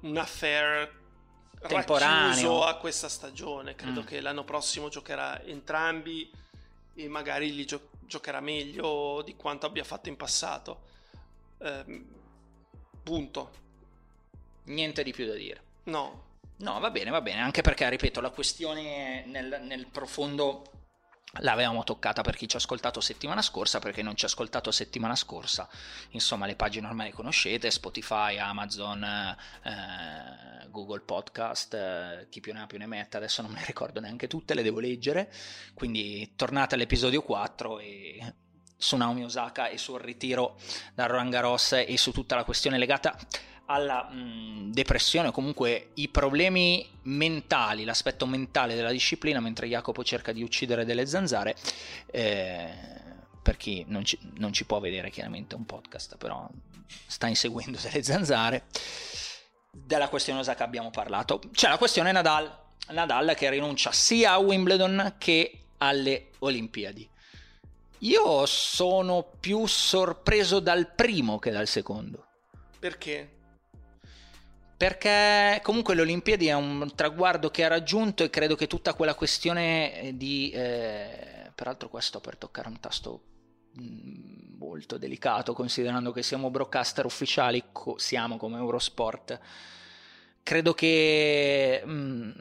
un 0.01 0.17
affair 0.17 1.01
temporaneo 1.67 2.65
a 2.65 2.77
questa 2.77 3.09
stagione. 3.09 3.75
Credo 3.75 4.03
mm. 4.03 4.05
che 4.05 4.21
l'anno 4.21 4.45
prossimo 4.45 4.89
giocherà 4.89 5.41
entrambi 5.43 6.31
e 6.95 7.09
magari 7.09 7.55
li 7.55 7.65
gio- 7.65 7.89
giocherà 8.07 8.41
meglio 8.41 9.23
di 9.25 9.37
quanto 9.37 9.67
abbia 9.67 9.85
fatto 9.85 10.09
in 10.09 10.17
passato. 10.17 10.81
Eh, 11.59 12.05
punto. 13.03 13.61
Niente 14.65 15.03
di 15.03 15.13
più 15.13 15.27
da 15.27 15.35
dire. 15.35 15.61
No. 15.85 16.31
No, 16.59 16.79
va 16.79 16.91
bene, 16.91 17.11
va 17.11 17.21
bene, 17.21 17.41
anche 17.41 17.61
perché, 17.61 17.89
ripeto, 17.89 18.21
la 18.21 18.31
questione 18.31 19.25
nel, 19.27 19.63
nel 19.65 19.87
profondo 19.87 20.63
L'avevamo 21.41 21.83
toccata 21.83 22.21
per 22.21 22.37
chi 22.37 22.47
ci 22.47 22.57
ha 22.57 22.59
ascoltato 22.59 23.01
settimana 23.01 23.41
scorsa, 23.41 23.79
perché 23.79 24.03
non 24.03 24.15
ci 24.15 24.27
ha 24.27 24.29
ascoltato 24.29 24.71
settimana 24.71 25.17
scorsa. 25.17 25.67
Insomma, 26.11 26.45
le 26.45 26.57
pagine 26.57 26.87
ormai 26.87 27.07
le 27.07 27.15
conoscete: 27.15 27.71
Spotify, 27.71 28.37
Amazon, 28.37 29.03
eh, 29.03 30.69
Google 30.69 31.01
Podcast, 31.01 31.73
eh, 31.73 32.27
chi 32.29 32.41
più 32.41 32.53
ne 32.53 32.61
ha 32.61 32.67
più 32.67 32.77
ne 32.77 32.85
mette. 32.85 33.17
Adesso 33.17 33.41
non 33.41 33.51
me 33.51 33.61
ne 33.61 33.65
ricordo 33.65 33.99
neanche 33.99 34.29
tutte, 34.29 34.53
le 34.53 34.63
devo 34.63 34.79
leggere. 34.79 35.33
Quindi 35.73 36.35
tornate 36.37 36.75
all'episodio 36.75 37.23
4 37.23 37.79
e 37.79 38.35
su 38.77 38.97
Naomi 38.97 39.25
Osaka 39.25 39.69
e 39.69 39.79
sul 39.79 40.01
ritiro 40.01 40.59
da 40.93 41.07
Roland 41.07 41.31
Garros 41.31 41.73
e 41.73 41.97
su 41.97 42.13
tutta 42.13 42.35
la 42.35 42.45
questione 42.45 42.77
legata 42.77 43.17
alla 43.73 44.05
mh, 44.05 44.71
depressione 44.73 45.29
o 45.29 45.33
comunque 45.33 45.91
i 45.95 46.09
problemi 46.09 46.87
mentali, 47.03 47.85
l'aspetto 47.85 48.27
mentale 48.27 48.75
della 48.75 48.91
disciplina, 48.91 49.41
mentre 49.41 49.67
Jacopo 49.69 50.05
cerca 50.05 50.33
di 50.33 50.43
uccidere 50.43 50.85
delle 50.85 51.07
zanzare. 51.07 51.57
Eh, 52.11 52.71
per 53.43 53.57
chi 53.57 53.85
non 53.89 54.05
ci, 54.05 54.19
non 54.37 54.53
ci 54.53 54.65
può 54.65 54.79
vedere 54.79 55.11
chiaramente 55.11 55.57
un 55.57 55.67
podcast, 55.67 56.17
però 56.17 56.49
sta 57.07 57.27
inseguendo 57.27 57.79
delle 57.83 58.03
zanzare. 58.03 58.65
Della 59.71 60.09
questione 60.09 60.41
Osaka 60.41 60.65
abbiamo 60.65 60.91
parlato. 60.91 61.41
C'è 61.53 61.69
la 61.69 61.79
questione 61.79 62.13
Nadal. 62.13 62.61
Nadal 62.91 63.35
che 63.35 63.51
rinuncia 63.51 63.91
sia 63.91 64.33
a 64.33 64.39
Wimbledon 64.39 65.15
che 65.19 65.65
alle 65.79 66.29
Olimpiadi. 66.41 67.09
Io 68.01 68.47
sono 68.47 69.25
più 69.39 69.67
sorpreso 69.67 70.61
dal 70.61 70.93
primo 70.93 71.39
che 71.39 71.51
dal 71.51 71.69
secondo. 71.69 72.27
Perché? 72.79 73.42
Perché 74.83 75.61
comunque 75.63 75.95
le 75.95 76.01
Olimpiadi 76.01 76.49
è 76.49 76.55
un 76.55 76.91
traguardo 76.97 77.53
che 77.53 77.63
ha 77.63 77.69
raggiunto 77.69 78.25
e 78.25 78.31
credo 78.31 78.57
che 78.57 78.67
tutta 78.67 78.95
quella 78.95 79.15
questione 79.15 80.11
di... 80.15 80.51
Eh, 80.51 81.53
peraltro 81.55 81.89
qua 81.89 82.01
sto 82.01 82.19
per 82.19 82.37
toccare 82.37 82.67
un 82.67 82.81
tasto 82.81 83.23
mm, 83.81 84.59
molto 84.59 84.99
delicato 84.99 85.53
considerando 85.53 86.11
che 86.11 86.25
siamo 86.25 86.51
broadcaster 86.51 87.05
ufficiali, 87.05 87.63
co- 87.71 87.97
siamo 87.97 88.37
come 88.39 88.59
Eurosport. 88.59 89.39
Credo 90.43 90.75
che 90.75 91.81
mh, 91.85 91.93
mm, 91.93 92.33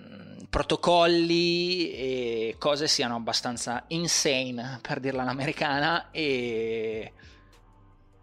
protocolli 0.50 1.92
e 1.92 2.56
cose 2.58 2.88
siano 2.88 3.18
abbastanza 3.18 3.84
insane, 3.90 4.80
per 4.82 5.00
dirla 5.00 5.22
all'americana, 5.22 6.10
e, 6.10 7.14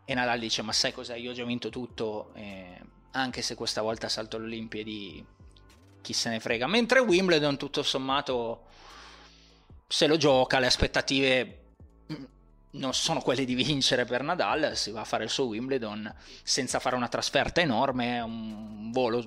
e 0.05 0.15
Nadal 0.15 0.41
dice 0.41 0.63
ma 0.63 0.73
sai 0.73 0.93
cos'è, 0.93 1.15
io 1.15 1.31
ho 1.31 1.35
già 1.35 1.45
vinto 1.45 1.69
tutto. 1.69 2.33
E 2.35 2.78
anche 3.21 3.43
se 3.43 3.55
questa 3.55 3.83
volta 3.83 4.09
salto 4.09 4.37
all'Olimpiadi 4.37 5.25
chi 6.01 6.13
se 6.13 6.31
ne 6.31 6.41
frega. 6.41 6.67
Mentre 6.67 7.01
Wimbledon 7.01 7.57
tutto 7.57 7.83
sommato 7.83 8.67
se 9.87 10.07
lo 10.07 10.17
gioca, 10.17 10.59
le 10.59 10.67
aspettative 10.67 11.59
non 12.71 12.93
sono 12.93 13.21
quelle 13.21 13.45
di 13.45 13.55
vincere 13.55 14.05
per 14.05 14.23
Nadal, 14.23 14.77
si 14.77 14.91
va 14.91 15.01
a 15.01 15.05
fare 15.05 15.25
il 15.25 15.31
suo 15.31 15.47
Wimbledon 15.47 16.13
senza 16.43 16.79
fare 16.79 16.97
una 16.97 17.09
trasferta 17.09 17.61
enorme, 17.61 18.21
un 18.21 18.91
volo 18.93 19.27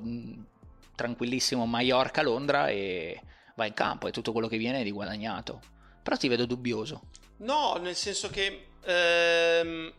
tranquillissimo 0.96 1.66
Mallorca-Londra 1.66 2.70
e 2.70 3.20
va 3.56 3.66
in 3.66 3.74
campo 3.74 4.08
e 4.08 4.12
tutto 4.12 4.32
quello 4.32 4.48
che 4.48 4.58
viene 4.58 4.82
è 4.82 4.84
di 4.84 4.92
guadagnato. 4.92 5.62
Però 6.04 6.16
ti 6.16 6.28
vedo 6.28 6.46
dubbioso. 6.46 7.02
No, 7.38 7.78
nel 7.78 7.96
senso 7.96 8.30
che 8.30 8.68
ehm, 8.84 9.92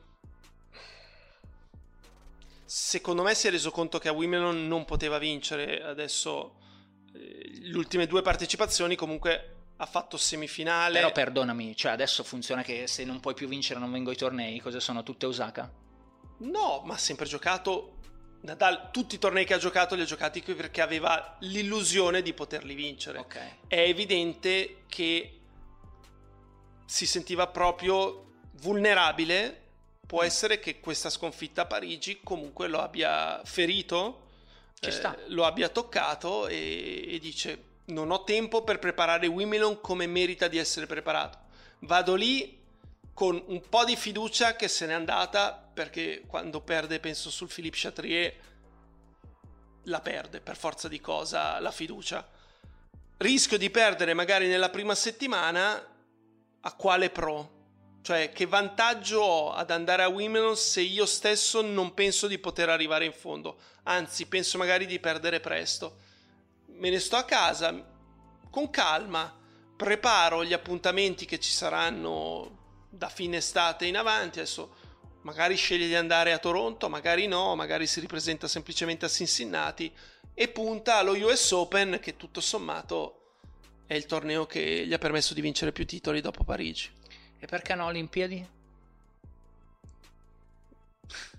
secondo 2.75 3.23
me 3.23 3.35
si 3.35 3.49
è 3.49 3.51
reso 3.51 3.70
conto 3.70 3.99
che 3.99 4.09
a 4.09 4.12
Wimbledon 4.12 4.66
non 4.66 4.87
poteva 4.87 5.18
vincere. 5.18 5.83
Adesso 5.83 6.57
eh, 7.14 7.51
le 7.61 7.77
ultime 7.77 8.07
due 8.07 8.23
partecipazioni 8.23 8.97
comunque 8.97 9.57
ha 9.77 9.85
fatto 9.85 10.16
semifinale. 10.16 10.95
Però 10.95 11.12
perdonami, 11.12 11.77
cioè 11.77 11.93
adesso 11.93 12.25
funziona 12.25 12.62
che 12.62 12.87
se 12.87 13.05
non 13.05 13.20
puoi 13.20 13.35
più 13.35 13.47
vincere 13.47 13.79
non 13.79 13.93
vengo 13.93 14.09
ai 14.09 14.16
tornei, 14.16 14.59
cosa 14.59 14.81
sono 14.81 15.03
tutte 15.03 15.27
Osaka? 15.27 15.70
No, 16.39 16.81
ma 16.87 16.95
ha 16.95 16.99
sempre 16.99 17.27
giocato 17.27 17.99
Nadal, 18.41 18.91
tutti 18.91 19.16
i 19.16 19.18
tornei 19.18 19.45
che 19.45 19.53
ha 19.53 19.59
giocato 19.59 19.95
li 19.95 20.01
ha 20.01 20.07
giocati 20.07 20.43
qui 20.43 20.55
perché 20.55 20.81
aveva 20.81 21.37
l'illusione 21.41 22.23
di 22.23 22.33
poterli 22.33 22.75
vincere. 22.75 23.18
Okay. 23.18 23.59
È 23.66 23.81
evidente 23.81 24.85
che 24.89 25.41
si 26.87 27.05
sentiva 27.05 27.49
proprio 27.49 28.33
vulnerabile 28.55 29.62
può 30.07 30.22
essere 30.22 30.59
che 30.59 30.80
questa 30.80 31.11
sconfitta 31.11 31.62
a 31.62 31.66
Parigi 31.66 32.20
comunque 32.22 32.68
lo 32.68 32.80
abbia 32.80 33.40
ferito, 33.44 34.28
eh, 34.80 35.16
lo 35.28 35.44
abbia 35.44 35.68
toccato 35.68 36.48
e, 36.48 37.07
e, 37.09 37.18
dice 37.18 37.70
non 37.86 38.11
ho 38.11 38.24
tempo 38.24 38.62
per 38.62 38.78
preparare 38.78 39.26
Wimbledon 39.26 39.80
come 39.80 40.07
merita 40.07 40.48
di 40.48 40.59
essere 40.59 40.86
preparato. 40.86 41.38
Vado 41.80 42.14
lì 42.14 42.61
con 43.14 43.42
un 43.46 43.61
po' 43.68 43.84
di 43.84 43.96
fiducia 43.96 44.57
che 44.57 44.68
se 44.68 44.86
n'è 44.86 44.92
andata 44.92 45.53
perché 45.53 46.24
quando 46.26 46.61
perde 46.61 47.00
penso 47.00 47.30
sul 47.30 47.50
Philippe 47.53 47.76
Chatrier 47.78 48.34
la 49.84 50.00
perde 50.00 50.40
per 50.40 50.57
forza 50.57 50.88
di 50.88 51.00
cosa 51.00 51.59
la 51.61 51.70
fiducia. 51.70 52.26
Rischio 53.18 53.59
di 53.59 53.70
perdere 53.70 54.14
magari 54.14 54.48
nella 54.48 54.70
prima 54.70 54.94
settimana 54.94 55.86
a 56.61 56.72
quale 56.74 57.11
pro? 57.11 57.61
Cioè, 58.03 58.32
che 58.32 58.46
vantaggio 58.46 59.20
ho 59.20 59.53
ad 59.53 59.70
andare 59.70 60.03
a 60.03 60.09
Wimbledon 60.09 60.57
se 60.57 60.80
io 60.80 61.07
stesso 61.07 61.62
non 61.62 61.94
penso 61.94 62.26
di 62.26 62.36
poter 62.38 62.68
arrivare 62.68 63.05
in 63.05 63.12
fondo? 63.12 63.59
Anzi, 63.84 64.26
penso 64.26 64.59
magari 64.59 64.86
di 64.86 64.98
perdere 64.98 65.38
presto. 65.38 65.98
Me 66.66 66.90
ne 66.90 66.98
sto 66.98 67.14
a 67.14 67.22
casa, 67.22 67.72
con 68.50 68.70
calma, 68.70 69.32
preparo 69.76 70.44
gli 70.44 70.53
appuntamenti 70.53 71.26
che 71.26 71.38
ci 71.38 71.53
saranno 71.53 72.86
da 72.90 73.09
fine 73.09 73.36
estate 73.36 73.86
in 73.86 73.96
avanti. 73.96 74.40
Adesso 74.40 74.74
magari 75.22 75.55
sceglie 75.55 75.86
di 75.86 75.94
andare 75.94 76.32
a 76.32 76.38
Toronto, 76.38 76.88
magari 76.88 77.28
no, 77.28 77.55
magari 77.55 77.86
si 77.86 78.00
ripresenta 78.00 78.48
semplicemente 78.48 79.05
a 79.05 79.09
Cincinnati 79.09 79.94
e 80.34 80.48
punta 80.48 80.96
allo 80.96 81.12
US 81.12 81.53
Open 81.53 82.00
che 82.00 82.16
tutto 82.16 82.40
sommato 82.40 83.36
è 83.86 83.94
il 83.94 84.07
torneo 84.07 84.44
che 84.46 84.84
gli 84.86 84.92
ha 84.92 84.98
permesso 84.98 85.34
di 85.34 85.40
vincere 85.40 85.70
più 85.70 85.86
titoli 85.86 86.20
dopo 86.20 86.42
Parigi. 86.42 86.90
E 87.43 87.47
perché 87.47 87.74
no 87.74 87.86
Olimpiadi? 87.86 88.49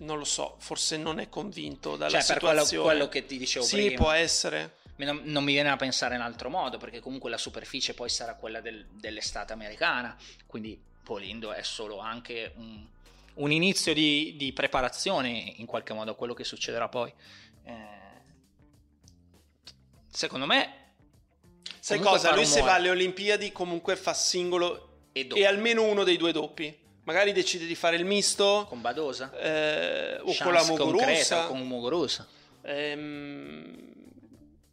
Non 0.00 0.18
lo 0.18 0.24
so, 0.24 0.56
forse 0.58 0.98
non 0.98 1.18
è 1.18 1.30
convinto 1.30 1.96
dalla 1.96 2.10
cioè, 2.10 2.20
situazione. 2.20 2.54
per 2.56 2.66
quello, 2.68 2.82
quello 2.82 3.08
che 3.08 3.24
ti 3.24 3.38
dicevo 3.38 3.64
sì, 3.64 3.76
prima. 3.76 3.88
Sì, 3.88 3.96
può 3.96 4.10
essere. 4.10 4.76
Non, 4.96 5.22
non, 5.24 5.42
mi 5.42 5.52
viene 5.54 5.70
a 5.70 5.76
pensare 5.76 6.14
in 6.14 6.20
altro 6.20 6.50
modo, 6.50 6.76
perché 6.76 7.00
comunque 7.00 7.30
la 7.30 7.38
superficie 7.38 7.94
poi 7.94 8.10
sarà 8.10 8.34
quella 8.34 8.60
del, 8.60 8.84
dell'estate 8.90 9.54
americana, 9.54 10.14
quindi 10.46 10.78
Polindo 11.02 11.54
è 11.54 11.62
solo 11.62 12.00
anche 12.00 12.52
un, 12.56 12.84
un 13.36 13.50
inizio 13.50 13.94
di, 13.94 14.34
di, 14.36 14.52
preparazione 14.52 15.54
in 15.56 15.64
qualche 15.64 15.94
modo 15.94 16.10
a 16.10 16.14
quello 16.14 16.34
che 16.34 16.44
succederà 16.44 16.86
poi. 16.86 17.10
Eh, 17.64 17.74
secondo 20.10 20.44
me... 20.44 20.82
Sai 21.80 21.98
cosa? 21.98 22.34
Lui 22.34 22.44
se 22.44 22.60
va 22.60 22.74
alle 22.74 22.90
Olimpiadi 22.90 23.52
comunque 23.52 23.96
fa 23.96 24.12
singolo 24.12 24.93
e, 25.14 25.28
e 25.32 25.46
almeno 25.46 25.84
uno 25.84 26.02
dei 26.02 26.16
due 26.16 26.32
doppi. 26.32 26.76
Magari 27.04 27.32
decide 27.32 27.66
di 27.66 27.74
fare 27.74 27.96
il 27.96 28.04
misto 28.04 28.66
con 28.68 28.80
Badosa? 28.80 29.30
eh, 29.38 30.18
o 30.20 30.34
con 30.42 30.52
la 30.52 30.64
Muguruza. 30.64 31.44
con 31.44 31.60
Muguruza. 31.66 32.26
Ehm, 32.62 33.92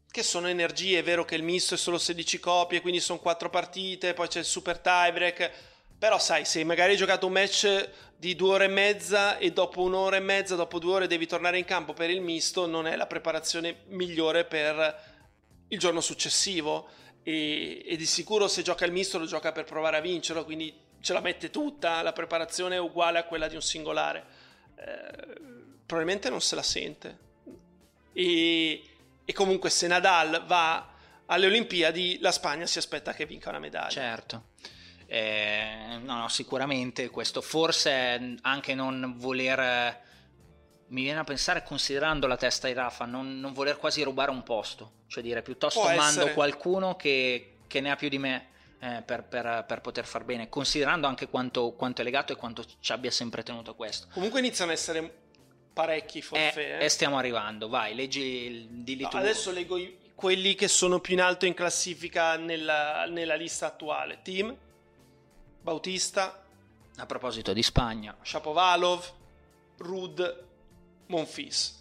che 0.09 0.23
sono 0.23 0.47
energie 0.47 0.99
è 0.99 1.03
vero 1.03 1.23
che 1.25 1.35
il 1.35 1.43
misto 1.43 1.75
è 1.75 1.77
solo 1.77 1.97
16 1.97 2.39
copie 2.39 2.81
quindi 2.81 2.99
sono 2.99 3.19
4 3.19 3.49
partite 3.49 4.13
poi 4.13 4.27
c'è 4.27 4.39
il 4.39 4.45
super 4.45 4.79
tiebreak. 4.79 5.51
Però 5.99 6.17
sai 6.17 6.45
se 6.45 6.63
magari 6.63 6.93
hai 6.93 6.97
giocato 6.97 7.27
un 7.27 7.33
match 7.33 7.89
di 8.17 8.35
due 8.35 8.53
ore 8.53 8.65
e 8.65 8.69
mezza 8.69 9.37
e 9.37 9.51
dopo 9.51 9.81
un'ora 9.81 10.15
e 10.15 10.21
mezza 10.21 10.55
dopo 10.55 10.79
due 10.79 10.93
ore 10.93 11.07
devi 11.07 11.27
tornare 11.27 11.59
in 11.59 11.65
campo 11.65 11.93
per 11.93 12.09
il 12.09 12.21
misto 12.21 12.65
non 12.65 12.87
è 12.87 12.95
la 12.95 13.05
preparazione 13.05 13.81
migliore 13.89 14.45
per 14.45 15.09
il 15.67 15.77
giorno 15.77 16.01
successivo 16.01 16.87
e, 17.23 17.83
e 17.85 17.95
di 17.97 18.05
sicuro 18.05 18.47
se 18.47 18.61
gioca 18.61 18.85
il 18.85 18.91
misto 18.91 19.17
lo 19.17 19.25
gioca 19.25 19.51
per 19.51 19.65
provare 19.65 19.97
a 19.97 20.01
vincerlo 20.01 20.43
quindi 20.43 20.89
ce 21.01 21.13
la 21.13 21.19
mette 21.19 21.49
tutta, 21.49 22.01
la 22.01 22.13
preparazione 22.13 22.75
è 22.75 22.79
uguale 22.79 23.19
a 23.19 23.23
quella 23.23 23.47
di 23.47 23.55
un 23.55 23.61
singolare. 23.61 24.23
Eh, 24.75 25.39
probabilmente 25.85 26.29
non 26.29 26.41
se 26.41 26.55
la 26.55 26.63
sente. 26.63 27.17
E, 28.13 28.83
e, 29.25 29.33
comunque 29.33 29.69
se 29.69 29.87
Nadal 29.87 30.45
va 30.45 30.89
alle 31.25 31.47
Olimpiadi, 31.47 32.19
la 32.19 32.31
Spagna 32.31 32.65
si 32.65 32.77
aspetta 32.77 33.13
che 33.13 33.25
vinca 33.25 33.49
una 33.49 33.59
medaglia. 33.59 33.89
Certo. 33.89 34.49
Eh, 35.07 35.99
no, 36.01 36.17
no, 36.19 36.27
sicuramente 36.29 37.09
questo. 37.09 37.41
Forse 37.41 38.37
anche 38.41 38.73
non 38.73 39.15
voler... 39.17 40.09
Mi 40.91 41.03
viene 41.03 41.19
a 41.19 41.23
pensare, 41.23 41.63
considerando 41.63 42.27
la 42.27 42.35
testa 42.35 42.67
di 42.67 42.73
Rafa, 42.73 43.05
non, 43.05 43.39
non 43.39 43.53
voler 43.53 43.77
quasi 43.77 44.03
rubare 44.03 44.29
un 44.29 44.43
posto. 44.43 44.99
Cioè 45.07 45.23
dire, 45.23 45.41
piuttosto 45.41 45.79
Può 45.79 45.89
mando 45.95 46.19
essere. 46.19 46.33
qualcuno 46.33 46.97
che, 46.97 47.59
che 47.67 47.79
ne 47.79 47.91
ha 47.91 47.95
più 47.95 48.09
di 48.09 48.17
me 48.17 48.49
eh, 48.79 49.01
per, 49.05 49.23
per, 49.23 49.63
per, 49.65 49.79
poter 49.79 50.05
far 50.05 50.25
bene, 50.25 50.49
considerando 50.49 51.07
anche 51.07 51.29
quanto, 51.29 51.71
quanto, 51.71 52.01
è 52.01 52.03
legato 52.03 52.33
e 52.33 52.35
quanto 52.35 52.65
ci 52.79 52.91
abbia 52.91 53.09
sempre 53.09 53.41
tenuto 53.41 53.71
a 53.71 53.75
questo. 53.75 54.07
Comunque 54.11 54.39
iniziano 54.39 54.71
a 54.71 54.73
essere 54.73 55.13
parecchi 55.71 56.21
forfè. 56.21 56.57
Eh, 56.57 56.79
eh. 56.79 56.85
E 56.85 56.89
stiamo 56.89 57.17
arrivando, 57.17 57.69
vai, 57.69 57.95
leggi 57.95 58.67
di 58.69 58.99
no, 58.99 59.07
Adesso 59.07 59.51
leggo 59.51 59.79
quelli 60.13 60.55
che 60.55 60.67
sono 60.67 60.99
più 60.99 61.13
in 61.13 61.21
alto 61.21 61.45
in 61.45 61.53
classifica 61.53 62.35
nella, 62.35 63.05
nella 63.05 63.35
lista 63.35 63.67
attuale. 63.67 64.19
Team, 64.23 64.53
Bautista. 65.61 66.43
A 66.97 67.05
proposito 67.05 67.53
di 67.53 67.63
Spagna. 67.63 68.15
Shapovalov, 68.21 69.09
Rud, 69.77 70.49
Monfils. 71.11 71.79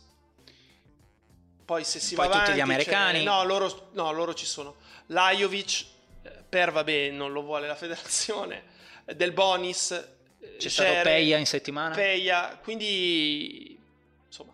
Poi 1.65 1.85
se 1.85 2.01
si 2.01 2.15
Poi 2.17 2.27
va 2.27 2.33
tutti 2.33 2.51
avanti, 2.51 2.59
gli 2.59 2.63
americani. 2.63 3.23
No 3.23 3.45
loro, 3.45 3.91
no, 3.93 4.13
loro 4.13 4.35
ci 4.35 4.45
sono. 4.45 4.77
Lajovic, 5.07 5.87
per 6.49 6.73
vabbè 6.73 7.11
non 7.11 7.33
lo 7.33 7.43
vuole 7.43 7.67
la 7.67 7.77
federazione, 7.77 8.65
del 9.05 9.33
Bonis. 9.33 9.89
C'è 10.41 10.69
Cere, 10.69 10.71
stato 10.71 11.03
Peia 11.03 11.37
in 11.39 11.47
settimana? 11.47 11.95
Peia, 11.95 12.59
quindi 12.63 13.79
insomma 14.27 14.53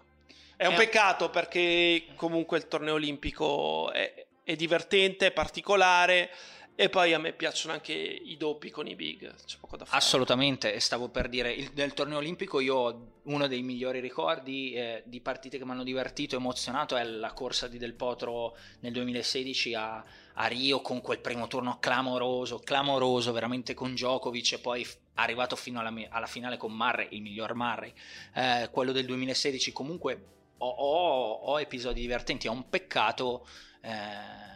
è 0.56 0.66
un 0.66 0.74
eh. 0.74 0.76
peccato 0.76 1.30
perché 1.30 2.06
comunque 2.16 2.58
il 2.58 2.66
torneo 2.66 2.94
olimpico 2.94 3.90
è, 3.92 4.26
è 4.42 4.56
divertente, 4.56 5.26
è 5.26 5.30
particolare 5.30 6.30
e 6.78 6.90
poi 6.90 7.14
a 7.14 7.18
me 7.18 7.32
piacciono 7.32 7.72
anche 7.72 7.94
i 7.94 8.36
doppi 8.36 8.70
con 8.70 8.86
i 8.86 8.94
big, 8.94 9.34
c'è 9.46 9.56
poco 9.58 9.78
da 9.78 9.86
fare. 9.86 9.96
Assolutamente, 9.96 10.78
stavo 10.78 11.08
per 11.08 11.30
dire, 11.30 11.50
il, 11.50 11.70
del 11.70 11.94
torneo 11.94 12.18
olimpico 12.18 12.60
io 12.60 12.74
ho 12.76 13.12
uno 13.22 13.46
dei 13.46 13.62
migliori 13.62 13.98
ricordi 13.98 14.74
eh, 14.74 15.02
di 15.06 15.22
partite 15.22 15.56
che 15.56 15.64
mi 15.64 15.70
hanno 15.70 15.84
divertito, 15.84 16.36
emozionato, 16.36 16.94
è 16.94 17.02
la 17.02 17.32
corsa 17.32 17.66
di 17.66 17.78
Del 17.78 17.94
Potro 17.94 18.58
nel 18.80 18.92
2016 18.92 19.74
a, 19.74 20.04
a 20.34 20.46
Rio 20.48 20.82
con 20.82 21.00
quel 21.00 21.20
primo 21.20 21.46
turno 21.46 21.78
clamoroso, 21.80 22.58
clamoroso, 22.58 23.32
veramente 23.32 23.72
con 23.72 23.92
Djokovic 23.92 24.52
e 24.52 24.58
poi 24.58 24.86
arrivato 25.14 25.56
fino 25.56 25.80
alla, 25.80 25.94
alla 26.10 26.26
finale 26.26 26.58
con 26.58 26.74
Murray, 26.74 27.08
il 27.12 27.22
miglior 27.22 27.54
Murray. 27.54 27.94
Eh, 28.34 28.68
quello 28.70 28.92
del 28.92 29.06
2016 29.06 29.72
comunque 29.72 30.26
ho, 30.58 30.68
ho, 30.68 31.32
ho 31.32 31.58
episodi 31.58 32.02
divertenti, 32.02 32.48
è 32.48 32.50
un 32.50 32.68
peccato... 32.68 33.46
Eh, 33.80 34.54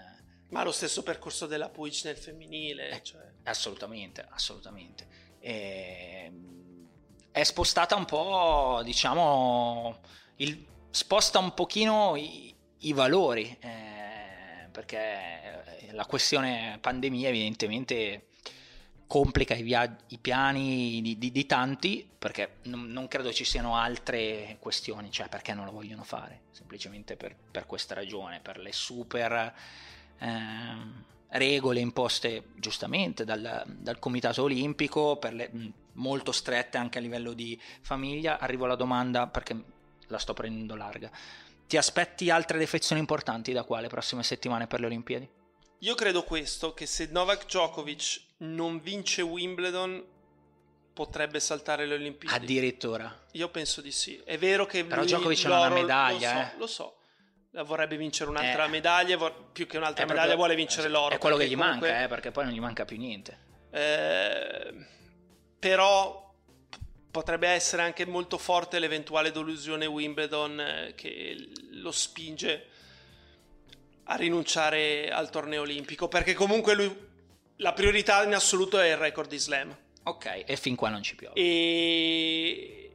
ma 0.51 0.63
lo 0.63 0.73
stesso 0.73 1.03
percorso 1.03 1.47
della 1.47 1.69
Puig 1.69 2.01
nel 2.05 2.17
femminile. 2.17 2.91
Eh, 2.91 3.03
cioè. 3.03 3.23
Assolutamente, 3.45 4.27
assolutamente. 4.31 5.07
E... 5.41 6.25
Ehm, 6.27 6.59
è 7.33 7.45
spostata 7.45 7.95
un 7.95 8.05
po', 8.05 8.81
diciamo, 8.85 10.01
il... 10.37 10.67
sposta 10.91 11.39
un 11.39 11.55
pochino 11.55 12.17
i, 12.17 12.53
i 12.79 12.93
valori, 12.93 13.57
eh, 13.61 14.69
perché 14.71 15.89
la 15.93 16.07
questione 16.07 16.79
pandemia 16.81 17.29
evidentemente 17.29 18.27
complica 19.07 19.55
i, 19.55 19.63
via- 19.63 19.97
i 20.09 20.19
piani 20.19 21.01
di, 21.03 21.19
di, 21.19 21.33
di, 21.33 21.47
tanti 21.47 22.09
perché 22.17 22.59
non, 22.65 22.93
non, 22.93 23.09
credo 23.09 23.33
ci 23.33 23.45
siano 23.45 23.77
altre 23.77 24.57
questioni, 24.61 25.11
cioè 25.11 25.29
perché 25.29 25.53
non 25.53 25.65
lo 25.65 25.73
vogliono 25.73 26.05
fare, 26.05 26.43
semplicemente 26.53 27.17
per, 27.17 27.35
per 27.51 27.67
questa 27.67 27.95
ragione, 27.95 28.41
per 28.41 28.59
le 28.59 28.73
super 28.73 29.55
eh, 30.21 31.39
regole 31.39 31.81
imposte 31.81 32.45
giustamente 32.57 33.25
dal, 33.25 33.65
dal 33.67 33.99
Comitato 33.99 34.43
Olimpico, 34.43 35.19
le, 35.31 35.51
molto 35.95 36.33
strette 36.33 36.77
anche 36.77 36.99
a 36.99 37.01
livello 37.01 37.33
di 37.33 37.61
famiglia. 37.83 38.39
Arrivo 38.39 38.65
alla 38.65 38.77
domanda 38.77 39.27
perché 39.27 39.63
la 40.09 40.19
sto 40.19 40.35
prendendo 40.35 40.75
larga. 40.75 41.11
Ti 41.67 41.77
aspetti 41.77 42.31
altre 42.31 42.59
defezioni 42.59 43.01
importanti 43.01 43.53
da 43.53 43.63
qua 43.63 43.81
le 43.81 43.89
prossime 43.89 44.23
settimane 44.23 44.67
per 44.67 44.81
le 44.81 44.87
Olimpiadi? 44.87 45.29
Io 45.83 45.95
credo 45.95 46.25
questo, 46.25 46.75
che 46.75 46.85
se 46.85 47.09
Novak 47.11 47.47
Djokovic 47.47 48.21
non 48.39 48.81
vince 48.81 49.23
Wimbledon 49.23 50.05
potrebbe 50.93 51.41
saltare 51.41 51.87
le 51.87 51.95
Olimpiadi. 51.95 52.35
Addirittura. 52.35 53.27
Io 53.33 53.49
penso 53.49 53.81
di 53.81 53.93
sì. 53.93 54.21
È 54.25 54.37
vero 54.37 54.67
che 54.67 54.85
Però 54.85 55.05
Djokovic 55.05 55.45
ha 55.47 55.61
una 55.61 55.69
medaglia, 55.71 56.33
lo 56.33 56.39
so, 56.39 56.41
eh. 56.41 56.59
lo 56.59 56.67
so 56.67 57.00
vorrebbe 57.65 57.97
vincere 57.97 58.31
un'altra 58.31 58.67
eh. 58.67 58.69
medaglia, 58.69 59.17
più 59.53 59.67
che 59.67 59.77
un'altra 59.77 60.05
medaglia 60.05 60.21
proprio, 60.21 60.37
vuole 60.37 60.55
vincere 60.55 60.89
l'oro. 60.89 61.15
È 61.15 61.19
quello 61.19 61.37
che 61.37 61.49
gli 61.49 61.57
comunque, 61.57 61.89
manca, 61.89 62.05
eh, 62.05 62.09
perché 62.09 62.31
poi 62.31 62.45
non 62.45 62.55
gli 62.55 62.61
manca 62.61 62.85
più 62.85 62.97
niente. 62.97 63.39
Eh, 63.71 64.75
però 65.59 66.35
potrebbe 67.11 67.49
essere 67.49 67.83
anche 67.83 68.07
molto 68.07 68.39
forte 68.39 68.79
l'eventuale 68.79 69.33
delusione 69.33 69.87
Wimbledon 69.87 70.61
eh, 70.61 70.93
che 70.95 71.49
lo 71.73 71.91
spinge 71.91 72.67
a 74.05 74.17
rinunciare 74.17 75.11
al 75.11 75.31
torneo 75.31 75.63
olimpico, 75.63 76.09
perché 76.09 76.35
comunque 76.35 76.75
lui 76.75 77.09
la 77.57 77.73
priorità 77.73 78.25
in 78.25 78.35
assoluto 78.35 78.79
è 78.79 78.91
il 78.91 78.97
record 78.97 79.29
di 79.29 79.39
slam. 79.39 79.77
Ok, 80.05 80.45
e 80.47 80.57
fin 80.57 80.77
qua 80.77 80.89
non 80.89 81.03
ci 81.03 81.15
piove. 81.15 81.35
E 81.35 82.93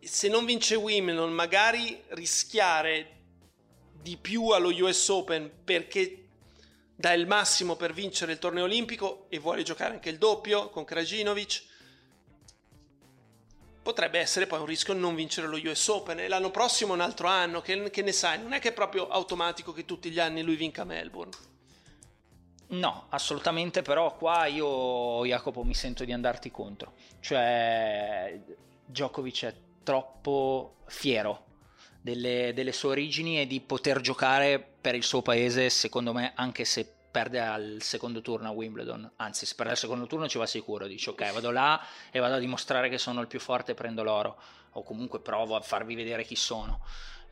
se 0.00 0.28
non 0.28 0.44
vince 0.44 0.74
Wimbledon, 0.74 1.32
magari 1.32 2.00
rischiare 2.08 3.21
di 4.02 4.16
più 4.16 4.48
allo 4.48 4.68
US 4.68 5.08
Open 5.08 5.50
perché 5.64 6.24
dà 6.94 7.12
il 7.12 7.26
massimo 7.26 7.76
per 7.76 7.92
vincere 7.92 8.32
il 8.32 8.38
torneo 8.38 8.64
olimpico 8.64 9.26
e 9.28 9.38
vuole 9.38 9.62
giocare 9.62 9.94
anche 9.94 10.10
il 10.10 10.18
doppio 10.18 10.68
con 10.70 10.84
Krajinovic 10.84 11.70
potrebbe 13.82 14.20
essere 14.20 14.46
poi 14.46 14.60
un 14.60 14.66
rischio 14.66 14.94
non 14.94 15.14
vincere 15.14 15.48
lo 15.48 15.56
US 15.56 15.88
Open. 15.88 16.20
E 16.20 16.28
l'anno 16.28 16.50
prossimo 16.50 16.92
un 16.92 17.00
altro 17.00 17.26
anno 17.26 17.60
che, 17.60 17.90
che, 17.90 18.02
ne 18.02 18.12
sai? 18.12 18.40
Non 18.40 18.52
è 18.52 18.60
che 18.60 18.68
è 18.68 18.72
proprio 18.72 19.08
automatico 19.08 19.72
che 19.72 19.84
tutti 19.84 20.10
gli 20.10 20.20
anni 20.20 20.42
lui 20.42 20.56
vinca 20.56 20.84
Melbourne. 20.84 21.50
No 22.68 23.06
assolutamente 23.10 23.82
però 23.82 24.16
qua 24.16 24.46
io 24.46 25.26
Jacopo 25.26 25.62
mi 25.62 25.74
sento 25.74 26.04
di 26.04 26.12
andarti 26.12 26.50
contro. 26.50 26.94
Cioè 27.20 28.40
Djokovic 28.86 29.44
è 29.44 29.54
troppo 29.82 30.76
fiero 30.86 31.50
delle, 32.02 32.52
delle 32.52 32.72
sue 32.72 32.90
origini 32.90 33.40
e 33.40 33.46
di 33.46 33.60
poter 33.60 34.00
giocare 34.00 34.58
per 34.80 34.96
il 34.96 35.04
suo 35.04 35.22
paese, 35.22 35.70
secondo 35.70 36.12
me, 36.12 36.32
anche 36.34 36.64
se 36.64 36.86
perde 37.12 37.40
al 37.40 37.76
secondo 37.80 38.20
turno 38.20 38.48
a 38.48 38.50
Wimbledon. 38.50 39.12
Anzi, 39.16 39.46
se 39.46 39.54
perde 39.54 39.72
al 39.72 39.78
secondo 39.78 40.06
turno 40.06 40.28
ci 40.28 40.38
va 40.38 40.46
sicuro. 40.46 40.86
Dice 40.86 41.10
ok, 41.10 41.32
vado 41.32 41.50
là 41.50 41.80
e 42.10 42.18
vado 42.18 42.34
a 42.34 42.38
dimostrare 42.38 42.88
che 42.88 42.98
sono 42.98 43.20
il 43.20 43.28
più 43.28 43.38
forte 43.38 43.72
e 43.72 43.74
prendo 43.74 44.02
l'oro. 44.02 44.36
O 44.72 44.82
comunque 44.82 45.20
provo 45.20 45.54
a 45.54 45.60
farvi 45.60 45.94
vedere 45.94 46.24
chi 46.24 46.34
sono. 46.34 46.80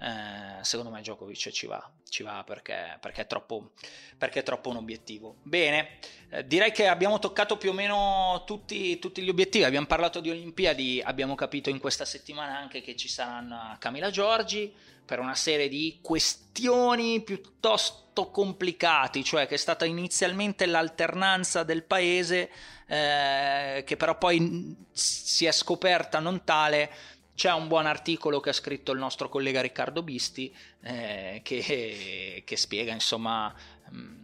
Eh, 0.03 0.65
secondo 0.65 0.91
me 0.91 1.03
Djokovic 1.03 1.51
ci 1.51 1.67
va, 1.67 1.91
ci 2.09 2.23
va 2.23 2.43
perché, 2.43 2.97
perché, 3.01 3.23
è 3.23 3.27
troppo, 3.27 3.73
perché, 4.17 4.41
è 4.41 4.43
troppo, 4.43 4.71
un 4.71 4.77
obiettivo. 4.77 5.37
Bene, 5.43 5.99
eh, 6.31 6.47
direi 6.47 6.73
che 6.73 6.89
abbiamo 6.89 7.19
toccato 7.19 7.59
più 7.59 7.71
o 7.71 7.73
meno 7.75 8.43
tutti, 8.47 8.99
tutti, 8.99 9.21
gli 9.21 9.29
obiettivi, 9.29 9.65
abbiamo 9.65 9.87
parlato 9.87 10.21
di 10.21 10.31
Olimpiadi, 10.31 11.03
abbiamo 11.05 11.35
capito 11.35 11.69
in 11.69 11.79
questa 11.79 12.07
settimana 12.07 12.57
anche 12.57 12.81
che 12.81 12.97
ci 12.97 13.09
saranno 13.09 13.77
Camila 13.79 14.11
Giorgi 14.11 14.75
per 15.05 15.19
una 15.19 15.35
serie 15.35 15.69
di 15.69 15.99
questioni 16.01 17.21
piuttosto 17.21 18.31
complicati, 18.31 19.23
cioè 19.23 19.47
che 19.47 19.55
è 19.55 19.59
stata 19.59 19.85
inizialmente 19.85 20.65
l'alternanza 20.65 21.63
del 21.63 21.83
paese, 21.83 22.51
eh, 22.87 23.83
che 23.85 23.97
però 23.97 24.17
poi 24.17 24.77
si 24.93 25.45
è 25.45 25.53
scoperta 25.53 26.21
non 26.21 26.43
tale 26.45 27.19
c'è 27.41 27.51
un 27.55 27.69
buon 27.69 27.87
articolo 27.87 28.39
che 28.39 28.51
ha 28.51 28.53
scritto 28.53 28.93
il 28.93 28.99
nostro 28.99 29.31
collega 29.31 29.63
Riccardo 29.63 30.03
Bisti 30.03 30.55
eh, 30.83 31.41
che, 31.43 32.43
che, 32.45 32.57
spiega 32.59 32.93
insomma 32.93 33.51
mm, 33.95 34.23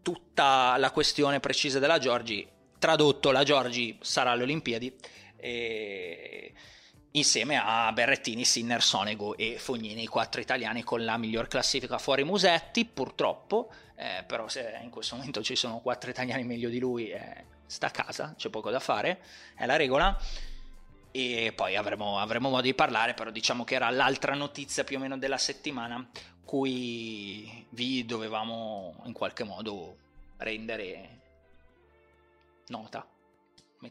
tutta 0.00 0.76
la 0.76 0.92
questione 0.92 1.40
precisa 1.40 1.80
della 1.80 1.98
Giorgi. 1.98 2.46
Tradotto, 2.78 3.32
la 3.32 3.42
Giorgi 3.42 3.98
sarà 4.00 4.30
alle 4.30 4.44
Olimpiadi. 4.44 4.94
E 5.34 6.52
insieme 7.10 7.60
a 7.60 7.90
Berrettini, 7.90 8.44
Sinner, 8.44 8.80
Sonego 8.80 9.36
e 9.36 9.56
Fognini, 9.58 10.04
i 10.04 10.06
quattro 10.06 10.40
italiani 10.40 10.84
con 10.84 11.04
la 11.04 11.16
miglior 11.16 11.48
classifica 11.48 11.98
fuori 11.98 12.22
Musetti, 12.22 12.84
purtroppo, 12.84 13.72
eh, 13.96 14.22
però 14.24 14.46
se 14.46 14.78
in 14.80 14.90
questo 14.90 15.16
momento 15.16 15.42
ci 15.42 15.56
sono 15.56 15.80
quattro 15.80 16.10
italiani 16.10 16.44
meglio 16.44 16.68
di 16.68 16.78
lui, 16.78 17.10
eh, 17.10 17.46
sta 17.66 17.88
a 17.88 17.90
casa, 17.90 18.34
c'è 18.36 18.50
poco 18.50 18.70
da 18.70 18.78
fare, 18.78 19.20
è 19.56 19.66
la 19.66 19.74
regola 19.74 20.16
e 21.16 21.52
poi 21.54 21.76
avremo, 21.76 22.18
avremo, 22.18 22.48
modo 22.48 22.62
di 22.62 22.74
parlare, 22.74 23.14
però 23.14 23.30
diciamo 23.30 23.62
che 23.62 23.76
era 23.76 23.88
l'altra 23.90 24.34
notizia 24.34 24.82
più 24.82 24.96
o 24.96 25.00
meno 25.00 25.16
della 25.16 25.38
settimana 25.38 26.04
cui 26.44 27.66
vi 27.68 28.04
dovevamo 28.04 29.00
in 29.04 29.12
qualche 29.12 29.44
modo 29.44 29.96
rendere 30.38 31.20
nota. 32.66 33.06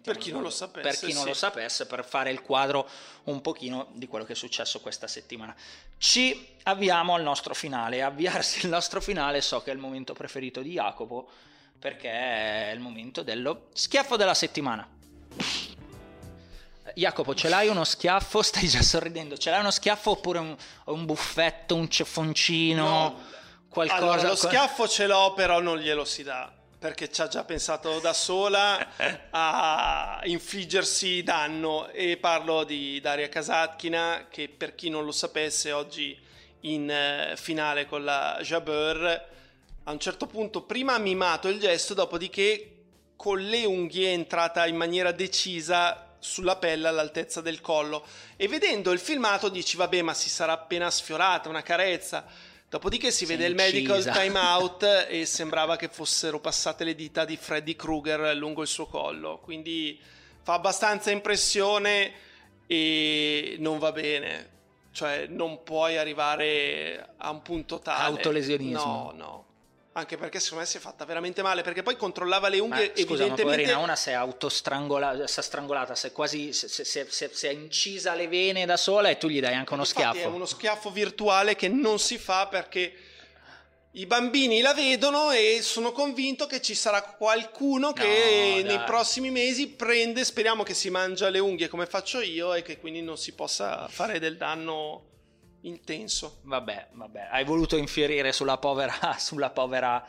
Per 0.01 0.17
chi, 0.17 0.31
non 0.31 0.41
lo 0.41 0.49
sapesse, 0.49 0.89
per 0.89 0.97
chi 0.97 1.13
non 1.13 1.21
sì. 1.21 1.27
lo 1.29 1.33
sapesse, 1.33 1.85
per 1.85 2.03
fare 2.03 2.29
il 2.29 2.41
quadro 2.41 2.89
un 3.25 3.39
pochino 3.39 3.87
di 3.93 4.07
quello 4.07 4.25
che 4.25 4.33
è 4.33 4.35
successo 4.35 4.81
questa 4.81 5.07
settimana. 5.07 5.55
Ci 5.97 6.57
avviamo 6.63 7.13
al 7.13 7.21
nostro 7.23 7.53
finale. 7.53 8.01
Avviarsi 8.01 8.65
al 8.65 8.71
nostro 8.71 8.99
finale 8.99 9.39
so 9.39 9.61
che 9.61 9.71
è 9.71 9.73
il 9.73 9.79
momento 9.79 10.13
preferito 10.13 10.61
di 10.61 10.71
Jacopo, 10.71 11.29
perché 11.79 12.09
è 12.09 12.71
il 12.73 12.81
momento 12.81 13.23
dello 13.23 13.67
schiaffo 13.71 14.17
della 14.17 14.33
settimana. 14.33 14.92
Jacopo, 16.95 17.33
ce 17.35 17.49
l'hai 17.49 17.67
uno 17.67 17.83
schiaffo? 17.83 18.41
Stai 18.43 18.67
già 18.67 18.81
sorridendo. 18.81 19.37
Ce 19.37 19.49
l'hai 19.49 19.59
uno 19.59 19.71
schiaffo 19.71 20.11
oppure 20.11 20.39
un, 20.39 20.55
un 20.85 21.05
buffetto, 21.05 21.75
un 21.75 21.89
ceffoncino? 21.89 22.87
No. 22.87 23.21
Qualcosa? 23.69 24.01
Allora, 24.01 24.27
lo 24.27 24.35
schiaffo 24.35 24.87
ce 24.87 25.07
l'ho, 25.07 25.33
però 25.35 25.59
non 25.59 25.77
glielo 25.77 26.05
si 26.05 26.23
dà. 26.23 26.51
Perché 26.77 27.09
ci 27.09 27.21
ha 27.21 27.27
già 27.27 27.43
pensato 27.45 27.99
da 27.99 28.13
sola 28.13 28.87
a 29.31 30.19
infliggersi 30.25 31.23
danno. 31.23 31.87
E 31.89 32.17
parlo 32.17 32.63
di 32.63 32.99
Daria 33.01 33.29
Kasatkina, 33.29 34.27
che 34.29 34.49
per 34.49 34.75
chi 34.75 34.89
non 34.89 35.05
lo 35.05 35.11
sapesse, 35.11 35.71
oggi 35.71 36.19
in 36.61 36.89
eh, 36.89 37.33
finale 37.35 37.85
con 37.85 38.03
la 38.03 38.37
Jabeur, 38.41 39.31
a 39.85 39.91
un 39.91 39.99
certo 39.99 40.27
punto 40.27 40.63
prima 40.63 40.93
ha 40.93 40.99
mimato 40.99 41.47
il 41.47 41.59
gesto, 41.59 41.93
dopodiché 41.93 42.69
con 43.15 43.39
le 43.39 43.65
unghie 43.65 44.09
è 44.09 44.13
entrata 44.13 44.65
in 44.65 44.75
maniera 44.75 45.11
decisa 45.11 46.02
sulla 46.23 46.55
pelle 46.55 46.87
all'altezza 46.87 47.41
del 47.41 47.61
collo. 47.61 48.05
E 48.35 48.47
vedendo 48.47 48.91
il 48.91 48.99
filmato 48.99 49.49
dici 49.49 49.77
vabbè 49.77 50.01
ma 50.01 50.13
si 50.13 50.29
sarà 50.29 50.53
appena 50.53 50.89
sfiorata 50.89 51.49
una 51.49 51.61
carezza. 51.61 52.25
Dopodiché 52.69 53.11
si, 53.11 53.25
si 53.25 53.25
vede 53.25 53.45
il 53.45 53.53
medical 53.53 54.03
time 54.11 54.39
out 54.39 55.05
e 55.07 55.25
sembrava 55.25 55.75
che 55.75 55.89
fossero 55.89 56.39
passate 56.39 56.83
le 56.83 56.95
dita 56.95 57.25
di 57.25 57.37
Freddy 57.37 57.75
Krueger 57.75 58.35
lungo 58.35 58.61
il 58.61 58.67
suo 58.67 58.87
collo. 58.87 59.39
Quindi 59.43 59.99
fa 60.41 60.53
abbastanza 60.53 61.11
impressione 61.11 62.11
e 62.65 63.57
non 63.59 63.77
va 63.77 63.91
bene. 63.91 64.49
Cioè 64.91 65.25
non 65.27 65.63
puoi 65.63 65.97
arrivare 65.97 67.13
a 67.17 67.29
un 67.31 67.41
punto 67.41 67.79
tale. 67.79 68.15
Autolesionismo. 68.15 68.83
No 68.83 69.13
no 69.15 69.45
anche 69.93 70.17
perché 70.17 70.39
secondo 70.39 70.63
me 70.63 70.69
si 70.69 70.77
è 70.77 70.79
fatta 70.79 71.05
veramente 71.05 71.41
male 71.41 71.61
perché 71.61 71.83
poi 71.83 71.95
controllava 71.95 72.47
le 72.47 72.59
unghie 72.59 72.87
ma, 72.87 72.91
scusa, 72.91 73.01
evidentemente 73.01 73.43
poverina, 73.43 73.77
una 73.77 73.95
si 73.95 74.09
è 74.09 74.13
autostrangolata 74.13 75.27
si 75.27 75.39
è 75.39 75.43
strangolata 75.43 75.95
si 75.95 76.07
è 76.07 76.11
quasi 76.11 76.51
si, 76.51 76.67
si, 76.67 76.83
si, 76.83 77.29
si, 77.31 77.47
è 77.47 77.51
incisa 77.51 78.15
le 78.15 78.27
vene 78.27 78.65
da 78.65 78.77
sola 78.77 79.09
e 79.09 79.17
tu 79.17 79.27
gli 79.27 79.39
dai 79.39 79.53
anche 79.53 79.73
uno 79.73 79.83
Infatti 79.83 80.01
schiaffo. 80.01 80.27
è 80.27 80.31
uno 80.31 80.45
schiaffo 80.45 80.89
virtuale 80.91 81.55
che 81.55 81.67
non 81.67 81.99
si 81.99 82.17
fa 82.17 82.47
perché 82.47 82.93
i 83.91 84.07
bambini 84.07 84.61
la 84.61 84.73
vedono 84.73 85.29
e 85.29 85.59
sono 85.61 85.91
convinto 85.91 86.47
che 86.47 86.59
ci 86.59 86.73
sarà 86.73 87.03
qualcuno 87.03 87.93
che 87.93 88.61
no, 88.63 88.67
nei 88.67 88.83
prossimi 88.85 89.29
mesi 89.29 89.67
prende 89.67 90.25
speriamo 90.25 90.63
che 90.63 90.73
si 90.73 90.89
mangia 90.89 91.29
le 91.29 91.37
unghie 91.37 91.67
come 91.67 91.85
faccio 91.85 92.19
io 92.19 92.55
e 92.55 92.63
che 92.63 92.79
quindi 92.79 93.03
non 93.03 93.19
si 93.19 93.33
possa 93.33 93.87
fare 93.87 94.17
del 94.17 94.37
danno 94.37 95.11
intenso. 95.63 96.39
Vabbè, 96.43 96.89
vabbè, 96.93 97.27
hai 97.31 97.43
voluto 97.43 97.75
infierire 97.75 98.31
sulla 98.31 98.57
povera, 98.57 98.93
sulla 99.17 99.49
povera 99.49 100.05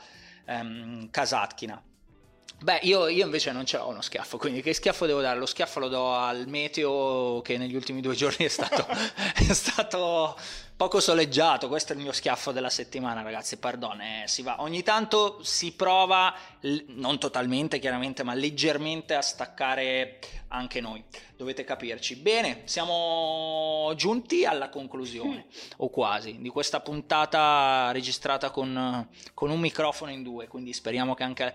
um, 0.46 1.10
Kasatkina. 1.10 1.82
Beh, 2.64 2.78
io, 2.84 3.08
io, 3.08 3.26
invece 3.26 3.52
non 3.52 3.66
ce 3.66 3.76
l'ho 3.76 3.88
uno 3.88 4.00
schiaffo, 4.00 4.38
quindi 4.38 4.62
che 4.62 4.72
schiaffo 4.72 5.04
devo 5.04 5.20
dare? 5.20 5.38
Lo 5.38 5.44
schiaffo 5.44 5.80
lo 5.80 5.88
do 5.88 6.14
al 6.14 6.48
meteo 6.48 7.42
che 7.42 7.58
negli 7.58 7.74
ultimi 7.74 8.00
due 8.00 8.14
giorni 8.14 8.46
è 8.46 8.48
stato, 8.48 8.86
è 9.36 9.52
stato 9.52 10.34
poco 10.74 10.98
soleggiato, 10.98 11.68
questo 11.68 11.92
è 11.92 11.96
il 11.96 12.00
mio 12.00 12.12
schiaffo 12.12 12.52
della 12.52 12.70
settimana 12.70 13.20
ragazzi, 13.20 13.58
perdone, 13.58 14.22
eh, 14.22 14.28
si 14.28 14.40
va. 14.40 14.62
ogni 14.62 14.82
tanto 14.82 15.40
si 15.42 15.72
prova, 15.72 16.34
non 16.86 17.18
totalmente 17.18 17.78
chiaramente, 17.78 18.22
ma 18.22 18.32
leggermente 18.32 19.12
a 19.12 19.20
staccare 19.20 20.18
anche 20.48 20.80
noi, 20.80 21.04
dovete 21.36 21.64
capirci. 21.64 22.16
Bene, 22.16 22.62
siamo 22.64 23.92
giunti 23.94 24.46
alla 24.46 24.70
conclusione, 24.70 25.48
o 25.76 25.90
quasi, 25.90 26.38
di 26.40 26.48
questa 26.48 26.80
puntata 26.80 27.90
registrata 27.92 28.48
con, 28.48 29.06
con 29.34 29.50
un 29.50 29.60
microfono 29.60 30.10
in 30.10 30.22
due, 30.22 30.48
quindi 30.48 30.72
speriamo 30.72 31.12
che 31.12 31.24
anche 31.24 31.54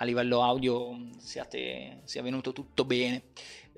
a 0.00 0.04
livello 0.04 0.42
audio 0.42 0.96
siate, 1.18 2.00
sia 2.04 2.22
venuto 2.22 2.52
tutto 2.52 2.84
bene. 2.84 3.24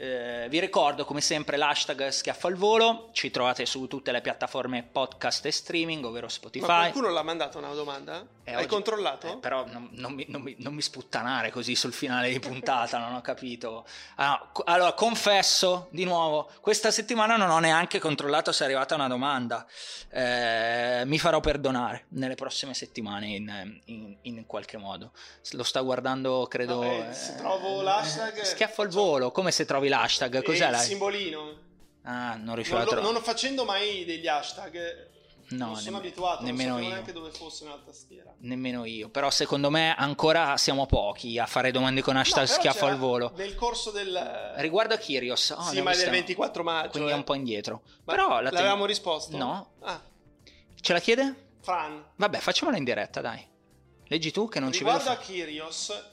Eh, 0.02 0.46
vi 0.48 0.60
ricordo 0.60 1.04
come 1.04 1.20
sempre 1.20 1.58
l'hashtag 1.58 2.08
schiaffo 2.08 2.46
al 2.46 2.54
volo, 2.54 3.10
ci 3.12 3.30
trovate 3.30 3.66
su 3.66 3.86
tutte 3.86 4.12
le 4.12 4.22
piattaforme 4.22 4.82
podcast 4.82 5.44
e 5.44 5.50
streaming, 5.50 6.02
ovvero 6.02 6.26
Spotify. 6.26 6.66
Ma 6.66 6.78
qualcuno 6.78 7.10
l'ha 7.10 7.22
mandato 7.22 7.58
una 7.58 7.74
domanda? 7.74 8.26
Eh, 8.44 8.52
Hai 8.52 8.56
oggi, 8.60 8.66
controllato? 8.68 9.34
Eh, 9.34 9.36
però 9.36 9.66
non, 9.66 9.90
non, 9.92 10.14
mi, 10.14 10.24
non, 10.30 10.40
mi, 10.40 10.56
non, 10.60 10.72
mi, 10.72 10.80
sputtanare 10.80 11.50
così 11.50 11.74
sul 11.74 11.92
finale 11.92 12.30
di 12.30 12.40
puntata, 12.40 12.96
non 12.96 13.12
ho 13.12 13.20
capito. 13.20 13.84
Ah, 14.14 14.50
allora, 14.64 14.94
confesso 14.94 15.88
di 15.90 16.04
nuovo, 16.04 16.50
questa 16.62 16.90
settimana 16.90 17.36
non 17.36 17.50
ho 17.50 17.58
neanche 17.58 17.98
controllato 17.98 18.52
se 18.52 18.62
è 18.62 18.64
arrivata 18.64 18.94
una 18.94 19.06
domanda. 19.06 19.66
Eh, 20.08 21.02
mi 21.04 21.18
farò 21.18 21.40
perdonare 21.40 22.06
nelle 22.12 22.36
prossime 22.36 22.72
settimane 22.72 23.26
in, 23.26 23.80
in, 23.84 24.16
in 24.22 24.46
qualche 24.46 24.78
modo. 24.78 25.12
Lo 25.50 25.62
sta 25.62 25.82
guardando, 25.82 26.46
credo... 26.48 26.78
Vabbè, 26.78 27.12
se 27.12 27.34
trovo 27.34 27.82
l'hashtag... 27.82 28.40
Schiaffo 28.40 28.80
al 28.80 28.88
volo, 28.88 29.30
come 29.30 29.50
se 29.50 29.66
trovi 29.66 29.88
l'hashtag? 29.90 30.42
Cos'è 30.42 30.64
il 30.64 30.70
la... 30.70 30.78
simbolino. 30.78 31.58
Ah, 32.04 32.36
non 32.36 32.54
riuscivo 32.54 32.78
non 32.78 32.86
a 32.86 32.88
trovare. 32.88 33.12
Non 33.12 33.22
facendo 33.22 33.64
mai 33.64 34.06
degli 34.06 34.26
hashtag. 34.26 35.08
No, 35.50 35.66
non 35.66 35.76
sono 35.76 35.96
nemm- 35.96 36.06
abituato, 36.06 36.44
nemmeno 36.44 36.74
non 36.74 36.82
io. 36.82 36.88
neanche 36.90 37.12
dove 37.12 37.30
fosse 37.30 37.64
una 37.64 37.76
tastiera. 37.84 38.32
Nemmeno 38.38 38.84
io, 38.84 39.08
però 39.08 39.30
secondo 39.30 39.68
me 39.68 39.94
ancora 39.96 40.56
siamo 40.56 40.86
pochi 40.86 41.38
a 41.38 41.46
fare 41.46 41.72
domande 41.72 42.02
con 42.02 42.16
hashtag 42.16 42.46
no, 42.46 42.54
schiaffo 42.54 42.86
al 42.86 42.96
volo. 42.96 43.32
Nel 43.34 43.56
corso 43.56 43.90
del... 43.90 44.52
Riguardo 44.56 44.94
a 44.94 44.96
Kyrios. 44.96 45.50
Oh, 45.50 45.62
sì, 45.62 45.80
ma 45.82 45.90
è 45.90 45.96
del 45.96 46.10
24 46.10 46.62
maggio. 46.62 46.90
Quindi 46.90 47.10
eh. 47.10 47.14
è 47.14 47.16
un 47.16 47.24
po' 47.24 47.34
indietro. 47.34 47.82
Ma 48.04 48.14
però 48.14 48.40
la 48.40 48.50
l'avevamo 48.50 48.86
risposto? 48.86 49.36
No. 49.36 49.72
Ah. 49.80 50.00
Ce 50.80 50.92
la 50.92 51.00
chiede? 51.00 51.48
Fran. 51.60 52.04
Vabbè, 52.14 52.38
facciamola 52.38 52.76
in 52.76 52.84
diretta, 52.84 53.20
dai. 53.20 53.44
Leggi 54.06 54.30
tu 54.30 54.48
che 54.48 54.60
non 54.60 54.70
Riguardo 54.70 55.00
ci 55.00 55.08
vedo. 55.08 55.20
a 55.20 55.22
Kyrios, 55.22 56.04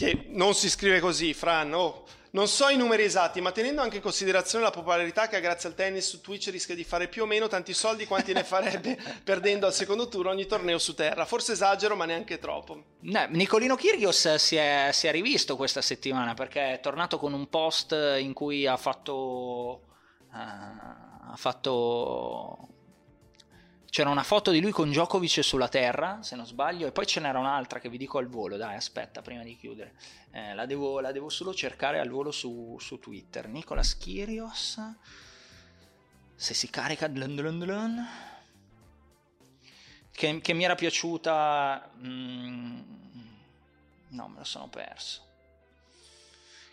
che 0.00 0.24
non 0.28 0.54
si 0.54 0.70
scrive 0.70 0.98
così, 0.98 1.34
Fran, 1.34 1.74
oh. 1.74 2.04
Non 2.32 2.46
so 2.46 2.68
i 2.68 2.76
numeri 2.76 3.02
esatti, 3.02 3.40
ma 3.40 3.50
tenendo 3.50 3.82
anche 3.82 3.96
in 3.96 4.02
considerazione 4.02 4.62
la 4.62 4.70
popolarità 4.70 5.26
che 5.26 5.34
ha 5.34 5.40
grazie 5.40 5.68
al 5.68 5.74
tennis 5.74 6.08
su 6.08 6.20
Twitch 6.20 6.48
rischia 6.48 6.76
di 6.76 6.84
fare 6.84 7.08
più 7.08 7.24
o 7.24 7.26
meno 7.26 7.48
tanti 7.48 7.74
soldi 7.74 8.06
quanti 8.06 8.32
ne 8.32 8.44
farebbe 8.44 8.96
perdendo 9.24 9.66
al 9.66 9.74
secondo 9.74 10.06
turno 10.06 10.30
ogni 10.30 10.46
torneo 10.46 10.78
su 10.78 10.94
terra. 10.94 11.24
Forse 11.24 11.52
esagero, 11.52 11.96
ma 11.96 12.04
neanche 12.04 12.38
troppo. 12.38 12.84
No, 13.00 13.26
Nicolino 13.30 13.74
Kyrgios 13.74 14.36
si 14.36 14.54
è, 14.54 14.90
si 14.92 15.08
è 15.08 15.10
rivisto 15.10 15.56
questa 15.56 15.82
settimana 15.82 16.34
perché 16.34 16.74
è 16.74 16.80
tornato 16.80 17.18
con 17.18 17.32
un 17.32 17.48
post 17.48 17.92
in 18.18 18.32
cui 18.32 18.66
ha 18.66 18.76
fatto... 18.76 19.82
Uh, 20.32 21.08
ha 21.32 21.36
fatto 21.36 22.68
c'era 23.90 24.08
una 24.08 24.22
foto 24.22 24.52
di 24.52 24.60
lui 24.60 24.70
con 24.70 24.88
Djokovic 24.88 25.42
sulla 25.42 25.68
terra, 25.68 26.22
se 26.22 26.36
non 26.36 26.46
sbaglio, 26.46 26.86
e 26.86 26.92
poi 26.92 27.06
ce 27.06 27.20
n'era 27.20 27.38
un'altra 27.38 27.80
che 27.80 27.88
vi 27.88 27.98
dico 27.98 28.18
al 28.18 28.28
volo, 28.28 28.56
dai, 28.56 28.76
aspetta, 28.76 29.20
prima 29.20 29.42
di 29.42 29.56
chiudere. 29.56 29.94
Eh, 30.30 30.54
la, 30.54 30.64
devo, 30.64 31.00
la, 31.00 31.10
devo, 31.10 31.28
solo 31.28 31.52
cercare 31.52 31.98
al 31.98 32.08
volo 32.08 32.30
su, 32.30 32.76
su 32.80 32.98
Twitter. 33.00 33.48
Nicolas 33.48 33.98
Kyrgios. 33.98 34.78
se 36.34 36.54
si 36.54 36.70
carica 36.70 37.08
dlun 37.08 37.34
dlun 37.34 37.58
dlun, 37.58 38.06
che, 40.12 40.40
che, 40.40 40.52
mi 40.54 40.64
era 40.64 40.74
piaciuta 40.74 41.90
mm, 41.98 42.80
no 44.08 44.28
me 44.28 44.38
lo 44.38 44.44
sono 44.44 44.68
perso 44.68 45.29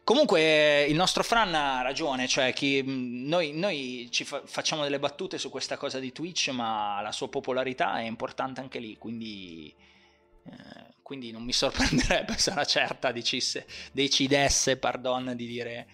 Comunque 0.08 0.86
il 0.86 0.96
nostro 0.96 1.22
Fran 1.22 1.54
ha 1.54 1.82
ragione, 1.82 2.30
cioè 2.30 2.54
chi, 2.54 2.82
noi, 2.82 3.52
noi, 3.52 4.08
ci 4.10 4.24
fa, 4.24 4.42
facciamo 4.46 4.84
delle 4.84 5.00
battute 5.00 5.38
su 5.38 5.50
questa 5.50 5.76
cosa 5.76 6.00
di 6.00 6.14
Twitch, 6.14 6.48
ma 6.52 7.02
la 7.02 7.12
sua 7.12 7.28
popolarità 7.28 8.00
è 8.00 8.04
importante 8.04 8.62
anche 8.62 8.80
lì, 8.80 8.98
quindi, 8.98 9.76
eh, 10.46 10.94
quindi 11.02 11.32
non 11.32 11.44
mi 11.44 11.52
sorprenderebbe 11.52 12.38
se 12.38 12.52
una 12.52 12.64
certa 12.64 13.12
dicesse, 13.12 13.68
decidesse 13.92 14.78
pardon, 14.78 15.34
di 15.36 15.46
dire 15.46 15.88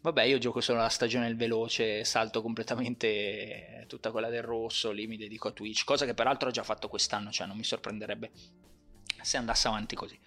vabbè 0.00 0.24
io 0.24 0.38
gioco 0.38 0.60
solo 0.60 0.80
la 0.80 0.88
stagione 0.88 1.26
del 1.26 1.36
veloce, 1.36 2.02
salto 2.02 2.42
completamente 2.42 3.84
tutta 3.86 4.10
quella 4.10 4.28
del 4.28 4.42
rosso, 4.42 4.90
lì 4.90 5.06
mi 5.06 5.16
dedico 5.16 5.46
a 5.46 5.52
Twitch, 5.52 5.84
cosa 5.84 6.04
che 6.04 6.14
peraltro 6.14 6.48
ho 6.48 6.52
già 6.52 6.64
fatto 6.64 6.88
quest'anno, 6.88 7.30
cioè 7.30 7.46
non 7.46 7.56
mi 7.56 7.62
sorprenderebbe 7.62 8.32
se 9.20 9.36
andasse 9.36 9.68
avanti 9.68 9.94
così. 9.94 10.18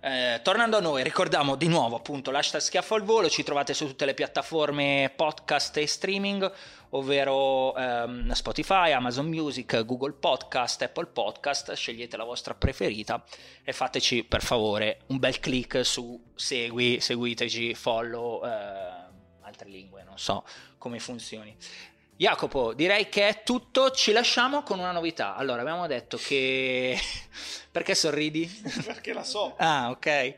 Eh, 0.00 0.38
tornando 0.44 0.76
a 0.76 0.80
noi, 0.80 1.02
ricordiamo 1.02 1.56
di 1.56 1.66
nuovo 1.66 1.96
appunto 1.96 2.30
l'hashtag 2.30 2.60
schiaffo 2.60 2.94
al 2.94 3.02
volo, 3.02 3.28
ci 3.28 3.42
trovate 3.42 3.74
su 3.74 3.84
tutte 3.84 4.04
le 4.04 4.14
piattaforme 4.14 5.12
podcast 5.14 5.76
e 5.76 5.88
streaming, 5.88 6.48
ovvero 6.90 7.74
ehm, 7.76 8.30
Spotify, 8.30 8.92
Amazon 8.92 9.26
Music, 9.26 9.84
Google 9.84 10.12
Podcast, 10.12 10.82
Apple 10.82 11.06
Podcast, 11.06 11.72
scegliete 11.72 12.16
la 12.16 12.22
vostra 12.22 12.54
preferita 12.54 13.24
e 13.64 13.72
fateci 13.72 14.22
per 14.22 14.40
favore 14.40 15.00
un 15.06 15.18
bel 15.18 15.40
click 15.40 15.84
su 15.84 16.30
segui, 16.36 17.00
seguiteci, 17.00 17.74
follow, 17.74 18.44
eh, 18.44 18.50
altre 19.40 19.68
lingue, 19.68 20.04
non 20.04 20.16
so 20.16 20.44
come 20.78 21.00
funzioni. 21.00 21.56
Jacopo, 22.18 22.74
direi 22.74 23.08
che 23.08 23.28
è 23.28 23.42
tutto, 23.44 23.92
ci 23.92 24.10
lasciamo 24.10 24.64
con 24.64 24.80
una 24.80 24.90
novità. 24.90 25.36
Allora, 25.36 25.60
abbiamo 25.60 25.86
detto 25.86 26.16
che... 26.16 26.98
Perché 27.70 27.94
sorridi? 27.94 28.44
Perché 28.84 29.12
la 29.12 29.22
so. 29.22 29.54
Ah, 29.56 29.90
ok. 29.90 30.34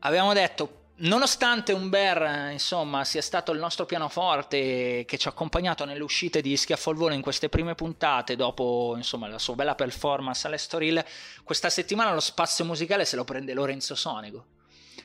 Abbiamo 0.00 0.32
detto, 0.32 0.86
nonostante 0.96 1.72
Umber, 1.72 2.50
insomma, 2.50 3.04
sia 3.04 3.22
stato 3.22 3.52
il 3.52 3.60
nostro 3.60 3.86
pianoforte 3.86 5.04
che 5.06 5.16
ci 5.16 5.28
ha 5.28 5.30
accompagnato 5.30 5.84
nelle 5.84 6.02
uscite 6.02 6.40
di 6.40 6.56
Schiaffo 6.56 6.90
al 6.90 6.96
Volo 6.96 7.14
in 7.14 7.22
queste 7.22 7.48
prime 7.48 7.76
puntate, 7.76 8.34
dopo, 8.34 8.94
insomma, 8.96 9.28
la 9.28 9.38
sua 9.38 9.54
bella 9.54 9.76
performance 9.76 10.48
all'Estoril, 10.48 11.04
questa 11.44 11.70
settimana 11.70 12.12
lo 12.12 12.18
spazio 12.18 12.64
musicale 12.64 13.04
se 13.04 13.14
lo 13.14 13.22
prende 13.22 13.54
Lorenzo 13.54 13.94
Sonico. 13.94 14.44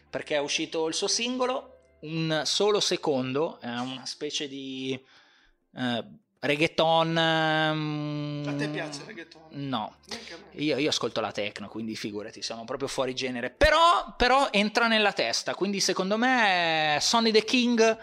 Perché 0.09 0.33
è 0.33 0.39
uscito 0.39 0.87
il 0.87 0.95
suo 0.95 1.07
singolo, 1.07 1.97
un 1.99 2.41
solo 2.43 2.79
secondo, 2.79 3.59
è 3.59 3.67
una 3.67 4.07
specie 4.07 4.47
di 4.47 4.99
eh, 5.75 6.03
reggaeton. 6.39 7.07
Um, 7.09 8.43
a 8.47 8.53
te 8.53 8.67
piace 8.69 9.01
il 9.01 9.05
reggaeton? 9.07 9.41
No, 9.51 9.95
io, 10.53 10.77
io, 10.77 10.89
ascolto 10.89 11.21
la 11.21 11.31
techno, 11.31 11.67
quindi 11.67 11.95
figurati, 11.95 12.41
sono 12.41 12.65
proprio 12.65 12.87
fuori 12.87 13.13
genere. 13.13 13.49
Però, 13.49 14.13
però 14.17 14.49
entra 14.51 14.87
nella 14.87 15.13
testa, 15.13 15.55
quindi 15.55 15.79
secondo 15.79 16.17
me 16.17 16.97
Sonny 17.01 17.31
the 17.31 17.43
King, 17.43 17.97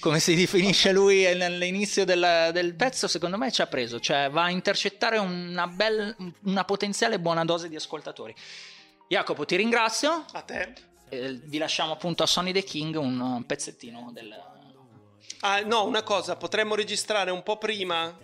come 0.00 0.18
si 0.18 0.34
definisce 0.34 0.92
lui 0.92 1.26
all'inizio 1.26 2.04
del, 2.04 2.50
del 2.52 2.74
pezzo, 2.74 3.08
secondo 3.08 3.38
me 3.38 3.50
ci 3.50 3.62
ha 3.62 3.66
preso, 3.66 4.00
cioè 4.00 4.28
va 4.30 4.44
a 4.44 4.50
intercettare 4.50 5.18
una, 5.18 5.66
bel, 5.66 6.14
una 6.42 6.64
potenziale 6.64 7.18
buona 7.18 7.44
dose 7.44 7.68
di 7.68 7.76
ascoltatori. 7.76 8.34
Jacopo, 9.08 9.44
ti 9.44 9.56
ringrazio. 9.56 10.24
A 10.32 10.42
te. 10.42 10.72
Eh, 11.08 11.40
vi 11.44 11.58
lasciamo 11.58 11.92
appunto 11.92 12.24
a 12.24 12.26
Sonny 12.26 12.50
the 12.50 12.64
King 12.64 12.96
un 12.96 13.44
pezzettino 13.46 14.10
del, 14.12 14.34
Ah, 15.40 15.60
no, 15.60 15.84
una 15.84 16.02
cosa, 16.02 16.36
potremmo 16.36 16.74
registrare 16.74 17.30
un 17.30 17.42
po' 17.42 17.58
prima 17.58 18.16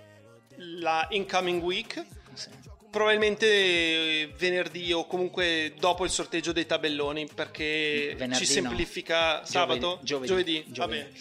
la 0.57 1.07
incoming 1.11 1.63
week. 1.63 2.05
Sì. 2.35 2.49
Probabilmente 2.91 3.47
eh, 3.47 4.33
venerdì 4.37 4.93
o 4.93 5.07
comunque 5.07 5.75
dopo 5.79 6.05
il 6.05 6.11
sorteggio 6.11 6.53
dei 6.53 6.67
tabelloni 6.67 7.27
perché 7.35 8.15
venerdì 8.19 8.45
ci 8.45 8.53
semplifica 8.53 9.39
no. 9.39 9.47
sabato? 9.47 9.99
Giovedì. 10.03 10.27
Giovedì. 10.29 10.65
Giovedì. 10.69 11.21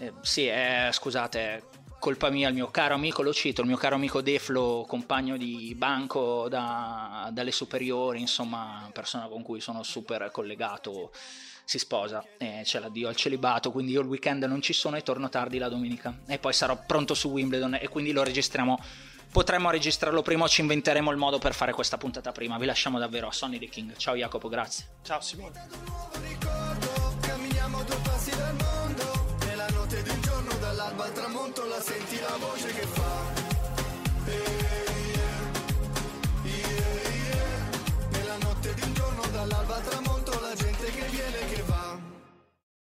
Eh, 0.00 0.12
sì, 0.22 0.48
eh, 0.48 0.88
scusate, 0.92 1.62
colpa 2.02 2.30
mia, 2.30 2.48
il 2.48 2.54
mio 2.54 2.68
caro 2.72 2.94
amico, 2.94 3.22
lo 3.22 3.32
cito, 3.32 3.60
il 3.60 3.68
mio 3.68 3.76
caro 3.76 3.94
amico 3.94 4.20
Deflo, 4.20 4.84
compagno 4.88 5.36
di 5.36 5.72
banco 5.76 6.48
da, 6.48 7.30
dalle 7.32 7.52
superiori, 7.52 8.18
insomma, 8.18 8.90
persona 8.92 9.28
con 9.28 9.42
cui 9.42 9.60
sono 9.60 9.84
super 9.84 10.28
collegato 10.32 11.12
si 11.64 11.78
sposa 11.78 12.24
e 12.38 12.60
c'è 12.64 12.78
l'addio 12.78 13.08
al 13.08 13.16
celibato, 13.16 13.70
quindi 13.70 13.92
io 13.92 14.00
il 14.00 14.06
weekend 14.06 14.44
non 14.44 14.60
ci 14.60 14.72
sono 14.72 14.96
e 14.96 15.02
torno 15.02 15.28
tardi 15.28 15.58
la 15.58 15.68
domenica 15.68 16.20
e 16.26 16.38
poi 16.38 16.52
sarò 16.52 16.78
pronto 16.86 17.14
su 17.14 17.28
Wimbledon 17.28 17.78
e 17.80 17.88
quindi 17.88 18.12
lo 18.12 18.22
registriamo. 18.22 18.78
Potremmo 19.32 19.70
registrarlo 19.70 20.20
prima 20.20 20.44
o 20.44 20.48
ci 20.48 20.60
inventeremo 20.60 21.10
il 21.10 21.16
modo 21.16 21.38
per 21.38 21.54
fare 21.54 21.72
questa 21.72 21.96
puntata 21.96 22.32
prima. 22.32 22.58
Vi 22.58 22.66
lasciamo 22.66 22.98
davvero 22.98 23.28
a 23.28 23.32
Sonny 23.32 23.58
the 23.58 23.68
King. 23.68 23.96
Ciao 23.96 24.14
Jacopo, 24.14 24.48
grazie. 24.48 24.84
Ciao 25.02 25.20
Simone. 25.22 27.01